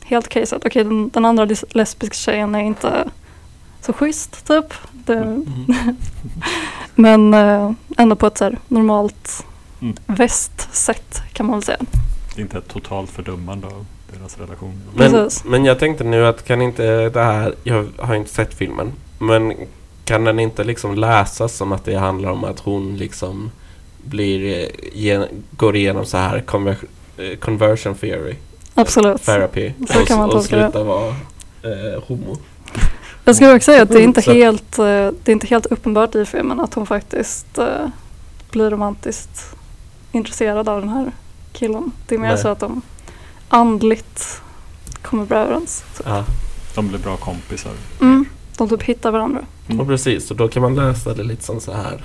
helt 0.05 0.27
okej 0.27 0.47
sätt. 0.47 0.67
Den, 0.73 1.09
den 1.09 1.25
andra 1.25 1.49
lesbiska 1.71 2.15
tjejen 2.15 2.55
är 2.55 2.61
inte 2.61 3.09
så 3.83 3.93
schysst 3.93 4.47
typ. 4.47 4.75
Det, 4.93 5.43
men 6.95 7.35
eh, 7.35 7.71
ändå 7.99 8.17
på 8.17 8.27
ett 8.27 8.39
så 8.39 8.45
här 8.45 8.59
normalt 8.69 9.45
Mm. 9.83 9.97
västsätt 10.07 11.23
kan 11.33 11.47
man 11.47 11.55
väl 11.57 11.63
säga. 11.63 11.79
Inte 12.37 12.59
ett 12.59 12.69
totalt 12.69 13.11
fördömande 13.11 13.67
av 13.67 13.87
deras 14.19 14.39
relation. 14.39 14.81
Men, 14.95 15.13
Precis. 15.13 15.45
men 15.45 15.65
jag 15.65 15.79
tänkte 15.79 16.05
nu 16.05 16.27
att 16.27 16.45
kan 16.45 16.63
inte 16.63 17.09
det 17.09 17.23
här, 17.23 17.55
jag 17.65 17.87
har 17.99 18.15
inte 18.15 18.31
sett 18.31 18.55
filmen, 18.55 18.93
men 19.19 19.55
kan 20.05 20.25
den 20.25 20.39
inte 20.39 20.65
liksom 20.65 20.95
läsas 20.95 21.57
som 21.57 21.73
att 21.73 21.85
det 21.85 21.95
handlar 21.95 22.31
om 22.31 22.45
att 22.45 22.61
hon 22.61 22.97
liksom 22.97 23.51
blir, 24.05 24.59
eh, 24.63 24.69
gen, 24.93 25.25
går 25.57 25.77
igenom 25.77 26.05
så 26.07 26.17
här 26.17 26.41
conver, 26.41 26.77
eh, 27.17 27.39
conversion 27.39 27.95
theory, 27.95 28.35
Absolut. 28.75 29.23
therapy 29.25 29.73
Så 29.89 30.01
och, 30.01 30.07
kan 30.07 30.19
man 30.19 30.27
och 30.27 30.33
tolka 30.33 30.57
det. 30.57 30.63
sluta 30.63 30.85
vara 30.85 31.09
eh, 31.63 32.03
homo? 32.07 32.37
Jag 33.25 33.37
skulle 33.37 33.55
också 33.55 33.65
säga 33.65 33.83
att 33.83 33.89
det 33.89 33.99
är 33.99 34.03
inte 34.03 34.23
Så- 34.23 34.33
helt, 34.33 34.79
eh, 34.79 34.85
det 34.85 35.29
är 35.29 35.33
inte 35.33 35.47
helt 35.47 35.67
uppenbart 35.67 36.15
i 36.15 36.25
filmen 36.27 36.61
att 36.61 36.75
hon 36.75 36.87
faktiskt 36.87 37.59
eh, 37.59 37.87
blir 38.51 38.71
romantiskt 38.71 39.55
intresserad 40.13 40.69
av 40.69 40.81
den 40.81 40.89
här 40.89 41.13
killen. 41.53 41.93
Det 42.09 42.15
är 42.15 42.19
mer 42.19 42.29
Nej. 42.29 42.39
så 42.39 42.49
att 42.49 42.61
de 42.61 42.83
andligt 43.49 44.41
kommer 45.03 45.25
bra 45.25 45.39
överens. 45.39 45.85
Ja, 46.05 46.25
De 46.75 46.89
blir 46.89 46.99
bra 46.99 47.17
kompisar. 47.17 47.73
Mm, 48.01 48.25
de 48.57 48.69
typ 48.69 48.83
hittar 48.83 49.11
varandra. 49.11 49.41
Mm. 49.69 49.81
och 49.81 49.87
precis, 49.87 50.31
och 50.31 50.37
då 50.37 50.49
kan 50.49 50.63
man 50.63 50.75
läsa 50.75 51.15
det 51.15 51.23
lite 51.23 51.45
som 51.45 51.61
så 51.61 51.73
här. 51.73 52.05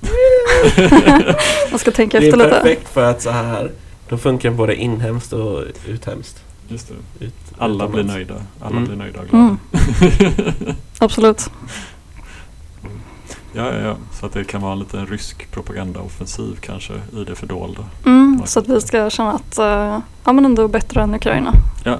Man 1.70 1.78
ska 1.78 1.90
tänka 1.90 2.20
Det 2.20 2.26
är 2.26 2.28
efter 2.28 2.38
lite. 2.38 2.50
perfekt 2.50 2.88
för 2.88 3.04
att 3.04 3.22
så 3.22 3.30
här, 3.30 3.72
då 4.08 4.18
funkar 4.18 4.50
både 4.50 4.74
inhemskt 4.76 5.32
och 5.32 5.62
uthemskt. 5.86 6.42
Just 6.68 6.88
det. 7.18 7.24
Ut, 7.24 7.34
Alla 7.58 7.88
blir 7.88 8.04
nöjda. 8.04 8.34
Alla 8.60 8.70
Mm. 8.76 8.84
blir 8.84 8.96
nöjda 8.96 9.20
och 9.20 9.26
glada. 9.28 9.44
Mm, 9.44 9.58
absolut. 10.98 11.50
Ja, 13.52 13.72
ja, 13.74 13.78
ja. 13.80 13.96
Så 14.20 14.26
att 14.26 14.32
det 14.32 14.44
kan 14.44 14.62
vara 14.62 14.72
en 14.72 14.78
liten 14.78 15.06
rysk 15.06 15.50
propagandaoffensiv 15.50 16.56
kanske 16.60 16.92
i 16.94 17.24
det 17.26 17.34
fördolda. 17.34 17.84
Mm, 18.06 18.42
så 18.46 18.58
att 18.60 18.68
vi 18.68 18.80
ska 18.80 19.10
känna 19.10 19.32
att 19.32 19.58
eh, 19.58 19.98
ja, 20.24 20.32
men 20.32 20.44
ändå 20.44 20.68
bättre 20.68 21.02
än 21.02 21.14
Ukraina. 21.14 21.52
Ja. 21.84 21.98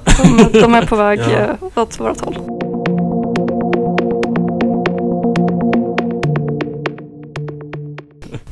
De, 0.52 0.60
de 0.60 0.74
är 0.74 0.86
på 0.86 0.96
väg 1.04 1.18
Ja. 1.20 1.30
eh, 1.30 1.54
åt 1.74 2.00
vårt 2.00 2.20
håll. 2.24 2.38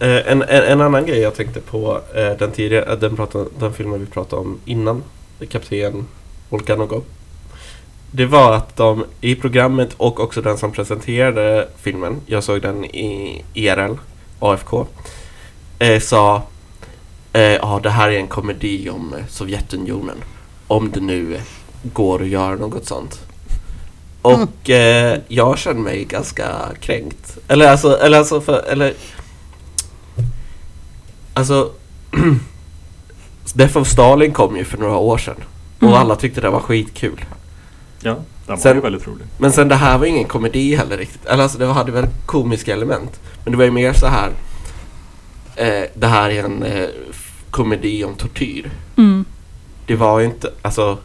Eh, 0.01 0.33
en, 0.33 0.43
en, 0.43 0.63
en 0.63 0.81
annan 0.81 1.07
grej 1.07 1.19
jag 1.19 1.35
tänkte 1.35 1.61
på, 1.61 2.01
eh, 2.15 2.39
den, 2.39 2.51
tidigare, 2.51 2.97
den, 2.97 3.17
pratade, 3.17 3.45
den 3.59 3.73
filmen 3.73 4.01
vi 4.01 4.07
pratade 4.07 4.43
om 4.43 4.59
innan, 4.65 5.03
Kapten 5.49 6.07
Volkanogov. 6.49 7.05
Det 8.11 8.27
var 8.27 8.53
att 8.53 8.77
de 8.77 9.05
i 9.21 9.35
programmet 9.35 9.95
och 9.97 10.21
också 10.21 10.43
den 10.43 10.59
som 10.59 10.73
presenterade 10.73 11.69
filmen, 11.77 12.21
jag 12.27 12.45
såg 12.45 12.63
den 12.63 12.85
i 12.85 13.45
IRL, 13.55 13.95
AFK, 14.39 14.87
eh, 15.79 16.01
sa 16.01 16.43
eh, 17.33 17.43
ja 17.43 17.81
det 17.83 17.91
här 17.91 18.11
är 18.11 18.19
en 18.19 18.27
komedi 18.27 18.91
om 18.91 19.15
eh, 19.15 19.27
Sovjetunionen. 19.29 20.17
Om 20.67 20.91
det 20.91 21.01
nu 21.01 21.41
går 21.83 22.23
att 22.23 22.29
göra 22.29 22.55
något 22.57 22.87
sånt. 22.87 23.21
Och 24.23 24.71
eh, 24.71 25.19
jag 25.29 25.59
känner 25.59 25.81
mig 25.81 26.05
ganska 26.05 26.49
kränkt. 26.81 27.39
Eller 27.49 27.69
alltså, 27.69 27.99
eller 27.99 28.19
alltså 28.19 28.41
för, 28.41 28.65
eller 28.69 28.95
Alltså 31.37 31.71
Death 33.57 33.77
of 33.79 33.89
Stalin 33.89 34.33
kom 34.33 34.57
ju 34.57 34.65
för 34.65 34.79
några 34.79 34.97
år 34.97 35.19
sedan. 35.19 35.35
Och 35.77 35.83
Mm. 35.83 35.95
alla 35.95 36.17
tyckte 36.17 36.41
det 36.41 36.51
var 36.51 36.61
skitkul. 36.61 37.25
Ja, 38.01 38.11
den 38.15 38.23
var 38.47 38.57
Sen- 38.57 38.77
ju 38.77 38.81
väldigt 38.83 39.07
rolig. 39.07 39.27
Men 39.39 39.53
sen 39.53 39.69
det 39.69 39.75
här 39.75 39.99
var 39.99 40.07
ingen 40.07 40.25
komedi 40.25 40.77
heller 40.77 40.97
riktigt. 40.99 41.27
Eller 41.27 41.43
alltså 41.43 41.59
det 41.59 41.67
hade 41.67 41.93
väl 41.93 42.07
komiska 42.27 42.73
element. 42.73 43.21
Men 43.45 43.53
det 43.53 43.57
var 43.59 43.65
ju 43.65 43.71
mer 43.71 43.93
så 43.93 44.07
här. 44.07 44.31
Eh, 45.57 45.89
det 45.95 46.07
här 46.07 46.31
är 46.31 46.45
en 46.45 46.63
eh, 46.63 46.87
komedi 47.51 48.05
om 48.05 48.15
tortyr. 48.15 48.71
Mm. 48.97 49.25
Det 49.87 49.97
var 49.97 50.19
ju 50.19 50.27
inte, 50.27 50.51
alltså. 50.63 50.99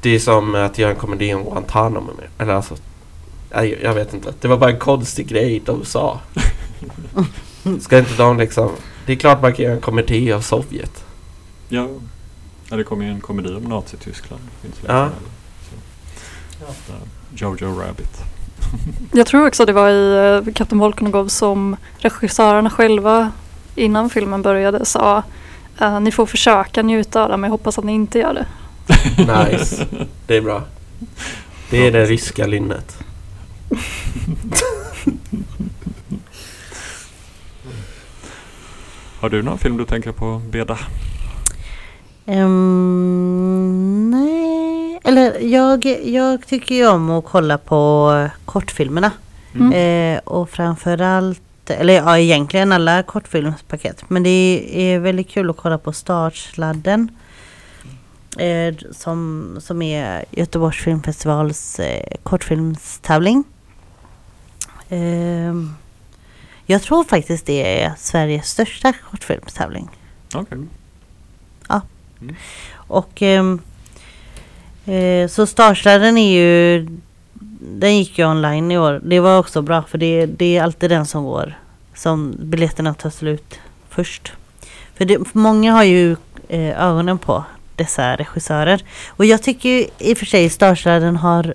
Det 0.00 0.10
är 0.14 0.18
som 0.18 0.54
att 0.54 0.78
göra 0.78 0.90
en 0.90 0.96
komedi 0.96 1.34
om 1.34 1.42
Guantanamo. 1.44 2.10
med- 2.18 2.28
Eller 2.38 2.54
alltså. 2.54 2.74
Nej, 3.54 3.78
jag 3.82 3.94
vet 3.94 4.14
inte. 4.14 4.32
Det 4.40 4.48
var 4.48 4.56
bara 4.56 4.70
en 4.70 4.78
konstig 4.78 5.26
grej 5.28 5.62
de 5.64 5.84
sa. 5.84 6.20
Ska 7.80 7.98
inte 7.98 8.14
de 8.16 8.38
liksom. 8.38 8.70
Det 9.06 9.12
är 9.12 9.16
klart 9.16 9.42
man 9.42 9.52
kan 9.52 9.64
göra 9.64 9.74
en 9.74 9.80
komedi 9.80 10.32
av 10.32 10.40
Sovjet. 10.40 11.04
Ja. 11.68 11.88
ja, 12.70 12.76
det 12.76 12.84
kom 12.84 13.02
ju 13.02 13.10
en 13.10 13.20
komedi 13.20 13.54
om 13.54 13.62
Nazityskland. 13.62 14.42
Ja. 14.86 15.10
Jojo 17.34 17.80
Rabbit. 17.80 18.20
Jag 19.12 19.26
tror 19.26 19.46
också 19.46 19.64
det 19.64 19.72
var 19.72 19.90
i 19.90 20.38
uh, 20.40 20.52
Kapten 20.52 20.78
Volkanogov 20.78 21.28
som 21.28 21.76
regissörerna 21.98 22.70
själva 22.70 23.32
innan 23.74 24.10
filmen 24.10 24.42
började 24.42 24.84
sa 24.84 25.22
eh, 25.80 26.00
ni 26.00 26.12
får 26.12 26.26
försöka 26.26 26.82
njuta 26.82 27.22
av 27.22 27.28
det 27.28 27.36
men 27.36 27.48
jag 27.48 27.52
hoppas 27.52 27.78
att 27.78 27.84
ni 27.84 27.92
inte 27.92 28.18
gör 28.18 28.34
det. 28.34 28.46
Nice. 29.48 29.86
Det 30.26 30.36
är 30.36 30.40
bra. 30.40 30.62
Det 31.70 31.86
är 31.86 31.92
det 31.92 32.04
ryska 32.04 32.46
lynnet. 32.46 32.98
Har 39.20 39.28
du 39.28 39.42
någon 39.42 39.58
film 39.58 39.76
du 39.76 39.84
tänker 39.84 40.12
på, 40.12 40.42
Beda? 40.50 40.78
Ehm, 42.26 44.10
nej, 44.10 45.00
eller 45.04 45.40
jag, 45.40 45.84
jag 46.04 46.46
tycker 46.46 46.74
ju 46.74 46.88
om 46.88 47.10
att 47.10 47.24
kolla 47.24 47.58
på 47.58 48.28
kortfilmerna. 48.44 49.10
Mm. 49.54 49.72
Eh, 49.72 50.20
och 50.24 50.50
framförallt, 50.50 51.70
eller 51.70 51.94
ja 51.94 52.18
egentligen 52.18 52.72
alla 52.72 53.02
kortfilmspaket. 53.02 54.04
Men 54.08 54.22
det 54.22 54.68
är 54.72 54.98
väldigt 54.98 55.28
kul 55.28 55.50
att 55.50 55.56
kolla 55.56 55.78
på 55.78 55.92
Startsladden. 55.92 57.08
Eh, 58.38 58.74
som, 58.92 59.56
som 59.60 59.82
är 59.82 60.24
Göteborgs 60.30 60.76
filmfestivals 60.76 61.80
eh, 61.80 62.16
kortfilmstävling. 62.22 63.44
Eh, 64.88 65.54
jag 66.66 66.82
tror 66.82 67.04
faktiskt 67.04 67.46
det 67.46 67.82
är 67.82 67.92
Sveriges 67.98 68.50
största 68.50 68.92
kortfilmstävling. 68.92 69.88
Och 72.74 73.22
ehm, 73.22 73.60
eh, 74.86 75.28
så 75.28 75.46
Starsladden 75.46 76.18
är 76.18 76.34
ju 76.34 76.88
Den 77.60 77.98
gick 77.98 78.18
ju 78.18 78.26
online 78.26 78.70
i 78.70 78.78
år. 78.78 79.00
Det 79.04 79.20
var 79.20 79.38
också 79.38 79.62
bra 79.62 79.82
för 79.82 79.98
det, 79.98 80.26
det 80.26 80.56
är 80.56 80.62
alltid 80.62 80.90
den 80.90 81.06
som 81.06 81.24
går 81.24 81.58
Som 81.94 82.34
biljetterna 82.38 82.94
tar 82.94 83.10
slut 83.10 83.60
först. 83.88 84.32
För 84.94 85.04
det, 85.04 85.34
många 85.34 85.72
har 85.72 85.84
ju 85.84 86.16
eh, 86.48 86.84
ögonen 86.86 87.18
på 87.18 87.44
dessa 87.76 88.16
regissörer. 88.16 88.84
Och 89.08 89.24
jag 89.24 89.42
tycker 89.42 89.68
ju 89.68 89.86
i 89.98 90.14
och 90.14 90.18
för 90.18 90.26
sig 90.26 90.50
Starsladden 90.50 91.16
har 91.16 91.54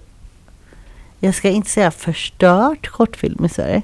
Jag 1.20 1.36
ska 1.36 1.50
inte 1.50 1.70
säga 1.70 1.92
förstört 1.92 2.88
kortfilm 2.88 3.46
i 3.46 3.50
Sverige. 3.50 3.82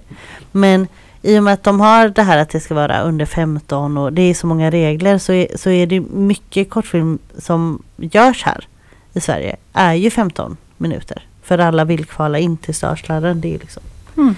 Men 0.51 0.87
i 1.25 1.39
och 1.39 1.43
med 1.43 1.53
att 1.53 1.63
de 1.63 1.79
har 1.79 2.09
det 2.09 2.21
här 2.23 2.37
att 2.37 2.49
det 2.49 2.59
ska 2.59 2.75
vara 2.75 3.01
under 3.01 3.25
15 3.25 3.97
och 3.97 4.13
det 4.13 4.21
är 4.21 4.33
så 4.33 4.47
många 4.47 4.71
regler 4.71 5.17
så 5.17 5.33
är, 5.33 5.47
så 5.57 5.69
är 5.69 5.87
det 5.87 5.99
mycket 5.99 6.69
kortfilm 6.69 7.19
som 7.37 7.83
görs 7.97 8.43
här 8.43 8.67
i 9.13 9.21
Sverige 9.21 9.55
är 9.73 9.93
ju 9.93 10.09
15 10.09 10.57
minuter. 10.77 11.23
För 11.43 11.57
alla 11.57 11.85
vill 11.85 12.05
kvala 12.05 12.39
in 12.39 12.57
till 12.57 12.75
Starsladden. 12.75 13.41
Det 13.41 13.47
är 13.47 13.51
ju 13.51 13.57
liksom. 13.57 13.83
Mm. 14.17 14.35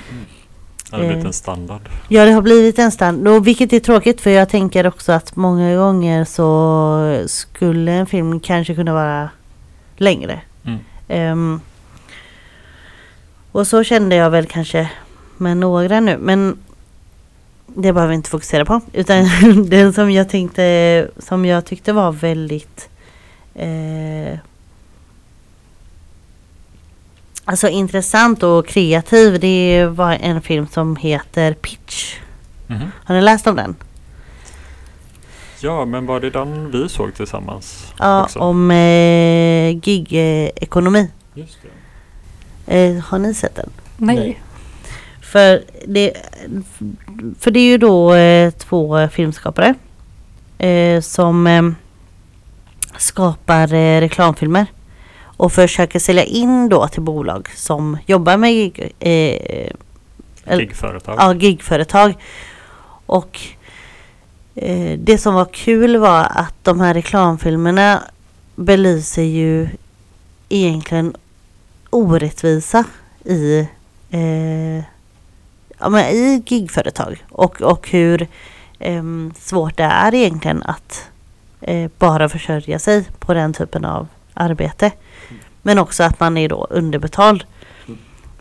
Det 0.89 0.95
har 0.95 0.99
blivit 1.03 1.17
Eh. 1.23 1.25
en 1.25 1.33
standard. 1.33 1.81
Ja 2.07 2.25
det 2.25 2.31
har 2.31 2.41
blivit 2.41 2.79
en 2.79 2.91
stand. 2.91 3.27
Och 3.27 3.47
vilket 3.47 3.73
är 3.73 3.79
tråkigt 3.79 4.21
för 4.21 4.29
jag 4.29 4.49
tänker 4.49 4.87
också 4.87 5.11
att 5.11 5.35
många 5.35 5.75
gånger 5.75 6.25
så 6.25 7.23
skulle 7.27 7.91
en 7.91 8.05
film 8.05 8.39
kanske 8.39 8.75
kunna 8.75 8.93
vara 8.93 9.29
längre. 9.97 10.41
Mm. 10.65 10.79
Ehm, 11.07 11.61
och 13.51 13.67
så 13.67 13.83
kände 13.83 14.15
jag 14.15 14.29
väl 14.29 14.45
kanske 14.45 14.89
med 15.37 15.57
några 15.57 15.99
nu. 15.99 16.17
Men 16.17 16.57
det 17.81 17.93
behöver 17.93 18.07
vi 18.07 18.15
inte 18.15 18.29
fokusera 18.29 18.65
på. 18.65 18.81
Utan 18.93 19.29
den 19.69 19.93
som 19.93 20.11
jag 20.11 20.29
tänkte, 20.29 21.07
som 21.17 21.45
jag 21.45 21.65
tyckte 21.65 21.93
var 21.93 22.11
väldigt 22.11 22.89
eh, 23.55 24.39
Alltså 27.45 27.67
intressant 27.67 28.43
och 28.43 28.67
kreativ. 28.67 29.39
Det 29.39 29.85
var 29.85 30.11
en 30.13 30.41
film 30.41 30.67
som 30.67 30.95
heter 30.95 31.53
Pitch. 31.53 32.15
Mhm. 32.67 32.91
Har 33.05 33.15
ni 33.15 33.21
läst 33.21 33.47
om 33.47 33.55
den? 33.55 33.75
Ja, 35.59 35.85
men 35.85 36.05
var 36.05 36.19
det 36.19 36.29
den 36.29 36.71
vi 36.71 36.89
såg 36.89 37.13
tillsammans? 37.13 37.93
Ja, 37.99 38.23
också? 38.23 38.39
om 38.39 38.71
eh, 38.71 39.71
gig-ekonomi. 39.71 41.11
Just 41.33 41.57
det. 42.65 42.87
Eh, 42.87 43.03
har 43.03 43.19
ni 43.19 43.33
sett 43.33 43.55
den? 43.55 43.69
Nej. 43.97 44.15
Nej. 44.15 44.41
För 45.31 45.63
det, 45.87 46.13
för 47.39 47.51
det 47.51 47.59
är 47.59 47.63
ju 47.71 47.77
då 47.77 48.13
eh, 48.13 48.51
två 48.51 49.07
filmskapare 49.07 49.73
eh, 50.57 51.01
som 51.01 51.47
eh, 51.47 51.63
skapar 52.97 53.73
eh, 53.73 53.99
reklamfilmer. 54.01 54.65
och 55.37 55.53
försöker 55.53 55.99
sälja 55.99 56.23
in 56.23 56.69
då 56.69 56.87
till 56.87 57.01
bolag 57.01 57.49
som 57.55 57.97
jobbar 58.05 58.37
med 58.37 58.51
gig, 58.51 58.93
eh, 58.99 60.57
Gigföretag. 60.57 61.15
ja, 61.19 61.33
gigföretag. 61.33 62.13
Och 63.05 63.39
eh, 64.55 64.99
det 64.99 65.17
som 65.17 65.33
var 65.33 65.45
kul 65.53 65.97
var 65.97 66.27
att 66.35 66.53
de 66.63 66.79
här 66.81 66.93
reklamfilmerna 66.93 68.03
belyser 68.55 69.23
ju 69.23 69.67
egentligen 70.49 71.15
orättvisa 71.89 72.83
i, 73.25 73.67
ja, 75.79 75.89
men 75.89 76.05
i 76.05 76.43
gigföretag 76.45 77.25
och, 77.29 77.61
och 77.61 77.89
hur 77.89 78.27
em, 78.79 79.33
svårt 79.39 79.77
det 79.77 79.83
är 79.83 80.15
egentligen 80.15 80.63
att 80.63 81.09
eh, 81.61 81.91
bara 81.97 82.29
försörja 82.29 82.79
sig 82.79 83.05
på 83.19 83.33
den 83.33 83.53
typen 83.53 83.85
av 83.85 84.07
arbete. 84.33 84.91
Men 85.61 85.79
också 85.79 86.03
att 86.03 86.19
man 86.19 86.37
är 86.37 86.49
då 86.49 86.67
underbetald. 86.69 87.43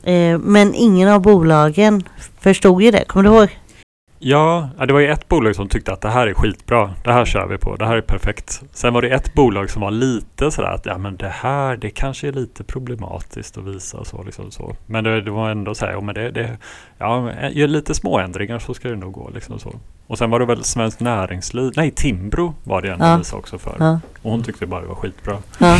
Eh, 0.02 0.38
men 0.38 0.74
ingen 0.74 1.08
av 1.08 1.20
bolagen 1.20 2.08
förstod 2.40 2.82
ju 2.82 2.90
det. 2.90 3.04
Kommer 3.04 3.30
du 3.30 3.36
ihåg? 3.36 3.58
Ja, 4.28 4.68
det 4.86 4.92
var 4.92 5.00
ju 5.00 5.08
ett 5.08 5.28
bolag 5.28 5.56
som 5.56 5.68
tyckte 5.68 5.92
att 5.92 6.00
det 6.00 6.08
här 6.08 6.26
är 6.26 6.34
skitbra. 6.34 6.94
Det 7.04 7.12
här 7.12 7.24
kör 7.24 7.46
vi 7.46 7.58
på. 7.58 7.76
Det 7.76 7.86
här 7.86 7.96
är 7.96 8.00
perfekt. 8.00 8.62
Sen 8.72 8.94
var 8.94 9.02
det 9.02 9.08
ett 9.08 9.34
bolag 9.34 9.70
som 9.70 9.82
var 9.82 9.90
lite 9.90 10.50
sådär 10.50 10.68
att 10.68 10.86
ja 10.86 10.98
men 10.98 11.16
det 11.16 11.28
här 11.28 11.76
det 11.76 11.90
kanske 11.90 12.28
är 12.28 12.32
lite 12.32 12.64
problematiskt 12.64 13.58
att 13.58 13.64
visa 13.64 14.04
så 14.04 14.22
liksom 14.22 14.50
så. 14.50 14.76
Men 14.86 15.04
det, 15.04 15.20
det 15.20 15.30
var 15.30 15.50
ändå 15.50 15.74
så 15.74 15.86
här, 15.86 15.92
ja 15.92 16.00
men 16.00 16.14
det, 16.14 16.30
det 16.30 16.58
ja, 16.98 17.32
gör 17.50 17.68
lite 17.68 17.94
små 17.94 18.18
ändringar 18.18 18.58
så 18.58 18.74
ska 18.74 18.88
det 18.88 18.96
nog 18.96 19.12
gå 19.12 19.30
liksom 19.34 19.58
så. 19.58 19.74
Och 20.06 20.18
sen 20.18 20.30
var 20.30 20.40
det 20.40 20.46
väl 20.46 20.64
Svenskt 20.64 21.00
Näringsliv, 21.00 21.72
nej 21.76 21.90
Timbro 21.90 22.54
var 22.64 22.82
det 22.82 22.90
en 22.92 23.00
Ja. 23.00 23.16
visa 23.16 23.36
också 23.36 23.58
för. 23.58 23.76
Ja. 23.78 24.00
Och 24.22 24.30
hon 24.30 24.42
tyckte 24.42 24.66
bara 24.66 24.80
det 24.80 24.86
var 24.86 24.94
skitbra. 24.94 25.38
Ja. 25.58 25.76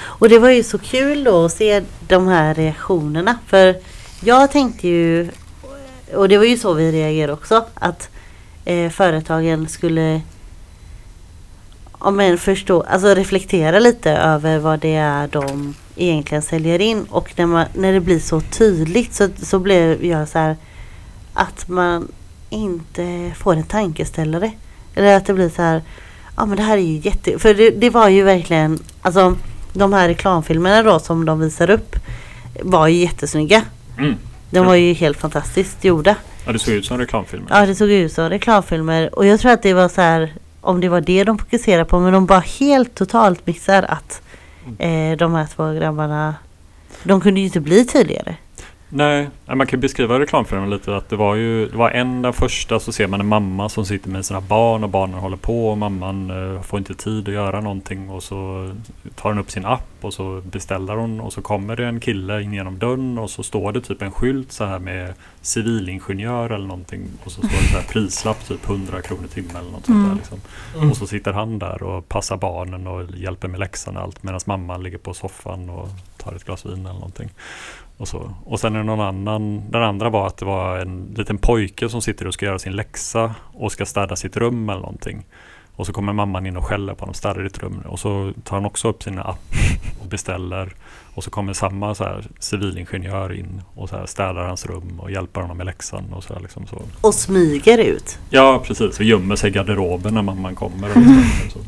Och 0.00 0.28
det 0.28 0.38
var 0.38 0.50
ju 0.50 0.62
så 0.62 0.78
kul 0.78 1.24
då 1.24 1.44
att 1.44 1.52
se 1.52 1.82
de 2.08 2.26
här 2.28 2.54
reaktionerna. 2.54 3.38
För 3.46 3.74
jag 4.24 4.50
tänkte 4.50 4.88
ju, 4.88 5.28
och 6.16 6.28
det 6.28 6.38
var 6.38 6.44
ju 6.44 6.56
så 6.56 6.72
vi 6.72 6.92
reagerade 6.92 7.32
också, 7.32 7.64
att 7.74 8.08
eh, 8.64 8.90
företagen 8.90 9.68
skulle 9.68 10.20
om 11.92 12.20
en 12.20 12.38
förstå, 12.38 12.82
alltså 12.82 13.14
reflektera 13.14 13.78
lite 13.78 14.10
över 14.10 14.58
vad 14.58 14.80
det 14.80 14.94
är 14.94 15.28
de 15.28 15.74
egentligen 15.96 16.42
säljer 16.42 16.80
in. 16.80 17.04
Och 17.10 17.32
när, 17.36 17.46
man, 17.46 17.66
när 17.74 17.92
det 17.92 18.00
blir 18.00 18.18
så 18.18 18.40
tydligt 18.40 19.14
så, 19.14 19.28
så 19.42 19.58
blev 19.58 20.04
jag 20.04 20.28
så 20.28 20.38
här 20.38 20.56
att 21.34 21.68
man 21.68 22.08
inte 22.50 23.32
får 23.36 23.56
en 23.56 23.62
tankeställare. 23.62 24.52
Eller 24.94 25.16
att 25.16 25.26
det 25.26 25.34
blir 25.34 25.48
så 25.48 25.62
här, 25.62 25.82
ja 26.36 26.46
men 26.46 26.56
det 26.56 26.62
här 26.62 26.76
är 26.76 26.82
ju 26.82 26.98
jätte... 26.98 27.38
För 27.38 27.54
det, 27.54 27.70
det 27.70 27.90
var 27.90 28.08
ju 28.08 28.22
verkligen, 28.22 28.78
alltså 29.02 29.36
de 29.72 29.92
här 29.92 30.08
reklamfilmerna 30.08 30.82
då 30.82 30.98
som 30.98 31.24
de 31.24 31.40
visar 31.40 31.70
upp 31.70 31.96
var 32.62 32.88
ju 32.88 32.96
jättesnygga. 32.96 33.62
Mm. 33.98 34.14
De 34.54 34.66
var 34.66 34.74
ju 34.74 34.92
helt 34.92 35.20
fantastiskt 35.20 35.84
gjorda. 35.84 36.16
Ja, 36.46 36.52
det 36.52 36.58
såg 36.58 36.74
ut 36.74 36.86
som 36.86 36.98
reklamfilmer. 36.98 37.46
Ja, 37.50 37.66
det 37.66 37.74
såg 37.74 37.90
ut 37.90 38.12
som 38.12 38.30
reklamfilmer. 38.30 39.14
Och 39.14 39.26
jag 39.26 39.40
tror 39.40 39.52
att 39.52 39.62
det 39.62 39.74
var 39.74 39.88
så 39.88 40.00
här, 40.00 40.32
om 40.60 40.80
det 40.80 40.88
var 40.88 41.00
det 41.00 41.24
de 41.24 41.38
fokuserade 41.38 41.84
på, 41.84 42.00
men 42.00 42.12
de 42.12 42.26
bara 42.26 42.40
helt 42.40 42.94
totalt 42.94 43.46
missar 43.46 43.82
att 43.82 44.22
eh, 44.78 45.16
de 45.18 45.34
här 45.34 45.46
två 45.54 45.72
grabbarna, 45.72 46.34
de 47.02 47.20
kunde 47.20 47.40
ju 47.40 47.46
inte 47.46 47.60
bli 47.60 47.86
tydligare. 47.86 48.36
Nej, 48.96 49.30
man 49.46 49.66
kan 49.66 49.80
beskriva 49.80 50.20
reklamfilmen 50.20 50.70
lite 50.70 50.96
att 50.96 51.08
det 51.08 51.16
var 51.16 51.34
ju 51.34 51.68
det 51.68 51.76
var 51.76 51.90
en 51.90 52.22
den 52.22 52.32
första 52.32 52.80
så 52.80 52.92
ser 52.92 53.06
man 53.06 53.20
en 53.20 53.26
mamma 53.26 53.68
som 53.68 53.86
sitter 53.86 54.10
med 54.10 54.24
sina 54.24 54.40
barn 54.40 54.84
och 54.84 54.90
barnen 54.90 55.18
håller 55.18 55.36
på 55.36 55.68
och 55.68 55.78
mamman 55.78 56.30
eh, 56.30 56.62
får 56.62 56.78
inte 56.78 56.94
tid 56.94 57.28
att 57.28 57.34
göra 57.34 57.60
någonting 57.60 58.10
och 58.10 58.22
så 58.22 58.70
tar 59.14 59.28
hon 59.28 59.38
upp 59.38 59.50
sin 59.50 59.64
app 59.64 59.88
och 60.00 60.14
så 60.14 60.42
beställer 60.44 60.96
hon 60.96 61.20
och 61.20 61.32
så 61.32 61.42
kommer 61.42 61.76
det 61.76 61.86
en 61.86 62.00
kille 62.00 62.42
in 62.42 62.52
genom 62.52 62.78
dörren 62.78 63.18
och 63.18 63.30
så 63.30 63.42
står 63.42 63.72
det 63.72 63.80
typ 63.80 64.02
en 64.02 64.12
skylt 64.12 64.52
så 64.52 64.64
här 64.64 64.78
med 64.78 65.14
civilingenjör 65.42 66.50
eller 66.50 66.66
någonting 66.66 67.02
och 67.24 67.32
så 67.32 67.38
står 67.38 67.58
det 67.60 67.68
så 67.68 67.76
här 67.78 67.86
prislapp 67.88 68.48
typ 68.48 68.68
100 68.68 69.02
kronor 69.02 69.24
i 69.24 69.28
timmen 69.28 69.56
eller 69.56 69.70
något 69.70 69.86
sånt 69.86 69.98
där 69.98 70.04
Mm. 70.04 70.16
liksom. 70.16 70.40
Mm. 70.76 70.90
Och 70.90 70.96
så 70.96 71.06
sitter 71.06 71.32
han 71.32 71.58
där 71.58 71.82
och 71.82 72.08
passar 72.08 72.36
barnen 72.36 72.86
och 72.86 73.10
hjälper 73.16 73.48
med 73.48 73.60
läxan 73.60 73.96
och 73.96 74.02
allt 74.02 74.22
medan 74.22 74.40
mamman 74.46 74.82
ligger 74.82 74.98
på 74.98 75.14
soffan 75.14 75.70
och 75.70 75.88
tar 76.16 76.32
ett 76.32 76.44
glas 76.44 76.66
vin 76.66 76.72
eller 76.72 76.92
någonting. 76.92 77.30
Och, 77.96 78.08
så. 78.08 78.34
och 78.44 78.60
sen 78.60 78.74
är 78.74 78.78
det 78.78 78.84
någon 78.84 79.00
annan, 79.00 79.70
den 79.70 79.82
andra 79.82 80.10
var 80.10 80.26
att 80.26 80.36
det 80.36 80.44
var 80.44 80.78
en 80.78 81.14
liten 81.16 81.38
pojke 81.38 81.88
som 81.88 82.02
sitter 82.02 82.26
och 82.26 82.34
ska 82.34 82.46
göra 82.46 82.58
sin 82.58 82.72
läxa 82.72 83.34
och 83.52 83.72
ska 83.72 83.86
städa 83.86 84.16
sitt 84.16 84.36
rum 84.36 84.68
eller 84.68 84.80
någonting. 84.80 85.24
Och 85.76 85.86
så 85.86 85.92
kommer 85.92 86.12
mamman 86.12 86.46
in 86.46 86.56
och 86.56 86.64
skäller 86.64 86.94
på 86.94 87.00
honom, 87.00 87.14
städar 87.14 87.42
ditt 87.42 87.58
rum. 87.58 87.82
Och 87.88 87.98
så 87.98 88.32
tar 88.44 88.56
han 88.56 88.66
också 88.66 88.88
upp 88.88 89.02
sin 89.02 89.18
app 89.18 89.54
och 90.00 90.06
beställer. 90.06 90.74
Och 91.14 91.24
så 91.24 91.30
kommer 91.30 91.52
samma 91.52 91.94
så 91.94 92.04
här 92.04 92.24
civilingenjör 92.38 93.32
in 93.32 93.62
och 93.74 93.88
så 93.88 93.96
här 93.96 94.06
städar 94.06 94.46
hans 94.46 94.66
rum 94.66 95.00
och 95.00 95.10
hjälper 95.10 95.40
honom 95.40 95.56
med 95.56 95.66
läxan. 95.66 96.12
Och 96.12 96.24
så 96.24 96.34
här 96.34 96.40
liksom 96.40 96.66
så. 96.66 96.82
Och 97.00 97.14
smyger 97.14 97.78
ut. 97.78 98.18
Ja, 98.30 98.62
precis. 98.66 98.98
Och 98.98 99.04
gömmer 99.04 99.36
sig 99.36 99.50
i 99.50 99.52
garderoben 99.52 100.14
när 100.14 100.22
mamman 100.22 100.54
kommer. 100.54 100.88
Och, 100.88 101.02
så 101.52 101.58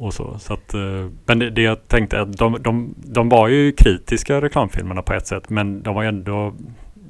och 0.00 0.14
så. 0.14 0.38
så 0.38 0.54
att, 0.54 0.74
eh, 0.74 1.06
men 1.26 1.38
det, 1.38 1.50
det 1.50 1.62
jag 1.62 1.88
tänkte 1.88 2.16
är 2.16 2.20
att 2.20 2.36
de, 2.36 2.62
de, 2.62 2.94
de 2.96 3.28
var 3.28 3.48
ju 3.48 3.72
kritiska 3.72 4.40
reklamfilmerna 4.40 5.02
på 5.02 5.12
ett 5.12 5.26
sätt. 5.26 5.50
Men 5.50 5.82
de 5.82 5.94
var 5.94 6.02
ju 6.02 6.08
ändå 6.08 6.54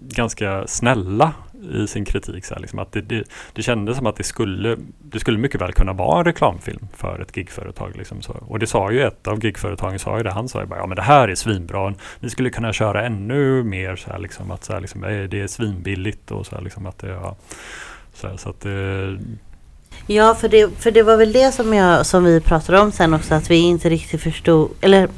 ganska 0.08 0.66
snälla 0.66 1.32
i 1.74 1.86
sin 1.86 2.04
kritik. 2.04 2.44
Så 2.44 2.54
här, 2.54 2.60
liksom, 2.60 2.78
att 2.78 2.92
det, 2.92 3.00
det, 3.00 3.24
det 3.52 3.62
kändes 3.62 3.96
som 3.96 4.06
att 4.06 4.16
det 4.16 4.22
skulle, 4.22 4.76
det 4.98 5.20
skulle 5.20 5.38
mycket 5.38 5.60
väl 5.60 5.72
kunna 5.72 5.92
vara 5.92 6.18
en 6.18 6.24
reklamfilm 6.24 6.88
för 6.96 7.20
ett 7.20 7.36
gigföretag. 7.36 7.96
Liksom, 7.96 8.22
så. 8.22 8.32
Och 8.32 8.58
det 8.58 8.66
sa 8.66 8.90
ju 8.90 9.02
ett 9.02 9.26
av 9.26 9.44
gigföretagen, 9.44 9.98
sa 9.98 10.16
ju 10.16 10.22
det, 10.22 10.30
han 10.30 10.48
sa 10.48 10.60
ju 10.60 10.66
bara 10.66 10.80
ja 10.80 10.86
men 10.86 10.96
det 10.96 11.02
här 11.02 11.28
är 11.28 11.34
svinbra. 11.34 11.94
vi 12.20 12.30
skulle 12.30 12.50
kunna 12.50 12.72
köra 12.72 13.06
ännu 13.06 13.62
mer 13.64 13.96
så 13.96 14.10
här, 14.10 14.18
liksom, 14.18 14.50
att 14.50 14.64
så 14.64 14.72
här, 14.72 14.80
liksom, 14.80 15.00
det 15.00 15.40
är 15.40 15.46
svinbilligt 15.46 16.30
och 16.30 16.46
så 16.46 16.56
här, 16.56 16.62
liksom, 16.62 16.86
att 16.86 16.98
det, 16.98 17.08
ja, 17.08 17.36
så, 18.14 18.28
här, 18.28 18.36
så 18.36 18.50
att 18.50 18.60
det, 18.60 19.18
Ja, 20.06 20.34
för 20.34 20.48
det, 20.48 20.70
för 20.78 20.90
det 20.90 21.02
var 21.02 21.16
väl 21.16 21.32
det 21.32 21.52
som, 21.52 21.74
jag, 21.74 22.06
som 22.06 22.24
vi 22.24 22.40
pratade 22.40 22.80
om 22.80 22.92
sen 22.92 23.14
också, 23.14 23.34
att 23.34 23.50
vi 23.50 23.56
inte 23.56 23.88
riktigt 23.88 24.20
förstod, 24.20 24.70
eller 24.80 25.08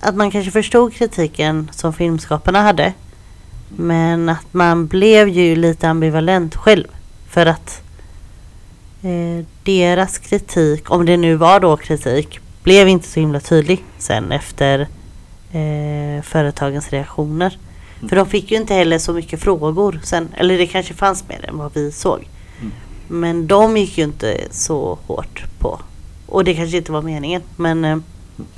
att 0.00 0.14
man 0.14 0.30
kanske 0.30 0.50
förstod 0.50 0.94
kritiken 0.94 1.70
som 1.72 1.92
filmskaparna 1.92 2.62
hade. 2.62 2.92
Men 3.76 4.28
att 4.28 4.46
man 4.54 4.86
blev 4.86 5.28
ju 5.28 5.56
lite 5.56 5.88
ambivalent 5.88 6.56
själv. 6.56 6.86
För 7.28 7.46
att 7.46 7.82
eh, 9.02 9.46
deras 9.62 10.18
kritik, 10.18 10.90
om 10.90 11.06
det 11.06 11.16
nu 11.16 11.34
var 11.34 11.60
då 11.60 11.76
kritik, 11.76 12.40
blev 12.62 12.88
inte 12.88 13.08
så 13.08 13.20
himla 13.20 13.40
tydlig 13.40 13.84
sen 13.98 14.32
efter 14.32 14.80
eh, 15.52 16.22
företagens 16.22 16.90
reaktioner. 16.90 17.58
För 18.08 18.16
de 18.16 18.26
fick 18.26 18.50
ju 18.50 18.56
inte 18.56 18.74
heller 18.74 18.98
så 18.98 19.12
mycket 19.12 19.40
frågor 19.40 20.00
sen, 20.04 20.28
eller 20.36 20.58
det 20.58 20.66
kanske 20.66 20.94
fanns 20.94 21.28
mer 21.28 21.48
än 21.48 21.58
vad 21.58 21.74
vi 21.74 21.92
såg. 21.92 22.28
Men 23.08 23.46
de 23.46 23.76
gick 23.76 23.98
ju 23.98 24.04
inte 24.04 24.38
så 24.50 24.98
hårt 25.06 25.44
på. 25.58 25.80
Och 26.26 26.44
det 26.44 26.54
kanske 26.54 26.76
inte 26.76 26.92
var 26.92 27.02
meningen. 27.02 27.42
Men 27.56 27.84
eh, 27.84 27.98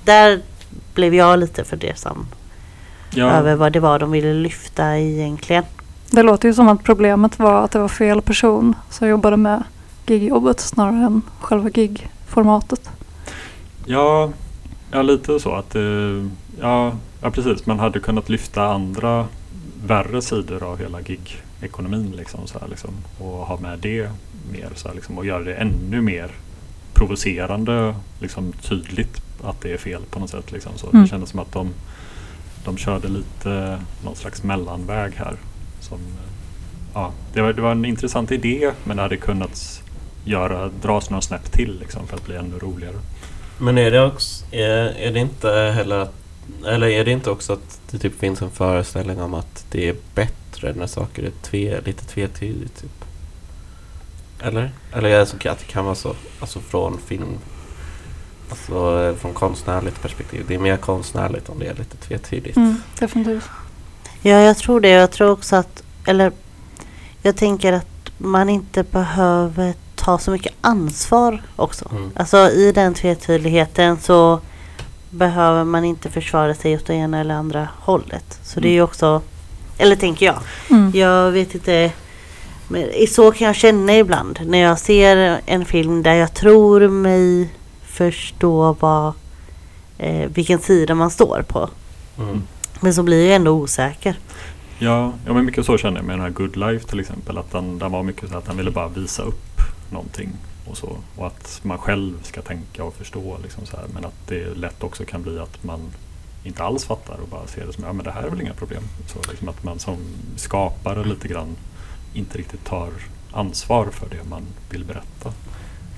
där 0.04 0.40
blev 0.94 1.14
jag 1.14 1.38
lite 1.38 1.64
fundersam 1.64 2.26
ja, 3.10 3.30
över 3.30 3.54
vad 3.54 3.72
det 3.72 3.80
var 3.80 3.98
de 3.98 4.10
ville 4.10 4.34
lyfta 4.34 4.98
egentligen. 4.98 5.64
Det 6.10 6.22
låter 6.22 6.48
ju 6.48 6.54
som 6.54 6.68
att 6.68 6.84
problemet 6.84 7.38
var 7.38 7.64
att 7.64 7.70
det 7.70 7.78
var 7.78 7.88
fel 7.88 8.22
person 8.22 8.74
som 8.90 9.08
jobbade 9.08 9.36
med 9.36 9.62
gigjobbet 10.06 10.60
snarare 10.60 11.06
än 11.06 11.22
själva 11.40 11.70
gigformatet. 11.70 12.90
Ja, 13.84 14.30
ja 14.90 15.02
lite 15.02 15.40
så 15.40 15.54
att 15.54 15.74
eh, 15.74 16.26
ja, 16.60 16.92
ja 17.20 17.30
precis. 17.30 17.66
Man 17.66 17.78
hade 17.78 18.00
kunnat 18.00 18.28
lyfta 18.28 18.66
andra 18.66 19.26
värre 19.86 20.22
sidor 20.22 20.62
av 20.62 20.78
hela 20.78 21.00
gig-ekonomin 21.00 22.12
liksom, 22.16 22.46
så 22.46 22.58
här, 22.58 22.68
liksom, 22.68 22.90
och 23.18 23.46
ha 23.46 23.56
med 23.56 23.78
det 23.78 24.10
mer 24.52 24.68
så 24.74 24.88
här, 24.88 24.94
liksom, 24.94 25.18
och 25.18 25.26
göra 25.26 25.44
det 25.44 25.54
ännu 25.54 26.00
mer 26.00 26.30
provocerande 26.94 27.94
liksom, 28.20 28.52
tydligt 28.52 29.22
att 29.42 29.60
det 29.60 29.72
är 29.72 29.78
fel 29.78 30.02
på 30.10 30.18
något 30.18 30.30
sätt. 30.30 30.52
Liksom, 30.52 30.72
så. 30.76 30.90
Mm. 30.90 31.02
Det 31.02 31.08
kändes 31.08 31.30
som 31.30 31.40
att 31.40 31.52
de, 31.52 31.70
de 32.64 32.76
körde 32.76 33.08
lite 33.08 33.78
någon 34.04 34.16
slags 34.16 34.42
mellanväg 34.42 35.12
här. 35.16 35.36
Som, 35.80 35.98
ja, 36.94 37.12
det, 37.32 37.40
var, 37.40 37.52
det 37.52 37.62
var 37.62 37.72
en 37.72 37.84
intressant 37.84 38.32
idé 38.32 38.72
men 38.84 38.96
det 38.96 39.02
hade 39.02 39.16
kunnat 39.16 39.82
göra, 40.24 40.70
dras 40.82 41.10
några 41.10 41.22
snäpp 41.22 41.52
till 41.52 41.78
liksom, 41.80 42.06
för 42.06 42.16
att 42.16 42.26
bli 42.26 42.36
ännu 42.36 42.58
roligare. 42.58 42.96
Men 43.58 43.78
är 43.78 43.90
det 43.90 44.02
också, 44.02 44.44
är, 44.50 44.84
är 44.98 45.12
det 45.12 45.20
inte 45.20 45.50
heller 45.50 45.98
att, 45.98 46.14
eller 46.66 46.86
är 46.86 47.04
det 47.04 47.10
inte 47.10 47.30
också 47.30 47.52
att 47.52 47.80
det 47.90 47.98
typ 47.98 48.18
finns 48.18 48.42
en 48.42 48.50
föreställning 48.50 49.22
om 49.22 49.34
att 49.34 49.66
det 49.70 49.88
är 49.88 49.96
bättre 50.14 50.72
när 50.72 50.86
saker 50.86 51.22
är 51.22 51.30
tve, 51.42 51.80
lite 51.80 52.04
tvetydigt 52.04 52.80
typ? 52.80 53.05
Eller? 54.40 54.70
Eller 54.92 55.18
det 55.18 55.26
så 55.26 55.36
att 55.36 55.58
det 55.58 55.64
kan 55.66 55.84
vara 55.84 55.94
så, 55.94 56.14
alltså 56.40 56.60
från 56.60 56.98
film, 57.06 57.38
alltså 58.50 59.02
eh, 59.02 59.14
från 59.14 59.34
konstnärligt 59.34 60.02
perspektiv. 60.02 60.44
Det 60.48 60.54
är 60.54 60.58
mer 60.58 60.76
konstnärligt 60.76 61.48
om 61.48 61.58
det 61.58 61.66
är 61.66 61.74
lite 61.74 61.96
tvetydigt. 61.96 62.56
Mm, 62.56 62.82
definitivt. 62.98 63.48
Ja, 64.22 64.40
jag 64.40 64.56
tror 64.56 64.80
det. 64.80 64.88
Jag 64.88 65.10
tror 65.10 65.30
också 65.30 65.56
att, 65.56 65.82
eller 66.06 66.32
jag 67.22 67.36
tänker 67.36 67.72
att 67.72 68.10
man 68.18 68.48
inte 68.48 68.82
behöver 68.82 69.74
ta 69.94 70.18
så 70.18 70.30
mycket 70.30 70.52
ansvar 70.60 71.42
också. 71.56 71.88
Mm. 71.90 72.10
Alltså 72.16 72.50
i 72.50 72.72
den 72.72 72.94
tvetydigheten 72.94 74.00
så 74.00 74.40
behöver 75.10 75.64
man 75.64 75.84
inte 75.84 76.10
försvara 76.10 76.54
sig 76.54 76.74
åt 76.74 76.86
det 76.86 76.94
ena 76.94 77.20
eller 77.20 77.34
andra 77.34 77.68
hållet. 77.78 78.40
Så 78.42 78.60
det 78.60 78.68
är 78.68 78.72
ju 78.72 78.82
också, 78.82 79.22
eller 79.78 79.96
tänker 79.96 80.26
jag. 80.26 80.38
Mm. 80.70 80.92
Jag 80.94 81.30
vet 81.30 81.54
inte. 81.54 81.92
Men 82.68 82.82
i- 82.82 83.06
så 83.06 83.32
kan 83.32 83.46
jag 83.46 83.56
känna 83.56 83.96
ibland 83.96 84.38
när 84.46 84.58
jag 84.58 84.78
ser 84.78 85.40
en 85.46 85.64
film 85.64 86.02
där 86.02 86.14
jag 86.14 86.34
tror 86.34 86.88
mig 86.88 87.48
förstå 87.84 88.76
vad, 88.80 89.12
eh, 89.98 90.28
vilken 90.30 90.58
sida 90.58 90.94
man 90.94 91.10
står 91.10 91.44
på. 91.48 91.68
Mm. 92.18 92.42
Men 92.80 92.94
så 92.94 93.02
blir 93.02 93.26
jag 93.26 93.36
ändå 93.36 93.50
osäker. 93.52 94.18
Ja, 94.78 95.12
ja 95.26 95.32
men 95.32 95.44
mycket 95.44 95.66
så 95.66 95.78
känner 95.78 95.96
jag 95.96 96.04
med 96.06 96.14
den 96.14 96.20
här 96.22 96.30
Good 96.30 96.56
Life 96.56 96.88
till 96.88 97.00
exempel. 97.00 97.38
Att 97.38 97.50
den, 97.52 97.78
den 97.78 97.92
var 97.92 98.02
mycket 98.02 98.30
så 98.30 98.36
att 98.36 98.44
den 98.46 98.56
ville 98.56 98.70
bara 98.70 98.88
visa 98.88 99.22
upp 99.22 99.60
någonting 99.90 100.28
och 100.70 100.76
så. 100.76 100.96
Och 101.16 101.26
att 101.26 101.60
man 101.62 101.78
själv 101.78 102.22
ska 102.22 102.42
tänka 102.42 102.84
och 102.84 102.94
förstå 102.94 103.36
liksom 103.42 103.66
så 103.66 103.76
här. 103.76 103.86
Men 103.94 104.04
att 104.04 104.14
det 104.28 104.54
lätt 104.56 104.82
också 104.82 105.04
kan 105.04 105.22
bli 105.22 105.38
att 105.38 105.64
man 105.64 105.80
inte 106.44 106.62
alls 106.62 106.84
fattar 106.84 107.14
och 107.22 107.28
bara 107.28 107.46
ser 107.46 107.66
det 107.66 107.72
som 107.72 107.84
ja 107.84 107.92
men 107.92 108.04
det 108.04 108.10
här 108.10 108.22
är 108.22 108.30
väl 108.30 108.40
inga 108.40 108.54
problem. 108.54 108.82
Så 109.06 109.18
liksom 109.30 109.48
att 109.48 109.64
man 109.64 109.78
som 109.78 109.96
skapare 110.36 111.04
lite 111.04 111.28
grann 111.28 111.56
inte 112.14 112.38
riktigt 112.38 112.64
tar 112.64 112.88
ansvar 113.32 113.86
för 113.92 114.06
det 114.10 114.28
man 114.30 114.42
vill 114.70 114.84
berätta. 114.84 115.32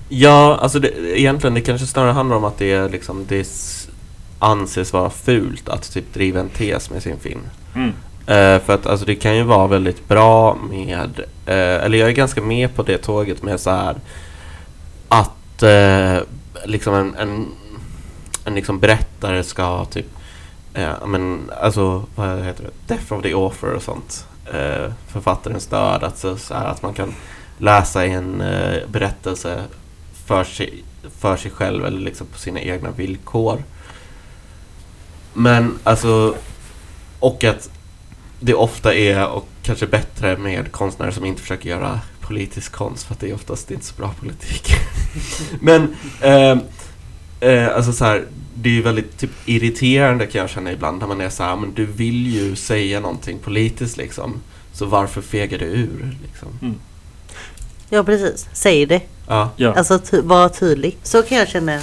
Ja, 0.09 0.57
alltså 0.61 0.79
det, 0.79 1.19
egentligen 1.19 1.53
det 1.53 1.61
kanske 1.61 1.87
snarare 1.87 2.11
handlar 2.11 2.35
om 2.35 2.43
att 2.43 2.57
det, 2.57 2.71
är 2.71 2.89
liksom, 2.89 3.25
det 3.27 3.47
anses 4.39 4.93
vara 4.93 5.09
fult 5.09 5.69
att 5.69 5.91
typ 5.93 6.13
driva 6.13 6.39
en 6.39 6.49
tes 6.49 6.89
med 6.89 7.03
sin 7.03 7.19
film. 7.19 7.41
Mm. 7.75 7.89
Eh, 8.27 8.61
för 8.61 8.73
att 8.73 8.85
alltså, 8.85 9.05
det 9.05 9.15
kan 9.15 9.35
ju 9.35 9.43
vara 9.43 9.67
väldigt 9.67 10.07
bra 10.07 10.57
med, 10.69 11.19
eh, 11.45 11.83
eller 11.83 11.97
jag 11.97 12.09
är 12.09 12.13
ganska 12.13 12.41
med 12.41 12.75
på 12.75 12.83
det 12.83 12.97
tåget 12.97 13.43
med 13.43 13.59
så 13.59 13.69
här 13.69 13.95
att 15.07 15.63
eh, 15.63 16.17
liksom 16.65 16.93
en, 16.93 17.15
en, 17.15 17.47
en 18.45 18.55
liksom 18.55 18.79
berättare 18.79 19.43
ska 19.43 19.85
typ, 19.85 20.05
men 21.05 21.51
alltså 21.61 22.03
vad 22.15 22.43
heter 22.43 22.63
det, 22.63 22.93
Death 22.93 23.13
of 23.13 23.23
the 23.23 23.33
Author 23.33 23.73
och 23.73 23.83
sånt. 23.83 24.25
Eh, 24.53 24.91
författarens 25.07 25.67
död, 25.67 26.03
alltså 26.03 26.37
så 26.37 26.53
här 26.53 26.65
att 26.65 26.81
man 26.81 26.93
kan 26.93 27.13
läsa 27.57 28.05
en 28.05 28.41
eh, 28.41 28.87
berättelse 28.87 29.63
för 30.25 30.43
sig, 30.43 30.83
för 31.19 31.37
sig 31.37 31.51
själv 31.51 31.85
eller 31.85 31.99
liksom 31.99 32.27
på 32.27 32.37
sina 32.39 32.59
egna 32.59 32.91
villkor. 32.91 33.63
Men 35.33 35.79
alltså, 35.83 36.35
och 37.19 37.43
att 37.43 37.69
det 38.39 38.53
ofta 38.53 38.93
är, 38.93 39.27
och 39.27 39.47
kanske 39.63 39.87
bättre 39.87 40.37
med 40.37 40.71
konstnärer 40.71 41.11
som 41.11 41.25
inte 41.25 41.41
försöker 41.41 41.69
göra 41.69 41.99
politisk 42.21 42.71
konst 42.71 43.03
för 43.03 43.13
att 43.13 43.19
det 43.19 43.29
är 43.29 43.33
oftast 43.33 43.71
inte 43.71 43.85
så 43.85 43.95
bra 43.95 44.13
politik. 44.19 44.71
Men 45.61 45.95
eh, 46.21 46.57
eh, 47.39 47.75
alltså 47.75 47.93
så 47.93 48.05
här, 48.05 48.25
det 48.61 48.69
är 48.69 48.73
ju 48.73 48.81
väldigt 48.81 49.17
typ, 49.17 49.31
irriterande 49.45 50.25
kan 50.27 50.41
jag 50.41 50.49
känna 50.49 50.71
ibland 50.71 50.99
när 50.99 51.07
man 51.07 51.21
är 51.21 51.29
så 51.29 51.43
här, 51.43 51.55
men 51.55 51.73
du 51.73 51.85
vill 51.85 52.27
ju 52.27 52.55
säga 52.55 52.99
någonting 52.99 53.39
politiskt 53.39 53.97
liksom. 53.97 54.41
Så 54.73 54.85
varför 54.85 55.21
fegar 55.21 55.57
du 55.59 55.65
ur 55.65 56.17
liksom? 56.23 56.75
Ja 57.89 58.03
precis, 58.03 58.47
säg 58.53 58.85
det. 58.85 59.01
Ja. 59.27 59.49
Ja. 59.55 59.73
Alltså 59.73 59.99
ty- 59.99 60.21
var 60.21 60.49
tydlig. 60.49 60.97
Så 61.03 61.21
kan 61.23 61.37
jag 61.37 61.47
känna 61.47 61.79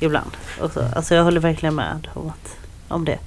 ibland. 0.00 0.30
Också. 0.60 0.88
Alltså 0.96 1.14
jag 1.14 1.24
håller 1.24 1.40
verkligen 1.40 1.74
med 1.74 2.08
om, 2.14 2.28
att, 2.28 2.56
om 2.88 3.04
det. 3.04 3.18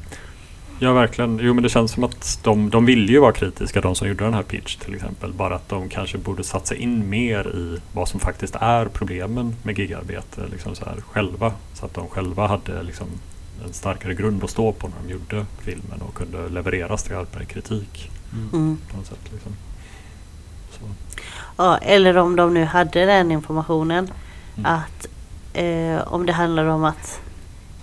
Ja, 0.80 0.94
verkligen. 0.94 1.40
Jo, 1.42 1.54
men 1.54 1.64
det 1.64 1.70
känns 1.70 1.92
som 1.92 2.04
att 2.04 2.40
de, 2.44 2.70
de 2.70 2.86
ville 2.86 3.12
ju 3.12 3.20
vara 3.20 3.32
kritiska, 3.32 3.82
de 3.82 3.96
som 3.96 4.08
gjorde 4.08 4.24
den 4.24 4.34
här 4.34 4.44
pitch 4.44 4.76
till 4.76 4.96
exempel. 4.96 5.34
Bara 5.34 5.56
att 5.56 5.70
de 5.70 5.90
kanske 5.90 6.18
borde 6.18 6.44
satsa 6.44 6.76
in 6.76 7.10
mer 7.10 7.48
i 7.48 7.80
vad 7.94 8.08
som 8.08 8.20
faktiskt 8.20 8.56
är 8.56 8.86
problemen 8.86 9.56
med 9.64 9.80
gigarbete 9.80 10.42
liksom 10.52 10.76
så 10.76 10.86
här, 10.86 11.02
själva. 11.02 11.54
Så 11.74 11.86
att 11.86 11.94
de 11.94 12.08
själva 12.08 12.48
hade 12.48 12.84
liksom 12.84 13.08
en 13.66 13.74
starkare 13.74 14.14
grund 14.14 14.44
att 14.44 14.50
stå 14.50 14.72
på 14.72 14.88
när 14.88 14.96
de 15.08 15.14
gjorde 15.14 15.46
filmen 15.60 16.02
och 16.02 16.14
kunde 16.14 16.50
leverera 16.50 16.98
skarpare 16.98 17.46
kritik. 17.46 18.12
Mm. 18.34 18.78
På 18.92 18.98
något 18.98 19.06
sätt, 19.06 19.32
liksom. 19.32 19.52
så. 20.72 20.80
Ja, 21.58 21.78
eller 21.78 22.18
om 22.18 22.36
de 22.36 22.54
nu 22.54 22.66
hade 22.66 23.06
den 23.06 23.32
informationen. 23.32 24.12
Mm. 24.58 24.66
Att 24.66 25.08
eh, 25.54 26.14
om 26.14 26.26
det 26.26 26.34
handlar 26.34 26.66
om 26.66 26.84
att 26.84 27.22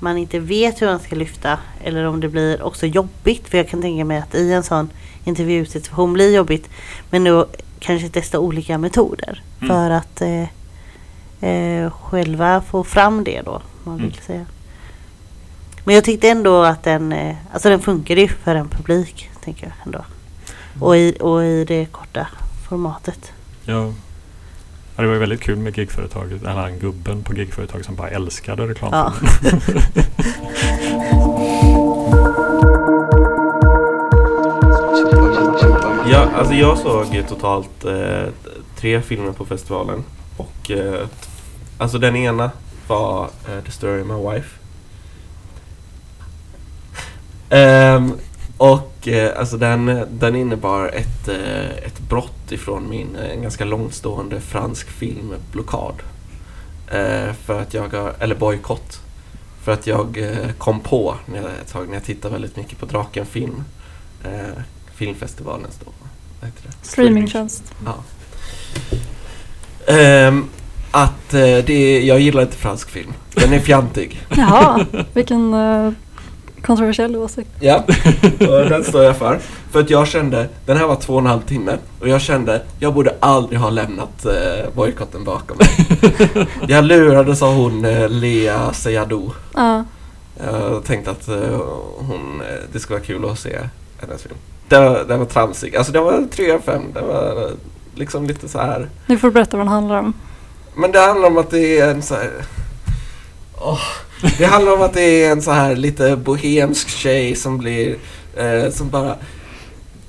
man 0.04 0.18
inte 0.18 0.38
vet 0.38 0.82
hur 0.82 0.86
man 0.86 1.00
ska 1.00 1.16
lyfta. 1.16 1.58
Eller 1.84 2.04
om 2.04 2.20
det 2.20 2.28
blir 2.28 2.62
också 2.62 2.86
jobbigt. 2.86 3.48
För 3.48 3.58
jag 3.58 3.68
kan 3.68 3.82
tänka 3.82 4.04
mig 4.04 4.18
att 4.18 4.34
i 4.34 4.52
en 4.52 4.62
sån 4.62 4.90
intervjusituation 5.24 6.12
blir 6.12 6.34
jobbigt. 6.36 6.70
Men 7.10 7.24
då 7.24 7.46
kanske 7.78 8.08
testa 8.08 8.38
olika 8.38 8.78
metoder. 8.78 9.42
Mm. 9.60 9.68
För 9.68 9.90
att 9.90 10.20
eh, 10.20 11.50
eh, 11.50 11.90
själva 11.90 12.60
få 12.60 12.84
fram 12.84 13.24
det 13.24 13.42
då. 13.42 13.62
Man 13.84 13.96
vill 13.96 14.04
Mm. 14.06 14.18
säga. 14.26 14.46
Men 15.84 15.94
jag 15.94 16.04
tyckte 16.04 16.28
ändå 16.28 16.62
att 16.62 16.82
den, 16.82 17.12
eh, 17.12 17.36
alltså 17.52 17.68
den 17.68 17.80
funkade 17.80 18.20
ju 18.20 18.28
för 18.28 18.54
en 18.54 18.68
publik. 18.68 19.30
Tänker 19.44 19.66
jag 19.66 19.72
ändå. 19.86 20.04
Och 20.80 20.96
i, 20.96 21.16
och 21.20 21.44
i 21.44 21.64
det 21.64 21.86
korta 21.86 22.26
formatet. 22.68 23.32
Ja. 23.64 23.92
Ja, 24.96 25.02
det 25.02 25.06
var 25.06 25.14
ju 25.14 25.20
väldigt 25.20 25.40
kul 25.40 25.56
med 25.56 25.78
gigföretaget, 25.78 26.42
eller 26.42 26.60
han 26.60 26.78
gubben 26.78 27.22
på 27.22 27.34
gigföretaget 27.34 27.86
som 27.86 27.94
bara 27.94 28.08
älskade 28.08 28.66
reklam. 28.66 28.90
Ja. 28.92 29.12
Ja, 36.10 36.28
alltså 36.36 36.54
jag 36.54 36.78
såg 36.78 37.24
totalt 37.28 37.84
eh, 37.84 38.28
tre 38.76 39.02
filmer 39.02 39.32
på 39.32 39.44
festivalen. 39.44 40.04
Och 40.36 40.70
eh, 40.70 41.06
alltså 41.78 41.98
den 41.98 42.16
ena 42.16 42.50
var 42.86 43.24
eh, 43.24 43.64
The 43.64 43.70
Story 43.70 44.02
of 44.02 44.06
My 44.06 44.30
Wife. 44.30 44.58
Ehm, 47.50 48.12
och 48.56 49.08
eh, 49.08 49.38
alltså 49.38 49.56
den, 49.56 50.06
den 50.10 50.36
innebar 50.36 50.88
ett, 50.88 51.28
eh, 51.28 51.86
ett 51.86 52.00
brott 52.08 52.52
ifrån 52.52 52.88
min 52.88 53.16
eh, 53.16 53.40
ganska 53.40 53.64
långstående 53.64 54.40
fransk 54.40 54.90
filmblockad. 54.90 55.94
Eh, 56.90 57.32
för 57.32 57.60
att 57.60 57.74
jag, 57.74 57.94
eller 58.18 58.34
bojkott. 58.34 59.00
För 59.62 59.72
att 59.72 59.86
jag 59.86 60.18
eh, 60.18 60.52
kom 60.58 60.80
på 60.80 61.14
när 61.26 61.36
jag, 61.36 61.50
ett 61.62 61.72
tag 61.72 61.88
när 61.88 61.94
jag 61.94 62.04
tittade 62.04 62.32
väldigt 62.32 62.56
mycket 62.56 62.78
på 62.78 62.86
Draken 62.86 63.26
film. 63.26 63.64
Eh, 64.24 64.62
filmfestivalen 64.94 65.70
då. 65.84 65.92
Vad 66.40 66.50
heter 66.50 66.62
det? 66.62 66.86
Streamingtjänst. 66.86 67.74
Ja. 67.84 67.94
Ehm, 69.92 70.48
att 70.90 71.30
det, 71.30 72.04
jag 72.04 72.20
gillar 72.20 72.42
inte 72.42 72.56
fransk 72.56 72.90
film. 72.90 73.12
Den 73.34 73.52
är 73.52 73.60
fjantig. 73.60 74.26
Jaha, 74.28 74.86
vilken 75.12 75.54
kontroversiell 76.66 77.16
åsikt. 77.16 77.50
Ja, 77.60 77.76
och 78.40 78.68
den 78.68 78.84
står 78.84 79.04
jag 79.04 79.16
för. 79.16 79.38
För 79.70 79.80
att 79.80 79.90
jag 79.90 80.06
kände, 80.08 80.48
den 80.66 80.76
här 80.76 80.86
var 80.86 80.96
två 80.96 81.12
och 81.12 81.20
en 81.20 81.26
halv 81.26 81.40
timme 81.40 81.76
och 82.00 82.08
jag 82.08 82.20
kände, 82.20 82.62
jag 82.78 82.94
borde 82.94 83.14
aldrig 83.20 83.58
ha 83.60 83.70
lämnat 83.70 84.24
eh, 84.24 84.70
bojkotten 84.74 85.24
bakom 85.24 85.56
mig. 85.56 85.68
Jag 86.68 86.84
lurades 86.84 87.42
av 87.42 87.54
hon 87.54 87.84
eh, 87.84 88.08
Lea 88.08 88.72
Seydoux. 88.72 89.36
Ja, 89.54 89.84
Jag 90.46 90.84
tänkte 90.84 91.10
att 91.10 91.28
eh, 91.28 91.60
hon, 91.98 92.40
eh, 92.40 92.46
det 92.72 92.80
skulle 92.80 92.98
vara 92.98 93.06
kul 93.06 93.24
att 93.30 93.38
se 93.38 93.58
hennes 94.00 94.22
film. 94.22 94.34
Den 94.68 94.84
var, 94.84 95.04
den 95.04 95.18
var 95.18 95.26
tramsig. 95.26 95.76
Alltså 95.76 95.92
det 95.92 96.00
var 96.00 96.26
3 96.32 96.50
av 96.52 96.58
5. 96.58 96.82
Det 96.94 97.00
var 97.00 97.42
eh, 97.42 97.50
liksom 97.94 98.26
lite 98.26 98.48
så 98.48 98.58
här. 98.58 98.88
nu 99.06 99.18
får 99.18 99.28
du 99.28 99.34
berätta 99.34 99.56
vad 99.56 99.66
den 99.66 99.72
handlar 99.72 99.98
om. 99.98 100.12
Men 100.76 100.92
det 100.92 100.98
handlar 101.00 101.28
om 101.28 101.38
att 101.38 101.50
det 101.50 101.78
är 101.78 101.90
en 101.90 102.02
så 102.02 102.14
här... 102.14 102.30
Åh, 103.60 103.80
det 104.38 104.44
handlar 104.44 104.72
om 104.72 104.82
att 104.82 104.94
det 104.94 105.24
är 105.24 105.32
en 105.32 105.42
så 105.42 105.50
här 105.50 105.76
lite 105.76 106.16
bohemsk 106.16 106.88
tjej 106.88 107.36
som 107.36 107.58
blir... 107.58 107.96
Eh, 108.36 108.70
som 108.70 108.90
bara 108.90 109.16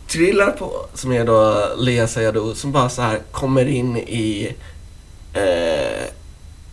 trillar 0.07 0.51
på, 0.51 0.85
som 0.93 1.11
är 1.11 1.25
då 1.25 1.69
Lea 1.77 2.07
Seydoux, 2.07 2.59
som 2.59 2.71
bara 2.71 2.89
så 2.89 3.01
här 3.01 3.19
kommer 3.31 3.65
in 3.65 3.97
i 3.97 4.55
eh, 5.33 6.05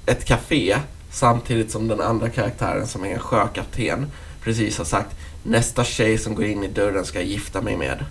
ett 0.06 0.24
café 0.24 0.76
samtidigt 1.10 1.70
som 1.70 1.88
den 1.88 2.00
andra 2.00 2.28
karaktären 2.28 2.86
som 2.86 3.04
är 3.04 3.08
en 3.08 3.18
sjökapten 3.18 4.10
precis 4.42 4.78
har 4.78 4.84
sagt 4.84 5.16
nästa 5.42 5.84
tjej 5.84 6.18
som 6.18 6.34
går 6.34 6.44
in 6.44 6.64
i 6.64 6.68
dörren 6.68 7.04
ska 7.04 7.18
jag 7.18 7.28
gifta 7.28 7.60
mig 7.60 7.76
med. 7.76 8.04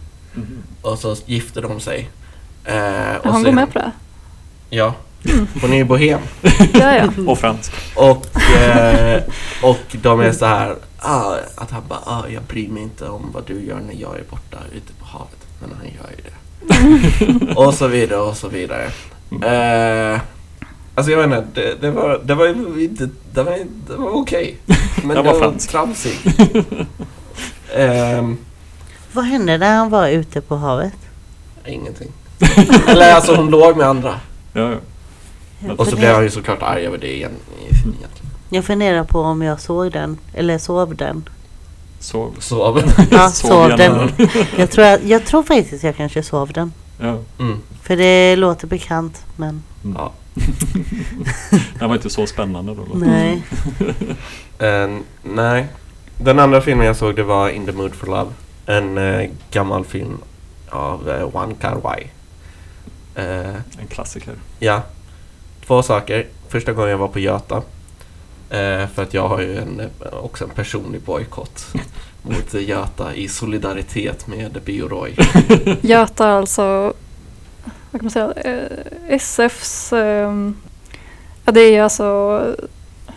Och 0.81 0.99
så 0.99 1.15
gifter 1.25 1.61
de 1.61 1.79
sig. 1.79 2.09
Eh, 2.65 3.15
och 3.15 3.35
så 3.35 3.43
går 3.43 3.51
med 3.51 3.73
på 3.73 3.79
det. 3.79 3.91
Ja. 4.69 4.95
Hon 5.61 5.73
är 5.73 5.77
ju 5.77 5.83
bohem. 5.83 6.19
Ja, 6.73 6.95
ja. 6.95 7.09
Och 7.27 7.39
fransk. 7.39 7.71
Och, 7.95 8.25
eh, 8.57 9.21
och 9.63 9.95
de 10.01 10.19
är 10.19 10.31
så 10.31 10.45
här 10.45 10.75
ah, 10.99 11.35
att 11.55 11.71
han 11.71 11.81
bara 11.89 11.99
ah, 12.05 12.23
jag 12.33 12.43
bryr 12.43 12.67
mig 12.69 12.83
inte 12.83 13.07
om 13.07 13.29
vad 13.33 13.43
du 13.47 13.65
gör 13.65 13.79
när 13.79 13.93
jag 14.01 14.15
är 14.19 14.23
borta 14.29 14.57
ute 14.75 14.93
på 14.93 15.05
havet. 15.05 15.37
Men 15.61 15.71
han 15.77 15.85
gör 15.87 16.11
ju 16.17 16.23
det. 17.47 17.53
och 17.55 17.73
så 17.73 17.87
vidare 17.87 18.19
och 18.21 18.37
så 18.37 18.47
vidare. 18.47 18.83
Eh, 19.43 20.21
alltså 20.95 21.11
jag 21.11 21.27
vet 21.27 21.37
inte, 21.39 21.61
det, 21.61 21.75
det 21.81 21.91
var, 21.91 22.21
det 22.23 22.35
var 22.35 22.45
ju 22.45 22.83
inte, 22.83 23.09
det 23.33 23.43
var, 23.43 23.57
det 23.87 23.95
var 23.95 24.09
okej. 24.09 24.57
Men 25.03 25.07
Den 25.15 25.25
det 25.25 25.31
var 25.31 25.39
var 25.39 25.51
tramsig. 25.59 26.17
Ehm, 27.75 28.37
Vad 29.13 29.25
hände 29.25 29.57
när 29.57 29.75
han 29.77 29.89
var 29.89 30.07
ute 30.07 30.41
på 30.41 30.55
havet? 30.55 30.93
ingenting. 31.65 32.11
Eller 32.87 33.13
alltså 33.13 33.35
hon 33.35 33.49
låg 33.49 33.77
med 33.77 33.87
andra. 33.87 34.15
Ja, 34.53 34.71
ja. 34.71 34.77
Och 35.77 35.87
så 35.87 35.95
blev 35.95 36.13
han 36.15 36.23
ju 36.23 36.29
såklart 36.29 36.61
arg 36.61 36.85
över 36.85 36.97
det 36.97 37.15
igen. 37.15 37.31
Jag 38.49 38.65
funderar 38.65 39.03
på 39.03 39.19
om 39.19 39.41
jag 39.41 39.59
såg 39.61 39.91
den, 39.91 40.17
eller 40.33 40.57
sov 40.57 40.95
den. 40.95 41.29
Sov. 41.99 42.35
Sov. 42.39 42.81
Ja, 43.11 43.29
Sov 43.33 43.69
den. 43.77 44.09
Jag 44.57 44.71
tror, 44.71 44.87
jag, 44.87 45.03
jag 45.03 45.25
tror 45.25 45.43
faktiskt 45.43 45.73
att 45.73 45.83
jag 45.83 45.95
kanske 45.97 46.23
sov 46.23 46.51
den. 46.53 46.73
Ja. 46.99 47.17
Mm. 47.39 47.59
För 47.81 47.95
det 47.95 48.35
låter 48.35 48.67
bekant, 48.67 49.25
men 49.35 49.63
Mm. 49.83 49.97
Ja. 49.99 50.11
Den 51.79 51.89
var 51.89 51.95
inte 51.95 52.09
så 52.09 52.27
spännande 52.27 52.75
då. 52.75 52.85
nej. 52.93 53.43
Eh, 54.59 54.89
nej. 55.23 55.67
Den 56.17 56.39
andra 56.39 56.61
filmen 56.61 56.85
jag 56.87 56.95
såg 56.95 57.15
det 57.15 57.23
var 57.23 57.49
In 57.49 57.65
the 57.65 57.71
Mood 57.71 57.93
for 57.95 58.07
Love. 58.07 58.31
En 58.65 58.97
eh, 58.97 59.29
gammal 59.51 59.85
film 59.85 60.17
av 60.69 61.09
eh, 61.09 61.29
Wan 61.31 61.55
Kar 61.55 61.75
Wai. 61.75 62.07
En 63.15 63.87
klassiker. 63.89 64.33
ja. 64.59 64.81
Två 65.67 65.83
saker. 65.83 66.27
Första 66.49 66.73
gången 66.73 66.91
jag 66.91 66.97
var 66.97 67.07
på 67.07 67.19
Göta. 67.19 67.61
Eh, 68.49 68.87
för 68.87 69.03
att 69.03 69.13
jag 69.13 69.27
har 69.27 69.41
ju 69.41 69.57
en, 69.57 69.79
eh, 69.79 70.13
också 70.23 70.43
en 70.43 70.49
personlig 70.49 71.01
bojkott 71.01 71.65
mot 72.21 72.53
Göta 72.53 73.15
i 73.15 73.27
solidaritet 73.27 74.27
med 74.27 74.59
Bio 74.65 74.87
Roy. 74.87 75.15
Göta 75.81 76.27
alltså, 76.29 76.93
vad 77.91 78.01
kan 78.01 78.03
man 78.03 78.11
säga, 78.11 78.31
eh, 78.35 78.77
SFs, 79.15 79.93
ehm, 79.93 80.55
ja 81.45 81.51
det 81.51 81.61
är 81.61 81.83
alltså, 81.83 82.03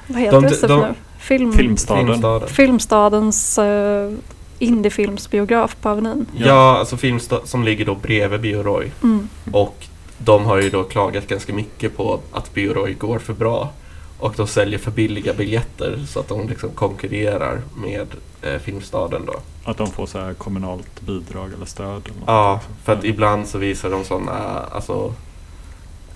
vad 0.07 0.21
heter 0.21 0.41
De- 0.41 0.47
SF 0.47 0.69
de- 0.69 0.81
nu? 0.81 0.95
Film, 1.19 1.53
Filmstaden. 1.53 2.07
Filmstaden. 2.07 2.49
Filmstadens 2.49 3.59
uh, 3.59 4.13
indiefilmsbiograf 4.59 5.77
på 5.81 5.89
Avenyn. 5.89 6.27
Ja, 6.37 6.79
alltså 6.79 6.97
Filmstad 6.97 7.41
som 7.45 7.65
ligger 7.65 7.85
då 7.85 7.95
bredvid 7.95 8.41
Bio 8.41 8.63
Roy. 8.63 8.91
Mm. 9.03 9.29
Och 9.53 9.87
de 10.25 10.45
har 10.45 10.61
ju 10.61 10.71
då 10.71 10.85
klagat 10.85 11.27
ganska 11.27 11.55
mycket 11.55 11.97
på 11.97 12.21
att 12.33 12.55
Bio 12.55 12.73
Roy 12.75 12.95
går 12.95 13.19
för 13.19 13.33
bra. 13.35 13.71
Och 14.19 14.35
de 14.37 14.47
säljer 14.47 14.79
för 14.79 14.91
billiga 14.91 15.35
biljetter 15.35 16.05
så 16.09 16.21
att 16.21 16.29
de 16.29 16.49
liksom 16.49 16.71
konkurrerar 16.71 17.61
med 17.77 18.07
eh, 18.43 18.59
Filmstaden 18.59 19.27
då. 19.27 19.35
Att 19.65 19.77
de 19.77 19.87
får 19.87 20.07
så 20.07 20.19
här 20.19 20.35
kommunalt 20.35 21.01
bidrag 21.01 21.53
eller 21.53 21.67
stöd. 21.67 22.03
Eller 22.05 22.23
Ja, 22.27 22.61
för 22.85 22.93
att 22.93 23.05
ibland 23.05 23.49
så 23.49 23.59
visar 23.59 23.91
de 23.91 24.05
sådana, 24.05 24.33
alltså 24.73 25.15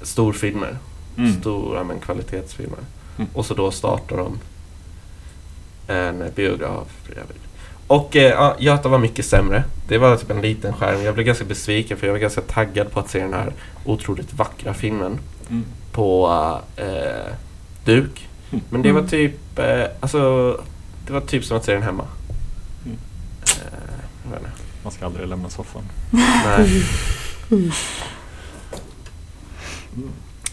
storfilmer. 0.03 0.79
Mm. 1.17 1.41
Stora 1.41 1.85
men 1.85 1.99
kvalitetsfilmer. 1.99 2.79
Mm. 3.17 3.31
Och 3.35 3.47
så 3.47 3.55
då 3.55 3.71
startar 3.71 4.17
de 4.17 4.39
en 5.89 6.25
biograf 6.35 6.89
bredvid. 7.07 7.48
Och 7.89 8.17
eh, 8.17 8.23
ja, 8.31 8.57
Göta 8.59 8.89
var 8.89 8.99
mycket 8.99 9.25
sämre. 9.27 9.65
Det 9.89 9.99
var 9.99 10.17
typ 10.17 10.31
en 10.31 10.41
liten 10.41 10.73
skärm. 10.73 11.03
Jag 11.03 11.15
blev 11.15 11.27
ganska 11.27 11.45
besviken 11.45 11.97
för 11.97 12.07
jag 12.07 12.13
var 12.15 12.21
ganska 12.21 12.41
taggad 12.41 12.91
på 12.93 13.01
att 13.01 13.11
se 13.11 13.19
den 13.21 13.33
här 13.35 13.53
otroligt 13.85 14.33
vackra 14.35 14.75
filmen 14.75 15.19
Mm. 15.51 15.65
på 15.93 16.29
eh, 16.77 17.33
duk. 17.85 18.29
Mm. 18.51 18.65
Men 18.71 18.83
det 18.83 18.93
var 18.93 18.99
Mm. 18.99 19.11
typ, 19.11 19.59
eh, 19.59 19.85
alltså 20.01 20.21
det 21.07 21.13
var 21.13 21.21
typ 21.21 21.45
som 21.45 21.57
att 21.57 21.65
se 21.65 21.73
den 21.73 21.83
hemma. 21.83 22.05
Mm. 22.85 22.99
Eh. 24.33 24.39
Man 24.83 24.93
ska 24.93 25.07
aldrig 25.07 25.29
lämna 25.29 25.49
soffan. 25.49 25.83
Nej. 26.45 26.83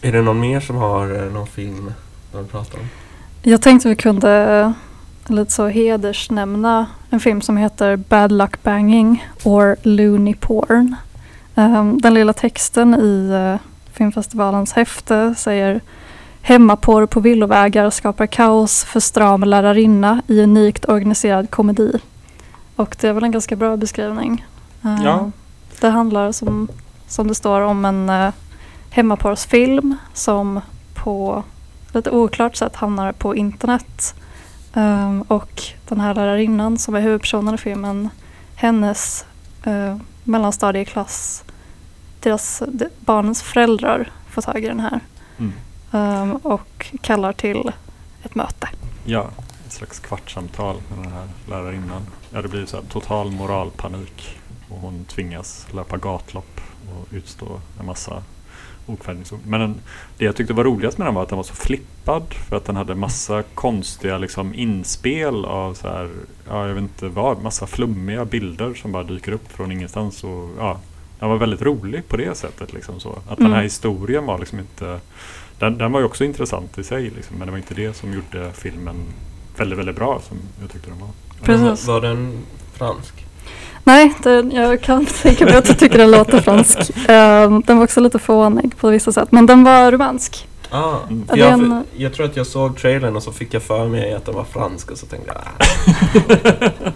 Är 0.02 0.12
det 0.12 0.22
någon 0.22 0.40
mer 0.40 0.60
som 0.60 0.76
har 0.76 1.24
eh, 1.26 1.32
någon 1.34 1.48
film 1.48 1.94
de 2.32 2.38
vill 2.38 2.48
prata 2.52 2.78
om? 2.78 2.88
Jag 3.44 3.62
tänkte 3.62 3.90
vi 3.90 3.96
kunde 3.96 4.74
lite 5.30 5.52
så 5.52 5.68
hedersnämna 5.68 6.86
en 7.10 7.20
film 7.20 7.42
som 7.42 7.58
heter 7.58 7.96
Bad 7.96 8.32
Luck 8.32 8.64
Banging 8.64 9.28
or 9.44 9.76
Looney 9.84 10.36
Porn. 10.36 10.96
Ehm, 11.56 12.02
den 12.02 12.14
lilla 12.14 12.34
texten 12.34 12.96
i 12.96 13.32
eh, 13.34 13.60
filmfestivalens 13.94 14.74
häfte 14.74 15.36
säger 15.38 15.82
Hemmaporr 16.42 17.06
på 17.06 17.20
villovägar 17.20 17.90
skapar 17.90 18.28
kaos 18.28 18.84
för 18.84 19.00
stram 19.00 19.44
lärarinna 19.44 20.22
i 20.28 20.42
unikt 20.42 20.90
organiserad 20.90 21.52
komedi. 21.52 22.00
Och 22.76 22.96
det 23.02 23.08
är 23.08 23.14
väl 23.14 23.24
en 23.24 23.32
ganska 23.32 23.56
bra 23.56 23.78
beskrivning. 23.78 24.46
Ehm, 24.84 25.04
Ja. 25.04 25.32
Det 25.82 25.90
handlar 25.90 26.32
som, 26.32 26.68
som 27.08 27.28
det 27.28 27.36
står 27.36 27.62
om 27.62 27.86
en 27.86 28.10
uh, 28.10 28.32
hemmaporrsfilm 28.90 29.96
som 30.14 30.62
på 30.94 31.44
lite 31.94 32.12
oklart 32.12 32.56
sätt 32.56 32.76
hamnar 32.76 33.12
på 33.12 33.36
internet. 33.36 34.16
Ehm, 34.76 35.22
och 35.22 35.64
den 35.88 36.00
här 36.00 36.14
lärarinnan 36.16 36.78
som 36.78 36.96
är 36.96 37.02
huvudpersonen 37.02 37.56
i 37.56 37.58
filmen, 37.58 38.10
hennes 38.56 39.26
uh, 39.68 39.98
mellanstadieklass, 40.24 41.44
deras, 42.20 42.64
de, 42.68 42.86
barnens 43.00 43.42
föräldrar 43.42 44.12
får 44.30 44.42
tag 44.42 44.64
i 44.64 44.68
den 44.68 44.80
här 44.80 45.00
Mm. 45.38 45.54
ehm, 45.92 46.36
och 46.36 46.94
kallar 47.02 47.34
till 47.34 47.72
ett 48.24 48.36
möte. 48.36 48.70
Ja, 49.06 49.30
ett 49.66 49.72
slags 49.74 50.00
kvartssamtal 50.00 50.76
med 50.90 51.06
den 51.06 51.14
här 51.14 51.28
lärarinnan. 51.50 52.02
Ja, 52.30 52.42
det 52.42 52.48
blir 52.48 52.66
så 52.66 52.82
total 52.82 53.32
moralpanik 53.32 54.38
och 54.70 54.78
hon 54.78 55.06
tvingas 55.06 55.68
löpa 55.74 55.98
gatlopp 55.98 56.62
och 56.90 57.08
utstå 57.14 57.62
en 57.80 57.86
massa 57.86 58.24
okvädningsord. 58.86 59.40
Men 59.48 59.60
den, 59.60 59.76
det 60.18 60.26
jag 60.26 60.36
tyckte 60.36 60.54
var 60.54 60.64
roligast 60.64 60.98
med 60.98 61.08
den 61.08 61.14
var 61.16 61.24
att 61.24 61.30
den 61.30 61.38
var 61.38 61.44
så 61.44 61.54
flippad 61.56 62.24
för 62.50 62.56
att 62.58 62.66
den 62.66 62.76
hade 62.76 62.96
massa 62.96 63.44
konstiga 63.44 64.18
liksom, 64.18 64.54
inspel 64.54 65.46
av 65.46 65.74
så 65.74 65.88
här, 65.88 66.10
ja, 66.48 66.68
jag 66.68 66.74
vet 66.74 66.82
inte 66.82 67.08
vad, 67.08 67.42
massa 67.42 67.68
flummiga 67.68 68.26
bilder 68.26 68.74
som 68.74 68.92
bara 68.92 69.04
dyker 69.04 69.32
upp 69.32 69.52
från 69.52 69.72
ingenstans. 69.72 70.24
Och, 70.24 70.50
ja, 70.58 70.80
den 71.20 71.30
var 71.30 71.38
väldigt 71.38 71.62
rolig 71.62 72.08
på 72.08 72.18
det 72.18 72.38
sättet. 72.38 72.74
Liksom 72.74 73.00
så. 73.00 73.10
Att 73.30 73.38
den 73.38 73.46
här 73.48 73.54
Mm. 73.54 73.64
historien 73.64 74.26
var 74.26 74.40
liksom 74.40 74.60
inte 74.60 75.00
den, 75.60 75.78
den 75.78 75.92
var 75.92 76.00
ju 76.00 76.06
också 76.06 76.24
intressant 76.24 76.78
i 76.78 76.84
sig, 76.84 77.10
liksom, 77.10 77.38
men 77.38 77.48
det 77.48 77.52
var 77.52 77.58
inte 77.58 77.74
det 77.74 77.94
som 77.94 78.14
gjorde 78.14 78.52
filmen 78.54 78.96
väldigt, 79.58 79.80
väldigt 79.80 79.96
bra 79.96 80.22
som 80.28 80.38
jag 80.62 80.72
tyckte 80.72 80.90
den 80.90 81.00
var. 81.00 81.10
Precis. 81.42 81.88
Var, 81.88 81.94
var 81.94 82.02
den 82.10 82.38
fransk? 82.74 83.25
Nej, 83.88 84.14
det, 84.24 84.50
jag 84.52 84.82
kan 84.82 85.06
tänka 85.06 85.46
mig 85.46 85.56
att 85.56 85.68
jag 85.68 85.80
tycker 85.80 85.98
den 85.98 86.12
låter 86.12 86.42
fransk. 86.42 86.78
Ehm, 87.08 87.62
den 87.62 87.78
var 87.78 87.84
också 87.84 88.00
lite 88.00 88.20
fånig 88.20 88.78
på 88.78 88.90
vissa 88.90 89.12
sätt, 89.12 89.32
men 89.32 89.46
den 89.46 89.64
var 89.64 89.92
romansk. 89.92 90.48
Ah, 90.70 90.94
Mm. 91.10 91.28
för 91.28 91.38
Ja, 91.38 91.46
jag, 91.50 91.84
jag 91.96 92.14
tror 92.14 92.26
att 92.26 92.36
jag 92.38 92.48
såg 92.48 92.78
trailern 92.78 93.16
och 93.16 93.24
så 93.24 93.32
fick 93.32 93.54
jag 93.54 93.64
för 93.64 93.88
mig 93.88 94.14
att 94.14 94.26
den 94.26 94.36
var 94.36 94.44
fransk 94.44 94.92
och 94.92 94.98
så 94.98 95.06
tänkte 95.06 95.32
jag. 95.34 96.72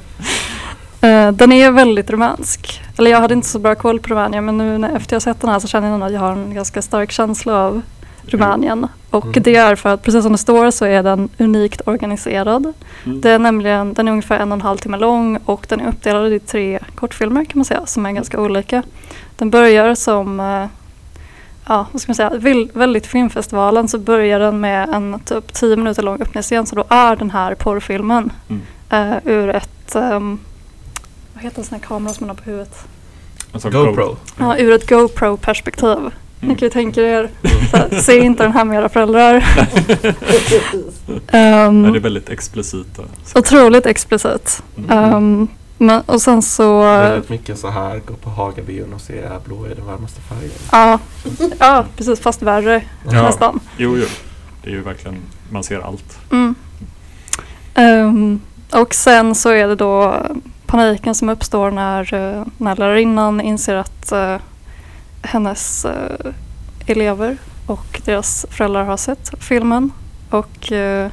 Eh, 1.02 1.32
den 1.32 1.52
är 1.52 1.72
väldigt 1.72 2.10
romansk. 2.10 2.82
Eller 2.98 3.12
jag 3.12 3.20
hade 3.22 3.34
inte 3.34 3.48
så 3.48 3.60
bra 3.60 3.76
koll 3.76 4.00
på 4.00 4.08
Rumänien 4.10 4.46
men 4.46 4.58
nu 4.58 4.78
när, 4.78 4.96
efter 4.96 5.16
jag 5.16 5.22
sett 5.22 5.42
den 5.42 5.50
här 5.50 5.60
så 5.60 5.68
känner 5.68 5.90
jag 5.90 6.04
att 6.04 6.12
jag 6.12 6.20
har 6.20 6.32
en 6.32 6.54
ganska 6.54 6.82
stark 6.82 7.12
känsla 7.12 7.54
av 7.54 7.82
Rumänien. 8.30 8.88
Och 9.10 9.26
Mm. 9.26 9.44
det 9.44 9.56
är 9.56 9.76
för 9.76 9.90
att 9.94 10.04
precis 10.04 10.24
som 10.24 10.32
det 10.32 10.38
står 10.38 10.72
så 10.72 10.86
är 10.86 11.04
den 11.04 11.30
unikt 11.38 11.82
organiserad. 11.86 12.74
Mm. 13.06 13.22
Det 13.22 13.30
är 13.32 13.40
nämligen, 13.40 13.94
den 13.94 14.08
är 14.08 14.12
ungefär 14.12 14.40
en 14.40 14.52
och 14.52 14.56
en 14.56 14.62
halv 14.62 14.78
timme 14.78 14.98
lång 14.98 15.40
och 15.46 15.66
den 15.70 15.80
är 15.80 15.88
uppdelad 15.90 16.34
i 16.34 16.40
tre 16.40 16.80
kortfilmer 16.96 17.46
kan 17.46 17.58
man 17.60 17.66
säga 17.66 17.86
som 17.86 18.06
är 18.06 18.12
ganska 18.12 18.42
olika. 18.42 18.84
Den 19.38 19.50
börjar 19.50 19.96
som, 19.96 20.40
eh, 20.40 20.66
ja 21.68 21.86
vad 21.92 22.02
ska 22.02 22.10
man 22.10 22.16
säga, 22.16 22.30
vill- 22.30 22.70
väldigt 22.74 23.08
filmfestivalen 23.08 23.88
så 23.88 23.98
börjar 23.98 24.40
den 24.40 24.60
med 24.60 24.90
en 24.90 25.20
typ 25.26 25.54
10 25.54 25.76
minuter 25.76 26.04
lång 26.04 26.22
öppningsscen 26.22 26.66
så 26.66 26.76
då 26.76 26.84
är 26.90 27.16
den 27.16 27.32
här 27.32 27.56
porrfilmen 27.56 28.32
Mm. 28.50 28.62
eh, 28.90 29.18
ur 29.26 29.50
ett, 29.50 29.96
ehm, 29.96 30.40
vad 31.34 31.44
heter 31.44 31.60
en 31.60 31.66
sån 31.66 31.80
här 31.80 31.88
kamera 31.88 32.14
som 32.14 32.28
man 32.28 32.36
har 32.38 32.44
på 32.44 32.50
huvudet? 32.50 32.86
GoPro. 33.72 34.18
Ja, 34.40 34.58
ur 34.58 34.72
ett 34.74 34.90
GoPro-perspektiv. 34.90 35.98
Ni 36.42 36.46
Mm. 36.46 36.58
kan 36.58 36.66
ju 36.66 36.70
tänka 36.70 37.02
er, 37.02 37.30
här, 37.74 38.00
se 38.02 38.20
inte 38.20 38.44
den 38.44 38.52
här 38.52 38.66
med 38.66 38.78
era 38.80 38.90
föräldrar. 38.90 39.34
Nej, 41.32 41.92
det 41.92 41.98
är 41.98 42.00
väldigt 42.00 42.30
explicita. 42.30 43.02
otroligt 43.36 43.86
explicit. 43.86 44.64
Mm. 44.78 44.90
Ehm, 45.14 45.48
men, 45.78 46.02
och 46.02 46.22
sen 46.22 46.42
så, 46.42 46.82
Väldigt 46.82 47.30
mycket 47.30 47.60
så 47.60 47.70
här, 47.70 48.02
gå 48.06 48.14
på 48.14 48.30
Hagabion 48.30 48.94
och 48.94 49.02
se 49.02 49.22
blå 49.46 49.66
är 49.66 49.76
den 49.76 49.86
varmaste 49.86 50.22
färgen. 50.22 50.52
ja, 50.72 51.00
ja 51.60 51.86
precis 51.98 52.20
fast 52.20 52.42
värre 52.42 52.82
Ja. 53.12 53.22
nästan. 53.24 53.60
Jo, 53.78 53.98
jo. 53.98 54.06
Det 54.64 54.70
är 54.70 54.74
ju 54.74 54.82
verkligen, 54.82 55.18
man 55.50 55.64
ser 55.64 55.80
allt. 55.80 56.18
Mm. 56.32 56.56
Ehm, 57.76 58.42
och 58.72 58.94
sen 58.96 59.36
så 59.36 59.50
är 59.50 59.68
det 59.68 59.76
då 59.76 60.26
paniken 60.66 61.16
som 61.16 61.30
uppstår 61.30 61.72
när, 61.72 62.14
uh, 62.14 62.44
när 62.58 62.76
lärarinnan 62.76 63.42
inser 63.42 63.76
att 63.76 64.12
eh, 64.12 64.36
hennes 65.22 65.86
eh, 65.86 66.34
elever 66.86 67.38
och 67.66 68.02
deras 68.06 68.46
föräldrar 68.50 68.84
har 68.86 68.98
sett 68.98 69.32
filmen. 69.44 69.92
Och 70.30 70.72
eh, 70.72 71.12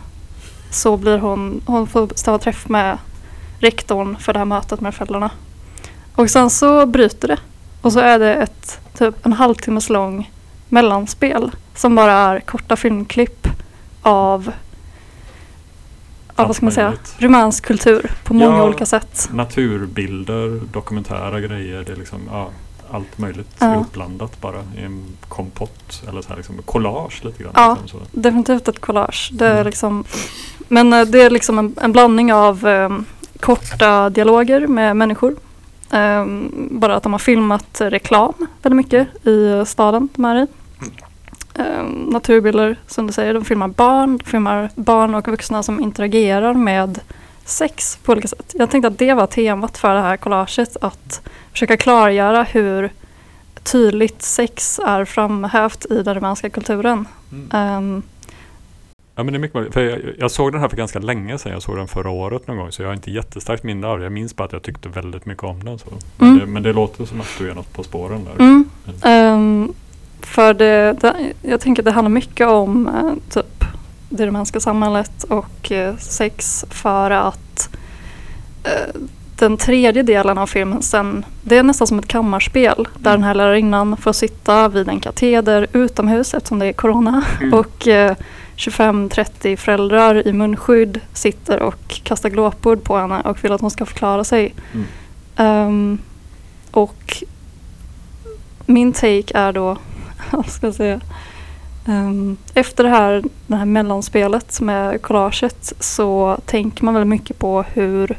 så 0.70 0.96
blir 0.96 1.18
hon, 1.18 1.62
hon 1.66 1.86
får 1.86 2.08
stava 2.14 2.38
träff 2.38 2.68
med 2.68 2.98
rektorn 3.58 4.16
för 4.16 4.32
det 4.32 4.38
här 4.38 4.46
mötet 4.46 4.80
med 4.80 4.94
föräldrarna. 4.94 5.30
Och 6.14 6.30
sen 6.30 6.50
så 6.50 6.86
bryter 6.86 7.28
det. 7.28 7.38
Och 7.82 7.92
så 7.92 8.00
är 8.00 8.18
det 8.18 8.34
ett 8.34 8.80
typ 8.98 9.26
en 9.26 9.32
halvtimmes 9.32 9.88
lång 9.90 10.30
mellanspel 10.68 11.50
som 11.74 11.94
bara 11.94 12.12
är 12.12 12.40
korta 12.40 12.76
filmklipp 12.76 13.48
av, 14.02 14.52
Allt 16.34 16.48
vad 16.48 16.56
ska 16.56 16.66
man 16.66 16.72
säga, 16.72 16.92
rumänsk 17.18 17.66
kultur 17.66 18.10
på 18.24 18.34
många 18.34 18.56
Ja. 18.56 18.64
olika 18.64 18.86
sätt. 18.86 19.28
Naturbilder, 19.32 20.60
dokumentära 20.72 21.40
grejer. 21.40 21.82
Det 21.86 21.92
är 21.92 21.96
liksom, 21.96 22.20
ja, 22.30 22.48
allt 22.90 23.18
möjligt 23.18 23.56
Ja. 23.58 23.74
ihopblandat 23.74 24.40
bara 24.40 24.58
i 24.78 24.82
en 24.84 25.04
kompott 25.28 26.02
eller 26.08 26.22
så 26.22 26.28
här 26.28 26.36
liksom 26.36 26.62
collage 26.64 27.24
lite 27.24 27.42
grann. 27.42 27.52
Ja. 27.56 27.76
Liksom. 27.82 28.00
Definitivt 28.12 28.68
ett 28.68 28.80
collage. 28.80 29.30
Det 29.32 29.46
är 29.46 29.52
Mm. 29.52 29.66
liksom, 29.66 30.04
men 30.68 30.92
eh, 30.92 31.02
det 31.04 31.22
är 31.22 31.30
liksom 31.30 31.58
en, 31.58 31.74
en 31.82 31.92
blandning 31.92 32.32
av 32.32 32.66
eh, 32.66 32.98
korta 33.40 34.10
dialoger 34.10 34.66
med 34.66 34.96
människor. 34.96 35.36
Eh, 35.92 36.26
bara 36.70 36.96
att 36.96 37.02
de 37.02 37.12
har 37.12 37.18
filmat 37.18 37.80
reklam 37.80 38.32
väldigt 38.62 38.76
mycket 38.76 39.26
i 39.26 39.62
staden 39.66 40.08
de 40.14 40.24
är 40.24 40.36
i. 40.42 40.46
Eh, 41.54 41.82
naturbilder 42.08 42.76
som 42.86 43.06
du 43.06 43.12
säger, 43.12 43.34
de 43.34 43.44
filmar 43.44 43.68
barn, 43.68 44.16
de 44.18 44.24
filmar 44.24 44.70
barn 44.74 45.14
och 45.14 45.28
vuxna 45.28 45.62
som 45.62 45.80
interagerar 45.80 46.54
med 46.54 47.00
sex 47.46 47.98
på 48.04 48.12
olika 48.12 48.28
sätt. 48.28 48.54
Jag 48.58 48.70
tänkte 48.70 48.88
att 48.88 48.98
det 48.98 49.14
var 49.14 49.26
temat 49.26 49.78
för 49.78 49.94
det 49.94 50.00
här 50.00 50.16
collaget, 50.16 50.76
att 50.80 51.20
försöka 51.52 51.76
klargöra 51.76 52.42
hur 52.42 52.90
tydligt 53.62 54.22
sex 54.22 54.78
är 54.86 55.04
framhävt 55.04 55.86
i 55.90 56.02
den 56.02 56.14
rumänska 56.14 56.50
kulturen. 56.50 57.08
Ehm, 57.52 58.02
Ja 59.18 59.22
men 59.22 59.32
det 59.32 59.36
är 59.36 59.40
mycket 59.40 59.54
möjligt. 59.54 59.74
För 59.74 59.80
jag, 59.82 60.00
jag 60.18 60.30
såg 60.30 60.52
den 60.52 60.60
här 60.60 60.68
för 60.68 60.76
ganska 60.76 60.98
länge 60.98 61.38
sedan. 61.38 61.52
Jag 61.52 61.62
såg 61.62 61.76
den 61.76 61.88
förra 61.88 62.10
året 62.10 62.46
någon 62.46 62.56
gång. 62.56 62.72
Så 62.72 62.82
jag 62.82 62.88
har 62.88 62.94
inte 62.94 63.10
jättestarkt 63.10 63.62
minne 63.62 63.86
av 63.86 63.98
det. 63.98 64.04
Jag 64.04 64.12
minns 64.12 64.36
bara 64.36 64.44
att 64.44 64.52
jag 64.52 64.62
tyckte 64.62 64.88
väldigt 64.88 65.26
mycket 65.26 65.44
om 65.44 65.64
den. 65.64 65.78
Så. 65.78 65.86
Men, 66.18 66.28
Mm. 66.28 66.40
det, 66.40 66.46
men 66.46 66.62
det 66.62 66.72
låter 66.72 67.04
som 67.04 67.20
att 67.20 67.26
du 67.38 67.50
är 67.50 67.54
något 67.54 67.72
på 67.72 67.82
spåren 67.82 68.24
där. 68.24 68.44
Mm. 68.44 68.64
Ehm, 69.02 69.72
för 70.20 70.54
det, 70.54 70.92
det, 71.00 71.32
jag 71.42 71.60
tänker 71.60 71.82
att 71.82 71.84
det 71.84 71.90
handlar 71.90 72.10
mycket 72.10 72.46
om 72.48 72.88
eh, 72.88 73.12
typ 73.34 73.64
det 74.08 74.26
rumänska 74.26 74.60
samhället 74.60 75.24
och 75.24 75.72
eh, 75.72 75.96
sex 75.96 76.64
för 76.70 77.10
att 77.10 77.68
eh, 78.64 79.00
den 79.38 79.56
tredje 79.56 80.02
delen 80.02 80.38
av 80.38 80.46
filmen 80.46 80.82
sen, 80.82 81.24
det 81.42 81.56
är 81.56 81.62
nästan 81.62 81.86
som 81.86 81.98
ett 81.98 82.08
kammarspel 82.08 82.88
där 82.98 83.10
den 83.10 83.22
här 83.22 83.34
lärarinnan 83.34 83.96
får 83.96 84.12
sitta 84.12 84.68
vid 84.68 84.88
en 84.88 85.00
kateder 85.00 85.66
utomhus 85.72 86.34
eftersom 86.34 86.58
det 86.58 86.66
är 86.66 86.72
corona 86.72 87.24
Mm. 87.40 87.54
och 87.54 87.88
eh, 87.88 88.16
25-30 88.56 89.56
föräldrar 89.56 90.26
i 90.28 90.32
munskydd 90.32 91.00
sitter 91.12 91.62
och 91.62 92.00
kastar 92.02 92.28
glåpord 92.28 92.84
på 92.84 92.98
henne 92.98 93.20
och 93.20 93.44
vill 93.44 93.52
att 93.52 93.60
hon 93.60 93.70
ska 93.70 93.86
förklara 93.86 94.24
sig. 94.24 94.54
Mm. 94.72 94.86
Ehm, 95.36 95.98
och 96.70 97.22
min 98.66 98.92
take 98.92 99.38
är 99.38 99.52
då, 99.52 99.76
vad 100.30 100.46
ska 100.50 100.66
jag 100.66 100.74
säga, 100.74 101.00
Ehm, 101.88 102.36
efter 102.54 102.84
det 102.84 102.90
här, 102.90 103.22
det 103.46 103.56
här 103.56 103.64
mellanspelet 103.64 104.60
med 104.60 105.02
collaget 105.02 105.72
så 105.80 106.38
tänker 106.46 106.84
man 106.84 106.94
väldigt 106.94 107.08
mycket 107.20 107.38
på 107.38 107.62
hur 107.62 108.18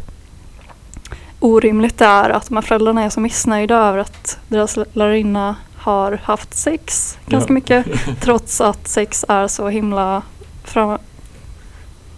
orimligt 1.39 1.97
det 1.97 2.05
är 2.05 2.29
att 2.29 2.47
de 2.47 2.55
här 2.57 2.61
föräldrarna 2.61 3.03
är 3.03 3.09
så 3.09 3.19
missnöjda 3.19 3.75
över 3.75 3.97
att 3.97 4.37
deras 4.47 4.77
lärarinna 4.93 5.55
har 5.75 6.19
haft 6.23 6.53
sex 6.53 7.17
ganska 7.27 7.49
Ja. 7.49 7.53
mycket 7.53 7.85
trots 8.21 8.61
att 8.61 8.87
sex 8.87 9.25
är 9.27 9.47
så 9.47 9.67
himla 9.69 10.21
fram, 10.63 10.97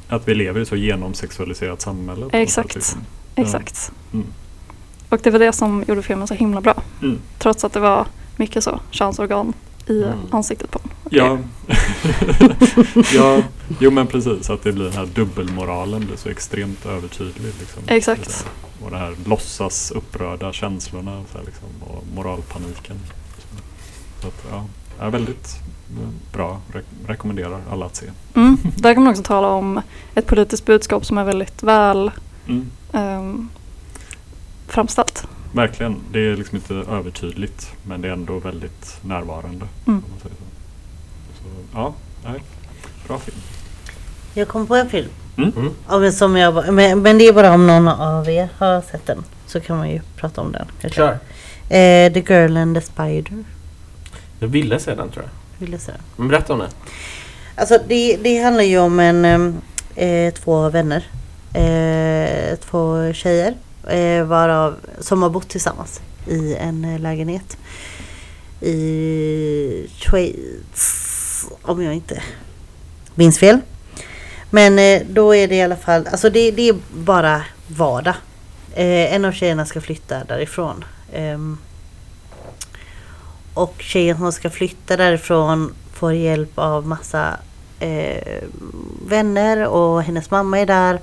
Att 0.10 0.28
vi 0.28 0.36
lever 0.36 0.60
i 0.60 0.62
ett 0.62 0.68
så 0.70 0.76
genomsexualiserat 0.76 1.82
samhälle. 1.82 2.26
Exakt. 2.32 2.68
sätt, 2.68 2.76
liksom. 2.76 3.02
Ja. 3.36 3.44
exakt. 3.44 3.92
Mm. 4.14 4.26
Och 5.10 5.20
det 5.24 5.30
var 5.32 5.40
det 5.40 5.52
som 5.54 5.84
gjorde 5.88 6.02
filmen 6.02 6.28
så 6.28 6.34
himla 6.34 6.62
bra. 6.62 6.74
Mm. 7.02 7.20
Trots 7.38 7.64
att 7.64 7.74
det 7.74 7.80
var 7.80 8.06
mycket 8.36 8.64
så 8.64 8.80
könsorgan 8.92 9.54
i 9.90 10.04
Mm. 10.04 10.18
ansiktet 10.32 10.72
på 10.72 10.80
honom. 10.80 10.96
Ja. 11.12 11.38
ja, 13.16 13.42
jo 13.80 13.92
men 13.92 14.08
precis. 14.08 14.50
Att 14.50 14.64
det 14.64 14.72
blir 14.72 14.84
den 14.86 14.94
här 14.94 15.06
dubbelmoralen 15.06 16.06
blir 16.06 16.18
så 16.18 16.30
extremt 16.30 16.86
övertydlig. 16.86 17.54
Liksom. 17.60 17.84
Exakt. 17.88 18.46
Och 18.84 18.92
det 18.92 18.98
här 18.98 19.16
låtsas 19.26 19.92
upprörda 19.92 20.54
känslorna 20.54 21.24
så 21.32 21.38
här, 21.38 21.46
liksom, 21.46 21.68
och 21.90 22.04
moralpaniken. 22.16 23.00
Så 24.22 24.28
att, 24.28 24.46
ja, 24.52 24.66
är 25.06 25.10
väldigt 25.10 25.56
bra. 26.34 26.62
Re- 26.74 27.08
rekommenderar 27.08 27.62
alla 27.72 27.86
att 27.86 27.96
se. 27.96 28.06
Mm. 28.36 28.58
Där 28.76 28.94
kan 28.94 29.04
man 29.04 29.12
också 29.12 29.24
tala 29.24 29.48
om 29.48 29.82
ett 30.16 30.28
politiskt 30.28 30.66
budskap 30.66 31.06
som 31.06 31.18
är 31.18 31.24
väldigt 31.24 31.64
väl 31.64 32.12
Mm. 32.48 32.70
ehm, 32.94 33.50
framställt. 34.68 35.28
Verkligen. 35.52 35.96
Det 36.12 36.20
är 36.20 36.36
liksom 36.36 36.56
inte 36.56 36.74
övertydligt 36.74 37.72
men 37.84 38.02
det 38.02 38.08
är 38.08 38.14
ändå 38.14 38.40
väldigt 38.40 38.98
närvarande. 39.02 39.66
Mm. 39.88 40.04
Om 40.06 40.12
man 40.12 40.20
säger 40.20 40.36
så. 40.36 40.44
Så, 41.44 41.50
ja, 41.74 41.94
nej. 42.24 42.42
Bra 43.08 43.20
film. 43.20 43.38
Jag 44.34 44.48
kom 44.48 44.68
på 44.68 44.76
en 44.76 44.90
film. 44.90 45.10
Mm. 45.38 45.54
Mm. 45.90 46.12
Som 46.12 46.38
jag, 46.38 46.74
men, 46.74 47.02
men 47.02 47.18
det 47.18 47.28
är 47.28 47.34
bara 47.34 47.54
om 47.54 47.68
någon 47.68 47.88
av 47.88 48.30
er 48.30 48.50
har 48.58 48.82
sett 48.82 49.06
den. 49.06 49.24
Så 49.48 49.60
kan 49.60 49.78
man 49.78 49.90
ju 49.90 50.02
prata 50.16 50.42
om 50.42 50.52
den. 50.52 50.92
Kör. 50.92 51.12
Eh, 51.70 52.14
the 52.14 52.20
Girl 52.20 52.58
and 52.58 52.76
the 52.76 52.82
Spider. 52.82 53.44
Jag 54.40 54.48
ville 54.48 54.80
se 54.80 54.96
den 54.96 55.10
tror 55.10 55.26
jag. 55.26 55.60
Vill 55.60 55.72
jag 55.72 55.82
säga. 55.82 55.98
Men 56.16 56.28
berätta 56.28 56.54
om 56.54 56.60
den. 56.60 56.70
Alltså 57.56 57.80
det, 57.88 58.18
det 58.18 58.38
handlar 58.38 58.64
ju 58.64 58.80
om 58.80 59.00
en, 59.00 59.62
eh, 59.96 60.34
två 60.34 60.70
vänner. 60.70 61.04
Eh, 61.54 62.56
två 62.56 63.14
tjejer. 63.14 63.54
Eh, 63.88 64.24
varav, 64.24 64.76
som 65.00 65.22
har 65.22 65.30
bott 65.30 65.50
tillsammans 65.50 66.02
i 66.28 66.56
en 66.56 66.86
eh, 66.86 67.00
lägenhet. 67.00 67.58
I 68.62 69.88
Schweiz. 69.98 71.46
Om 71.62 71.84
jag 71.84 71.94
inte 71.94 72.24
minns 73.16 73.40
fel. 73.40 73.60
Men 74.50 74.80
eh, 74.80 75.02
då 75.10 75.36
är 75.36 75.48
det 75.48 75.56
i 75.56 75.62
alla 75.62 75.76
fall, 75.76 76.08
alltså 76.08 76.30
det, 76.30 76.52
det 76.52 76.70
är 76.70 76.76
bara 76.94 77.42
vardag. 77.68 78.16
Eh, 78.74 79.14
en 79.14 79.26
av 79.26 79.32
tjejerna 79.32 79.66
ska 79.66 79.82
flytta 79.82 80.24
därifrån. 80.24 80.86
Ehm, 81.14 81.58
och 83.54 83.76
tjejen 83.80 84.18
som 84.18 84.32
ska 84.32 84.50
flytta 84.50 84.98
därifrån 84.98 85.74
får 85.94 86.14
hjälp 86.14 86.52
av 86.56 86.88
massa 86.88 87.38
eh, 87.80 88.44
vänner 89.08 89.68
och 89.68 90.04
hennes 90.04 90.32
mamma 90.32 90.60
är 90.60 90.66
där. 90.66 91.00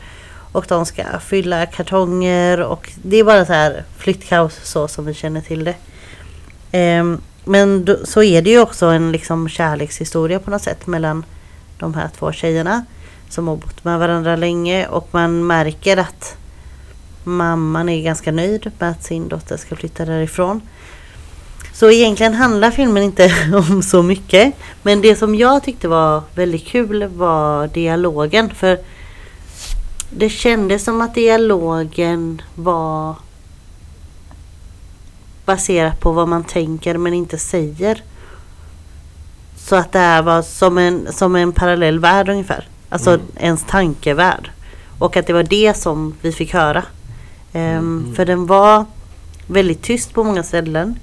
Och 0.56 0.64
de 0.68 0.86
ska 0.86 1.02
fylla 1.20 1.66
kartonger 1.66 2.60
och 2.60 2.92
det 3.02 3.16
är 3.16 3.24
bara 3.24 3.46
så 3.46 3.52
här 3.52 3.84
flyttkaos 3.98 4.60
så 4.62 4.88
som 4.88 5.04
vi 5.04 5.14
känner 5.14 5.40
till 5.40 5.64
det. 5.64 6.98
Um, 7.00 7.20
men 7.44 7.84
då, 7.84 7.96
så 8.04 8.22
är 8.22 8.42
det 8.42 8.50
ju 8.50 8.60
också 8.60 8.86
en 8.86 9.12
liksom 9.12 9.48
kärlekshistoria 9.48 10.38
på 10.38 10.50
något 10.50 10.62
sätt 10.62 10.86
mellan 10.86 11.24
de 11.78 11.94
här 11.94 12.08
två 12.18 12.32
tjejerna 12.32 12.84
som 13.28 13.48
har 13.48 13.56
bott 13.56 13.84
med 13.84 13.98
varandra 13.98 14.36
länge 14.36 14.86
och 14.86 15.08
man 15.10 15.46
märker 15.46 15.96
att 15.96 16.36
mamman 17.24 17.88
är 17.88 18.02
ganska 18.02 18.32
nöjd 18.32 18.70
med 18.78 18.90
att 18.90 19.04
sin 19.04 19.28
dotter 19.28 19.56
ska 19.56 19.76
flytta 19.76 20.04
därifrån. 20.04 20.60
Så 21.72 21.90
egentligen 21.90 22.34
handlar 22.34 22.70
filmen 22.70 23.02
inte 23.02 23.34
om 23.70 23.82
så 23.82 24.02
mycket. 24.02 24.54
Men 24.82 25.00
det 25.00 25.16
som 25.16 25.34
jag 25.34 25.62
tyckte 25.62 25.88
var 25.88 26.22
väldigt 26.34 26.66
kul 26.66 27.06
var 27.06 27.66
dialogen. 27.66 28.50
För 28.54 28.78
det 30.16 30.28
kändes 30.30 30.84
som 30.84 31.00
att 31.00 31.14
dialogen 31.14 32.42
var 32.54 33.14
baserat 35.44 36.00
på 36.00 36.12
vad 36.12 36.28
man 36.28 36.44
tänker 36.44 36.98
men 36.98 37.14
inte 37.14 37.38
säger. 37.38 38.02
Så 39.56 39.76
att 39.76 39.92
det 39.92 39.98
här 39.98 40.22
var 40.22 40.42
som 40.42 40.78
en, 40.78 41.12
som 41.12 41.36
en 41.36 41.52
parallell 41.52 41.98
värld 41.98 42.28
ungefär. 42.28 42.68
Alltså 42.88 43.10
Mm. 43.10 43.22
ens 43.36 43.64
tankevärld. 43.64 44.50
Och 44.98 45.16
att 45.16 45.26
det 45.26 45.32
var 45.32 45.42
det 45.42 45.76
som 45.76 46.14
vi 46.20 46.32
fick 46.32 46.52
höra. 46.54 46.82
Ehm, 47.52 47.76
Mm. 47.78 48.14
För 48.14 48.24
den 48.24 48.46
var 48.46 48.84
väldigt 49.46 49.82
tyst 49.82 50.14
på 50.14 50.24
många 50.24 50.42
ställen. 50.42 50.98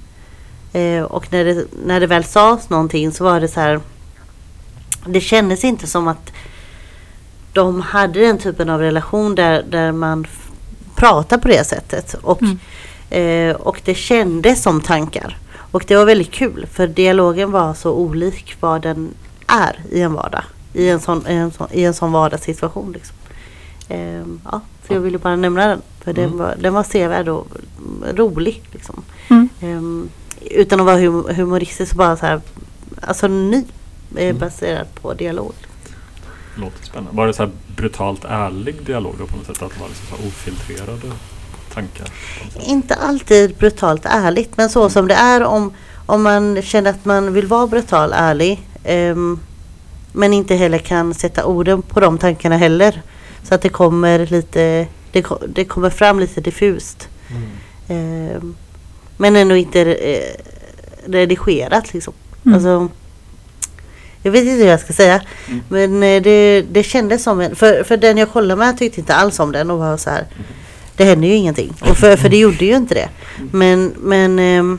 Eh, 0.72 1.02
och 1.02 1.32
när 1.32 1.44
det, 1.44 1.66
när 1.86 2.00
det 2.00 2.06
väl 2.06 2.24
sades 2.24 2.70
någonting 2.70 3.12
så 3.12 3.24
var 3.24 3.40
det 3.40 3.48
så 3.48 3.60
här. 3.60 3.80
Det 5.06 5.20
kändes 5.20 5.64
inte 5.64 5.86
som 5.86 6.08
att 6.08 6.32
de 7.54 7.80
hade 7.80 8.20
den 8.20 8.38
typen 8.38 8.70
av 8.70 8.80
relation 8.80 9.34
där, 9.34 9.62
där 9.70 9.92
man 9.92 10.26
pratar 10.96 11.38
på 11.38 11.48
det 11.48 11.64
sättet. 11.66 12.14
Och, 12.22 12.42
Mm. 12.42 12.58
eh, 13.50 13.56
och 13.56 13.80
det 13.84 13.94
kändes 13.94 14.62
som 14.62 14.80
tankar. 14.80 15.38
Och 15.70 15.84
det 15.88 15.96
var 15.96 16.04
väldigt 16.04 16.30
kul 16.30 16.66
för 16.72 16.86
dialogen 16.86 17.50
var 17.50 17.74
så 17.74 17.92
olik 17.92 18.56
vad 18.60 18.82
den 18.82 19.08
är 19.46 19.80
i 19.90 20.00
en 20.00 20.12
vardag. 20.14 20.42
I 20.72 20.88
en 20.88 21.00
sån, 21.00 21.24
i 21.28 21.34
en 21.34 21.50
sån, 21.50 21.66
i 21.72 21.84
en 21.84 21.94
sån 21.94 22.12
vardagssituation. 22.12 22.92
Liksom. 22.92 23.16
Ehm, 23.88 24.40
ja, 24.44 24.60
så 24.86 24.94
jag 24.94 25.00
ville 25.00 25.18
bara 25.18 25.36
nämna 25.36 25.66
den. 25.66 25.80
För 26.00 26.12
den, 26.12 26.24
Mm. 26.24 26.38
var, 26.38 26.54
den 26.60 26.74
var 26.74 26.82
sevärd 26.82 27.28
och 27.28 27.46
rolig. 28.14 28.62
Liksom. 28.72 29.02
Mm. 29.30 29.48
Ehm, 29.60 30.08
utan 30.50 30.80
att 30.80 30.86
vara 30.86 30.96
hum- 30.98 31.34
humoristisk 31.34 31.90
så 31.92 31.96
bara 31.98 32.16
så 32.16 32.26
här. 32.26 32.40
Alltså 33.00 33.28
ny. 33.28 33.64
Eh, 34.16 34.24
Mm. 34.24 34.38
baserad 34.38 34.86
på 35.02 35.14
dialog. 35.14 35.52
Låter 36.56 36.84
spännande. 36.84 37.16
Var 37.16 37.26
det 37.26 37.32
så 37.32 37.42
här 37.42 37.52
brutalt 37.76 38.24
ärlig 38.24 38.84
dialog 38.86 39.14
då 39.18 39.26
på 39.26 39.36
något 39.36 39.46
sätt? 39.46 39.62
Att 39.62 39.74
det 39.74 39.80
var 39.80 39.88
liksom 39.88 40.06
så 40.18 40.26
ofiltrerade 40.28 41.12
tankar? 41.74 42.06
Inte 42.66 42.94
alltid 42.94 43.56
brutalt 43.56 44.02
ärligt 44.04 44.56
men 44.56 44.70
så 44.70 44.90
som 44.90 45.08
det 45.08 45.14
är 45.14 45.42
om, 45.42 45.72
om 46.06 46.22
man 46.22 46.62
känner 46.62 46.90
att 46.90 47.04
man 47.04 47.32
vill 47.32 47.46
vara 47.46 47.66
brutal 47.66 48.12
ärlig. 48.14 48.68
ehm, 48.84 49.40
men 50.12 50.32
inte 50.32 50.54
heller 50.54 50.78
kan 50.78 51.14
sätta 51.14 51.44
orden 51.44 51.82
på 51.82 52.00
de 52.00 52.18
tankarna 52.18 52.56
heller. 52.56 53.02
Så 53.42 53.54
att 53.54 53.62
det 53.62 53.68
kommer 53.68 54.26
lite, 54.26 54.86
det, 55.12 55.26
det 55.48 55.64
kommer 55.64 55.90
fram 55.90 56.20
lite 56.20 56.40
diffust. 56.40 57.08
Mm. 57.30 57.48
Ehm, 57.88 58.54
Men 59.16 59.36
ändå 59.36 59.56
inte 59.56 59.80
eh, 59.80 60.34
redigerat 61.06 61.94
liksom. 61.94 62.14
Mm. 62.44 62.54
Alltså, 62.54 62.88
jag 64.24 64.32
vet 64.32 64.44
inte 64.44 64.62
hur 64.62 64.70
jag 64.70 64.80
ska 64.80 64.92
säga. 64.92 65.22
Mm. 65.48 65.62
Men 65.68 66.02
eh, 66.02 66.22
det, 66.22 66.62
det 66.62 66.82
kändes 66.82 67.22
som 67.22 67.40
en... 67.40 67.56
För, 67.56 67.84
för 67.84 67.96
den 67.96 68.16
jag 68.18 68.32
kollade 68.32 68.58
med 68.58 68.78
tyckte 68.78 69.00
inte 69.00 69.14
alls 69.14 69.40
om 69.40 69.52
den 69.52 69.70
och 69.70 69.78
var 69.78 69.96
så 69.96 70.10
här. 70.10 70.26
Det 70.96 71.04
händer 71.04 71.28
ju 71.28 71.34
ingenting. 71.34 71.74
Och 71.80 71.96
för, 71.96 72.16
för 72.16 72.28
det 72.28 72.36
gjorde 72.36 72.64
ju 72.64 72.76
inte 72.76 72.94
det. 72.94 73.08
Men, 73.52 73.94
men 73.98 74.38
ehm, 74.38 74.78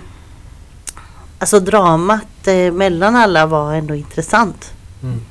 alltså 1.39 1.59
dramat 1.59 2.47
eh, 2.47 2.71
mellan 2.71 3.15
alla 3.15 3.45
var 3.45 3.73
ändå 3.73 3.95
intressant. 3.95 4.73
Mm. 5.03 5.21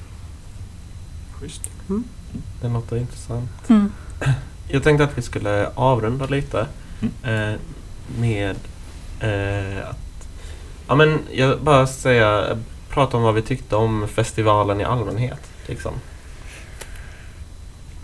Schysst. 1.40 1.62
Det 2.62 2.68
låter 2.68 2.96
intressant. 2.96 3.50
Mm. 3.68 3.92
Jag 4.68 4.82
tänkte 4.82 5.04
att 5.04 5.18
vi 5.18 5.22
skulle 5.22 5.68
avrunda 5.74 6.26
lite 6.26 6.66
Mm. 7.00 7.52
eh, 7.52 7.58
med 8.18 8.56
eh, 9.20 9.88
att 9.90 9.98
Ja 10.88 10.94
men 10.94 11.18
jag 11.32 11.60
bara 11.60 11.86
säga, 11.86 12.58
prata 12.94 13.16
om 13.16 13.22
vad 13.22 13.34
vi 13.34 13.42
tyckte 13.42 13.76
om 13.76 14.08
festivalen 14.08 14.80
i 14.80 14.84
allmänhet. 14.84 15.40
Liksom. 15.66 15.92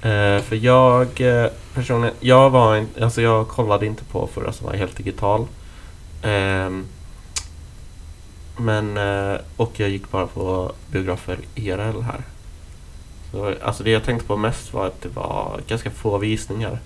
Eh, 0.03 0.43
för 0.43 0.57
jag 0.57 1.21
eh, 1.21 1.51
personligen, 1.75 2.17
jag 2.21 2.51
var 2.51 2.77
in, 2.77 2.89
alltså 3.01 3.23
jag 3.23 3.49
kollade 3.49 3.87
inte 3.87 4.05
på 4.05 4.27
förra 4.27 4.53
som 4.53 4.67
var 4.67 4.75
helt 4.75 4.97
digital. 4.97 5.47
Eh, 6.23 6.71
men, 8.57 8.97
eh, 8.97 9.41
och 9.57 9.73
jag 9.77 9.89
gick 9.89 10.11
bara 10.11 10.27
på 10.27 10.73
biografer 10.87 11.39
IRL 11.55 12.01
här. 12.01 12.23
Så, 13.33 13.55
alltså 13.63 13.85
det 13.85 13.91
jag 13.91 14.05
tänkte 14.05 14.27
på 14.27 14.37
mest 14.37 14.75
var 14.75 14.87
att 14.87 15.03
det 15.03 15.09
var 15.09 15.61
ganska 15.69 15.91
få 15.91 16.19
visningar. 16.19 16.79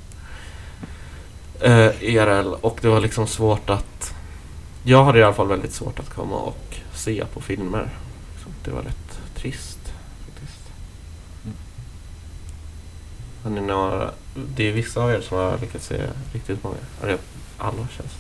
Eh, 1.61 1.91
IRL 2.01 2.55
och 2.61 2.79
det 2.83 2.89
var 2.89 3.01
liksom 3.01 3.27
svårt 3.27 3.71
att 3.71 4.15
jag 4.87 5.05
hade 5.05 5.19
i 5.19 5.23
alla 5.23 5.35
fall 5.35 5.49
väldigt 5.49 5.73
svårt 5.73 5.99
att 5.99 6.15
komma 6.15 6.37
och 6.37 6.64
se 7.05 7.25
på 7.35 7.41
filmer. 7.41 7.89
Det 8.65 8.71
var 8.71 8.83
rätt 8.83 9.19
trist. 9.35 9.79
Faktiskt. 10.25 10.61
Mm. 11.45 11.57
Har 13.43 13.51
ni 13.51 13.61
några, 13.61 14.11
det 14.35 14.69
är 14.69 14.73
vissa 14.73 15.03
av 15.03 15.11
er 15.11 15.21
som 15.21 15.39
har 15.39 15.59
lyckats 15.59 15.87
se 15.87 16.01
riktigt 16.33 16.65
många. 16.65 16.77
Eller 17.03 17.19
alla 17.59 17.89
känns 17.97 18.13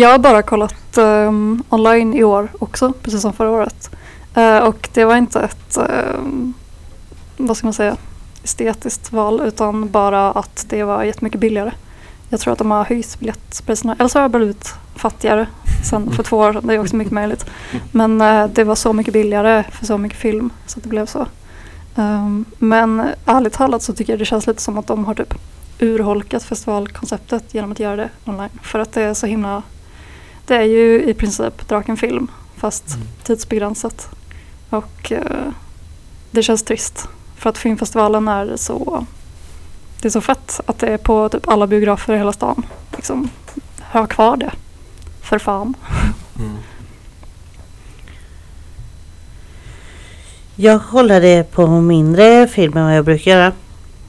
Jag 0.00 0.08
har 0.08 0.18
bara 0.18 0.42
kollat 0.42 0.98
ehm, 0.98 1.62
online 1.68 2.14
i 2.14 2.24
år 2.24 2.48
också, 2.58 2.92
precis 3.02 3.22
som 3.22 3.32
förra 3.32 3.50
året. 3.50 3.90
Eh, 4.34 4.58
och 4.58 4.88
det 4.92 5.04
var 5.04 5.16
inte 5.16 5.40
ett, 5.40 5.76
ehm, 5.76 6.54
vad 7.36 7.56
ska 7.56 7.66
man 7.66 7.74
säga, 7.74 7.96
estetiskt 8.44 9.12
val 9.12 9.40
utan 9.40 9.90
bara 9.90 10.30
att 10.30 10.66
det 10.68 10.84
var 10.84 11.04
jättemycket 11.04 11.40
billigare. 11.40 11.72
Jag 12.28 12.40
tror 12.40 12.52
att 12.52 12.58
de 12.58 12.70
har 12.70 12.84
höjt 12.84 13.18
biljettpriserna, 13.18 13.96
eller 13.98 14.08
så 14.08 14.18
har 14.18 14.22
jag 14.22 14.30
blivit 14.30 14.74
fattigare 14.98 15.46
sen 15.90 16.12
för 16.12 16.22
två 16.22 16.36
år 16.36 16.52
sedan. 16.52 16.66
Det 16.66 16.74
är 16.74 16.78
också 16.78 16.96
mycket 16.96 17.12
möjligt. 17.12 17.46
Men 17.92 18.20
eh, 18.20 18.46
det 18.46 18.64
var 18.64 18.74
så 18.74 18.92
mycket 18.92 19.12
billigare 19.12 19.64
för 19.72 19.86
så 19.86 19.98
mycket 19.98 20.18
film 20.18 20.50
så 20.66 20.80
det 20.80 20.88
blev 20.88 21.06
så. 21.06 21.26
Ehm, 21.96 22.44
men 22.58 23.02
ärligt 23.26 23.52
talat 23.52 23.82
så 23.82 23.92
tycker 23.92 24.12
jag 24.12 24.20
det 24.20 24.24
känns 24.24 24.46
lite 24.46 24.62
som 24.62 24.78
att 24.78 24.86
de 24.86 25.04
har 25.04 25.14
typ 25.14 25.34
urholkat 25.80 26.42
festivalkonceptet 26.42 27.54
genom 27.54 27.72
att 27.72 27.80
göra 27.80 27.96
det 27.96 28.08
online. 28.24 28.58
För 28.62 28.78
att 28.78 28.92
det 28.92 29.02
är 29.02 29.14
så 29.14 29.26
himla 29.26 29.62
det 30.46 30.56
är 30.56 30.62
ju 30.62 31.02
i 31.02 31.14
princip 31.14 31.68
Drakenfilm 31.68 32.30
fast 32.56 32.94
Mm. 32.94 33.08
tidsbegränsat. 33.22 34.08
Och 34.70 35.12
eh, 35.12 35.52
det 36.30 36.42
känns 36.42 36.62
trist. 36.62 37.08
För 37.36 37.50
att 37.50 37.58
filmfestivalen 37.58 38.28
är 38.28 38.56
så 38.56 39.06
det 40.02 40.08
är 40.08 40.10
så 40.10 40.20
fett 40.20 40.60
att 40.66 40.78
det 40.78 40.86
är 40.86 40.96
på 40.98 41.28
typ 41.28 41.48
alla 41.48 41.66
biografer 41.66 42.14
i 42.14 42.18
hela 42.18 42.32
stan. 42.32 42.66
Liksom, 42.96 43.30
ha 43.92 44.06
kvar 44.06 44.36
det. 44.36 44.52
För 45.28 45.38
fan. 45.38 45.74
Mm. 46.38 46.56
Jag 50.56 50.82
kollade 50.90 51.44
på 51.52 51.66
mindre 51.66 52.48
film 52.48 52.76
än 52.76 52.84
vad 52.84 52.96
jag 52.96 53.04
brukar 53.04 53.30
göra. 53.30 53.52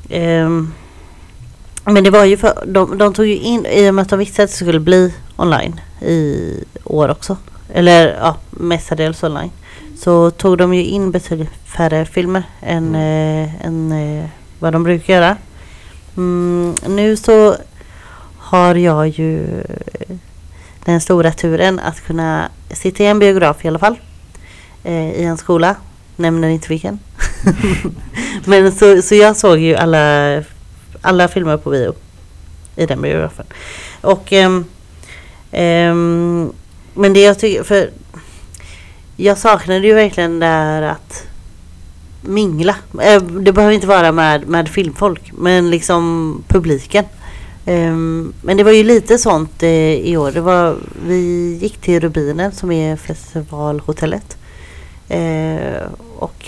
Ehm, 0.09 0.73
men 1.83 2.03
det 2.03 2.09
var 2.09 2.25
ju 2.25 2.37
för, 2.37 2.63
de, 2.65 2.97
de 2.97 3.13
tog 3.13 3.25
ju 3.25 3.37
in, 3.37 3.65
i 3.65 3.89
och 3.89 3.93
med 3.93 4.01
att 4.01 4.09
de 4.09 4.19
visste 4.19 4.43
att 4.43 4.49
det 4.49 4.55
skulle 4.55 4.79
bli 4.79 5.13
online 5.35 5.81
i 6.01 6.53
år 6.83 7.09
också. 7.09 7.37
Eller 7.73 8.17
ja, 8.21 8.35
mestadels 8.49 9.23
online. 9.23 9.51
Så 9.97 10.31
tog 10.31 10.57
de 10.57 10.73
ju 10.73 10.83
in 10.83 11.11
betydligt 11.11 11.49
färre 11.65 12.05
filmer 12.05 12.43
än, 12.61 12.95
eh, 12.95 13.65
än 13.65 13.91
eh, 13.91 14.25
vad 14.59 14.73
de 14.73 14.83
brukar 14.83 15.13
göra. 15.13 15.37
Mm, 16.17 16.75
nu 16.87 17.17
så 17.17 17.55
har 18.37 18.75
jag 18.75 19.07
ju 19.07 19.63
den 20.91 21.01
stora 21.01 21.31
turen 21.31 21.79
att 21.79 22.01
kunna 22.01 22.49
sitta 22.71 23.03
i 23.03 23.07
en 23.07 23.19
biograf 23.19 23.65
i 23.65 23.67
alla 23.67 23.79
fall. 23.79 23.99
Eh, 24.83 25.11
I 25.11 25.23
en 25.23 25.37
skola. 25.37 25.75
Nämner 26.15 26.49
inte 26.49 26.67
vilken. 26.69 26.99
Men 28.45 28.71
så, 28.71 29.01
så 29.01 29.15
jag 29.15 29.37
såg 29.37 29.57
ju 29.59 29.75
alla, 29.75 30.43
alla 31.01 31.27
filmer 31.27 31.57
på 31.57 31.69
bio. 31.69 31.93
I 32.75 32.85
den 32.85 33.01
biografen. 33.01 33.45
Och 34.01 34.33
ehm, 34.33 34.65
ehm, 35.51 36.51
Men 36.93 37.13
det 37.13 37.21
jag 37.21 37.39
tycker, 37.39 37.63
för 37.63 37.89
jag 39.15 39.37
saknade 39.37 39.87
ju 39.87 39.93
verkligen 39.93 40.39
där 40.39 40.81
att 40.81 41.23
mingla. 42.21 42.75
Eh, 43.01 43.21
Det 43.23 43.53
behöver 43.53 43.73
inte 43.73 43.87
vara 43.87 44.11
med, 44.11 44.47
med 44.47 44.69
filmfolk, 44.69 45.31
men 45.37 45.69
liksom 45.69 46.43
publiken. 46.47 47.05
Ehm, 47.65 48.33
Men 48.41 48.57
det 48.57 48.63
var 48.63 48.71
ju 48.71 48.83
lite 48.83 49.17
sånt 49.17 49.63
eh, 49.63 49.93
i 49.93 50.17
år. 50.17 50.31
Det 50.31 50.41
var, 50.41 50.77
vi 51.05 51.57
gick 51.61 51.77
till 51.77 51.99
Rubinen 51.99 52.51
som 52.51 52.71
är 52.71 52.95
festivalhotellet. 52.95 54.37
Eh, 55.09 55.83
och 56.17 56.45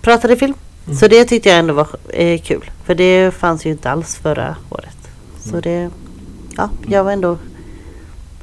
pratade 0.00 0.36
film. 0.36 0.54
Mm. 0.86 0.98
Så 0.98 1.08
det 1.08 1.24
tyckte 1.24 1.48
jag 1.48 1.58
ändå 1.58 1.74
var 1.74 1.88
eh, 2.08 2.40
kul. 2.40 2.70
För 2.84 2.94
det 2.94 3.34
fanns 3.34 3.66
ju 3.66 3.70
inte 3.70 3.90
alls 3.90 4.16
förra 4.16 4.56
året. 4.70 4.96
Så 5.42 5.48
Mm. 5.48 5.60
det, 5.62 5.90
ja, 6.56 6.70
jag 6.88 7.04
var 7.04 7.12
ändå 7.12 7.38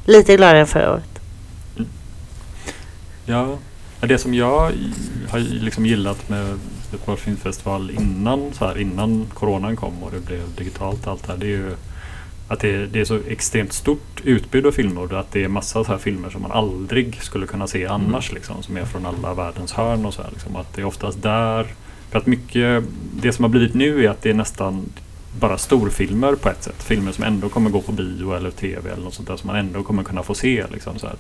lite 0.06 0.36
gladare 0.38 0.60
än 0.60 0.68
förra 0.68 0.94
året. 0.94 1.20
Ja, 3.26 3.58
det 4.00 4.18
som 4.18 4.34
jag 4.34 4.72
har 5.30 5.40
liksom 5.40 5.86
gillat 5.86 6.30
med 6.30 6.60
Göteborgs 6.96 7.22
filmfestival 7.22 7.92
innan, 7.92 8.54
så 8.54 8.66
här, 8.66 8.78
innan 8.78 9.26
coronan 9.34 9.76
kom 9.76 10.04
och 10.04 10.12
det 10.12 10.26
blev 10.26 10.56
digitalt 10.58 11.08
allt 11.08 11.24
det 11.24 11.32
här, 11.32 11.40
det 11.40 11.46
är 11.46 11.50
ju 11.50 11.72
att 12.48 12.60
det, 12.60 12.88
det 12.88 13.00
är 13.00 13.06
så 13.06 13.20
extremt 13.28 13.74
stort 13.74 14.22
utbud 14.24 14.66
av 14.66 14.72
filmer 14.72 15.02
och 15.02 15.20
att 15.20 15.32
det 15.32 15.44
är 15.44 15.48
massa 15.48 15.84
så 15.84 15.92
här 15.92 15.98
filmer 15.98 16.30
som 16.30 16.42
man 16.42 16.52
aldrig 16.52 17.22
skulle 17.22 17.48
kunna 17.48 17.68
se 17.68 17.86
annars 17.86 18.32
liksom, 18.32 18.64
som 18.64 18.78
är 18.78 18.86
från 18.86 19.06
alla 19.06 19.34
världens 19.34 19.74
hörn 19.74 20.06
och 20.06 20.14
så 20.14 20.22
här, 20.22 20.30
liksom, 20.32 20.56
att 20.56 20.74
det 20.74 20.82
är 20.82 20.86
oftast 20.86 21.22
där 21.22 21.68
för 22.12 22.20
att 22.20 22.26
mycket, 22.26 22.84
det 23.14 23.32
som 23.32 23.44
har 23.44 23.50
blivit 23.50 23.74
nu 23.74 24.06
är 24.06 24.10
att 24.10 24.22
det 24.22 24.30
är 24.30 24.34
nästan 24.34 24.90
bara 25.40 25.58
storfilmer 25.58 26.36
på 26.36 26.50
ett 26.50 26.64
sätt. 26.64 26.84
Filmer 26.84 27.12
som 27.12 27.24
ändå 27.24 27.50
kommer 27.50 27.70
gå 27.70 27.82
på 27.82 27.92
bio 27.92 28.34
eller 28.34 28.52
tv 28.52 28.92
eller 28.92 29.04
något 29.04 29.14
sånt 29.14 29.28
där 29.28 29.38
som 29.38 29.48
man 29.48 29.56
ändå 29.56 29.84
kommer 29.84 30.04
kunna 30.04 30.24
få 30.24 30.34
se. 30.34 30.66
Liksom, 30.72 31.00
så 31.00 31.08
här. 31.08 31.16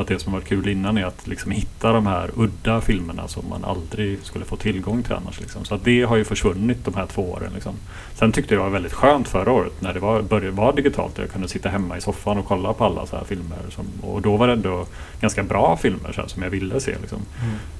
Att 0.00 0.06
det 0.06 0.18
som 0.18 0.32
varit 0.32 0.44
kul 0.48 0.68
innan 0.68 0.98
är 0.98 1.04
att 1.04 1.26
liksom 1.26 1.50
hitta 1.50 1.92
de 1.92 2.06
här 2.06 2.30
udda 2.36 2.80
filmerna 2.80 3.28
som 3.28 3.48
man 3.48 3.64
aldrig 3.64 4.18
skulle 4.22 4.44
få 4.44 4.56
tillgång 4.56 5.02
till 5.02 5.12
annars. 5.12 5.40
Liksom. 5.40 5.64
Så 5.64 5.78
det 5.84 6.02
har 6.02 6.16
ju 6.16 6.24
försvunnit 6.24 6.84
de 6.84 6.94
här 6.94 7.06
två 7.06 7.30
åren. 7.32 7.50
Liksom. 7.54 7.74
Sen 8.14 8.32
tyckte 8.32 8.54
jag 8.54 8.60
det 8.60 8.64
var 8.64 8.70
väldigt 8.72 8.92
skönt 8.92 9.28
förra 9.28 9.52
året 9.52 9.72
när 9.80 9.94
det 9.94 10.00
var, 10.00 10.22
började 10.22 10.50
vara 10.50 10.72
digitalt 10.72 11.18
och 11.18 11.24
jag 11.24 11.30
kunde 11.32 11.48
sitta 11.48 11.68
hemma 11.68 11.96
i 11.96 12.00
soffan 12.00 12.38
och 12.38 12.44
kolla 12.46 12.72
på 12.72 12.84
alla 12.84 13.06
så 13.06 13.16
här 13.16 13.24
filmer. 13.24 13.58
Som, 13.70 13.84
och 14.00 14.22
då 14.22 14.36
var 14.36 14.46
det 14.46 14.52
ändå 14.52 14.86
ganska 15.20 15.42
bra 15.42 15.76
filmer 15.76 16.12
så 16.14 16.20
här, 16.20 16.28
som 16.28 16.42
jag 16.42 16.50
ville 16.50 16.80
se. 16.80 16.94
Liksom. 17.00 17.18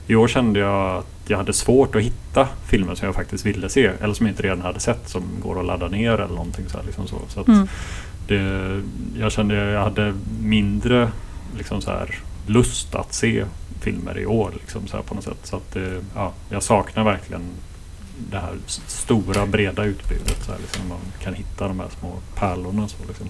I 0.06 0.14
år 0.14 0.28
kände 0.28 0.60
jag 0.60 0.96
att 0.96 1.06
jag 1.26 1.36
hade 1.38 1.52
svårt 1.52 1.94
att 1.94 2.02
hitta 2.02 2.48
filmer 2.66 2.94
som 2.94 3.06
jag 3.06 3.14
faktiskt 3.14 3.46
ville 3.46 3.68
se 3.68 3.90
eller 4.00 4.14
som 4.14 4.26
jag 4.26 4.32
inte 4.32 4.42
redan 4.42 4.60
hade 4.60 4.80
sett 4.80 5.08
som 5.08 5.22
går 5.42 5.60
att 5.60 5.66
ladda 5.66 5.88
ner 5.88 6.12
eller 6.12 6.34
någonting 6.34 6.64
så 6.68 6.78
här, 6.78 6.84
liksom 6.84 7.06
så. 7.06 7.16
så 7.28 7.40
att 7.40 7.48
Mm. 7.48 7.68
det, 8.26 8.82
jag 9.20 9.32
kände 9.32 9.54
jag 9.54 9.82
hade 9.82 10.14
mindre 10.42 11.08
liksom 11.56 11.80
så 11.80 11.90
här, 11.90 12.14
lust 12.46 12.94
att 12.94 13.14
se 13.14 13.44
filmer 13.80 14.18
i 14.18 14.26
år 14.26 14.50
liksom 14.54 14.86
så 14.86 14.96
här, 14.96 15.04
på 15.04 15.14
något 15.14 15.24
sätt. 15.24 15.38
Så 15.42 15.56
att, 15.56 15.72
det, 15.72 16.00
ja, 16.14 16.32
jag 16.50 16.62
saknar 16.62 17.04
verkligen 17.04 17.42
det 18.30 18.38
här 18.38 18.54
stora 18.86 19.46
breda 19.46 19.84
utbudet. 19.84 20.44
Så 20.44 20.52
här, 20.52 20.58
liksom, 20.58 20.88
man 20.88 20.98
kan 21.22 21.34
hitta 21.34 21.68
de 21.68 21.80
här 21.80 21.88
små 22.00 22.12
pärlorna. 22.34 22.88
Så, 22.88 22.96
liksom. 23.08 23.26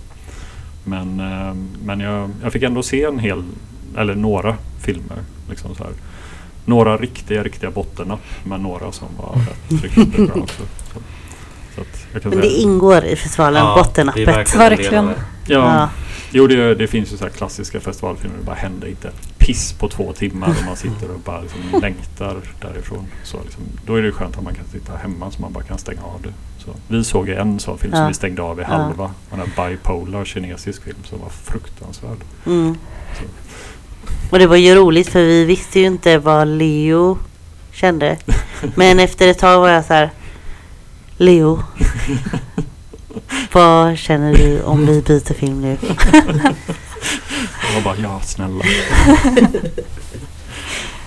Men, 0.85 1.21
eh, 1.21 1.55
men 1.85 2.01
jag, 2.01 2.31
jag 2.43 2.53
fick 2.53 2.63
ändå 2.63 2.83
se 2.83 3.05
en 3.05 3.19
hel, 3.19 3.45
eller 3.97 4.15
några 4.15 4.57
filmer. 4.81 5.19
Liksom 5.49 5.75
så 5.75 5.85
här. 5.85 5.93
Några 6.65 6.97
riktiga, 6.97 7.43
riktiga 7.43 7.71
bottennapp 7.71 8.21
men 8.45 8.63
några 8.63 8.93
som 8.93 9.09
var 9.19 9.35
rätt 9.71 9.83
riktigt 9.83 10.17
bra 10.33 10.43
också. 10.43 10.63
Så, 10.95 11.01
så 11.75 11.81
att 11.81 12.07
jag 12.13 12.23
kan 12.23 12.31
Men 12.31 12.41
det 12.41 12.49
säga, 12.49 12.59
ingår 12.63 13.05
i 13.05 13.17
festivalen, 13.17 13.67
är 13.67 13.75
bottennappet. 13.75 14.29
verkligen 14.29 14.59
Verkligen. 14.59 15.05
ja, 15.07 15.15
Ja. 15.47 15.89
Jo, 16.31 16.47
det, 16.47 16.75
det 16.75 16.87
finns 16.87 17.13
ju 17.13 17.17
så 17.17 17.25
här 17.25 17.31
klassiska 17.31 17.81
festivalfilmer. 17.81 18.37
Det 18.39 18.45
bara 18.45 18.57
händer 18.57 18.89
inte 18.89 19.11
piss 19.39 19.73
på 19.73 19.89
två 19.89 20.13
timmar 20.13 20.49
och 20.49 20.65
man 20.67 20.77
sitter 20.77 21.11
och 21.15 21.21
bara 21.21 21.41
liksom 21.41 21.61
längtar 21.83 22.37
därifrån. 22.61 23.07
Så 23.25 23.43
liksom, 23.45 23.63
då 23.87 23.95
är 23.95 24.03
det 24.03 24.13
skönt 24.13 24.37
att 24.39 24.45
man 24.45 24.55
kan 24.55 24.65
sitta 24.73 24.97
hemma 24.97 25.31
så 25.31 25.41
man 25.43 25.53
bara 25.53 25.65
kan 25.65 25.79
stänga 25.79 26.03
av 26.03 26.23
det. 26.23 26.33
Så, 26.65 26.71
vi 26.89 27.05
såg 27.05 27.29
en 27.29 27.61
sån 27.61 27.79
film 27.79 27.93
som 27.93 28.03
Ja. 28.03 28.09
vi 28.09 28.15
stängde 28.15 28.43
av 28.43 28.59
i 28.59 28.63
Ja. 28.63 28.69
halva. 28.69 29.11
En 29.33 29.39
bipolar 29.71 30.25
kinesisk 30.25 30.83
film 30.83 30.99
som 31.05 31.21
var 31.21 31.29
fruktansvärd. 31.29 32.19
Mm. 32.47 32.77
Och 34.31 34.39
det 34.39 34.47
var 34.47 34.57
ju 34.57 34.75
roligt 34.75 35.09
för 35.09 35.23
vi 35.23 35.45
visste 35.45 35.81
ju 35.81 35.87
inte 35.87 36.19
vad 36.19 36.49
Leo 36.49 37.19
kände. 37.73 38.17
Men 38.75 39.01
efter 39.01 39.29
ett 39.29 39.39
tag 39.39 39.61
var 39.61 39.69
jag 39.69 39.85
så 39.85 39.93
här. 39.95 40.11
Leo. 41.17 41.63
vad 43.53 43.99
känner 43.99 44.35
du 44.35 44.63
om 44.63 44.87
vi 44.87 45.03
byter 45.03 45.35
film 45.35 45.61
nu? 45.63 45.77
Jag 47.75 47.83
bara 47.85 47.97
ja, 47.97 48.21
snälla. 48.21 48.65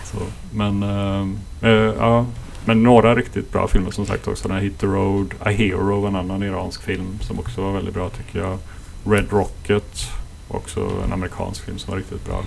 så, 0.04 0.18
men, 0.54 0.84
eh, 0.84 1.28
eh, 1.70 1.94
ja, 2.00 2.26
men 2.66 2.84
några 2.84 3.16
riktigt 3.16 3.52
bra 3.52 3.68
filmer 3.68 3.92
som 3.92 4.06
sagt 4.06 4.28
också. 4.28 4.48
Den 4.48 4.58
här 4.58 4.64
Hit 4.64 4.80
the 4.80 4.86
Road, 4.88 5.34
A 5.40 5.50
Hero, 5.50 6.06
en 6.08 6.16
annan 6.16 6.44
iransk 6.44 6.84
film 6.84 7.20
som 7.22 7.40
också 7.40 7.62
var 7.62 7.72
väldigt 7.72 7.94
bra 7.94 8.10
tycker 8.10 8.40
jag. 8.40 8.58
Red 9.06 9.32
Rocket, 9.32 10.10
också 10.48 10.92
en 11.06 11.14
amerikansk 11.14 11.66
film 11.66 11.80
som 11.80 11.92
var 11.92 11.98
riktigt 11.98 12.26
bra. 12.26 12.44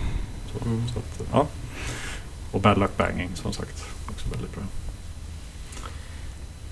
Så, 0.53 0.65
Mm. 0.69 0.83
så 0.89 0.99
att, 0.99 1.29
ja. 1.33 1.47
Och 2.53 2.61
Bad 2.61 2.79
Luck 2.79 2.97
Banging 2.97 3.31
som 3.35 3.53
sagt, 3.53 3.85
också 4.11 4.29
väldigt 4.31 4.55
bra. 4.55 4.63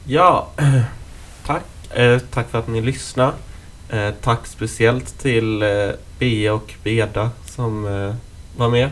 Ja, 0.04 0.50
tack. 1.46 1.62
Eh, 1.94 2.18
tack 2.18 2.50
för 2.50 2.58
att 2.58 2.68
ni 2.68 2.80
lyssnade. 2.80 3.32
Eh, 3.88 4.10
tack 4.22 4.46
speciellt 4.46 5.18
till 5.18 5.62
eh, 5.62 5.68
Bea 6.18 6.54
och 6.54 6.74
Beda 6.82 7.30
som 7.44 7.86
eh, 7.86 8.14
var 8.56 8.68
med 8.68 8.90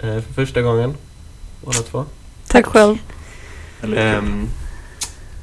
eh, 0.00 0.20
för 0.20 0.32
första 0.34 0.62
gången. 0.62 0.94
Båda 1.64 1.78
två. 1.78 2.04
Tack 2.48 2.66
själv. 2.66 2.98
Ehm, 3.96 4.48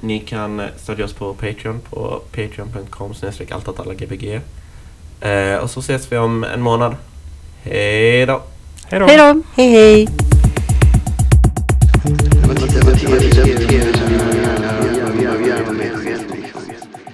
ni 0.02 0.20
kan 0.20 0.60
eh, 0.60 0.66
stödja 0.78 1.06
oss 1.06 1.14
på 1.14 1.34
Patreon 1.34 1.80
på 1.90 2.22
patreon.com 2.32 3.14
alltatallagbg. 3.52 4.42
Eh, 5.22 5.56
och 5.56 5.70
så 5.70 5.80
ses 5.80 6.12
vi 6.12 6.18
om 6.18 6.44
en 6.44 6.62
månad. 6.62 6.96
Hej 7.64 8.26
då! 8.26 8.42
Hej 8.86 9.00
då! 9.00 9.06
Hej 9.06 9.18
då! 9.18 9.42
Hej 9.56 9.72
hej! 9.72 10.08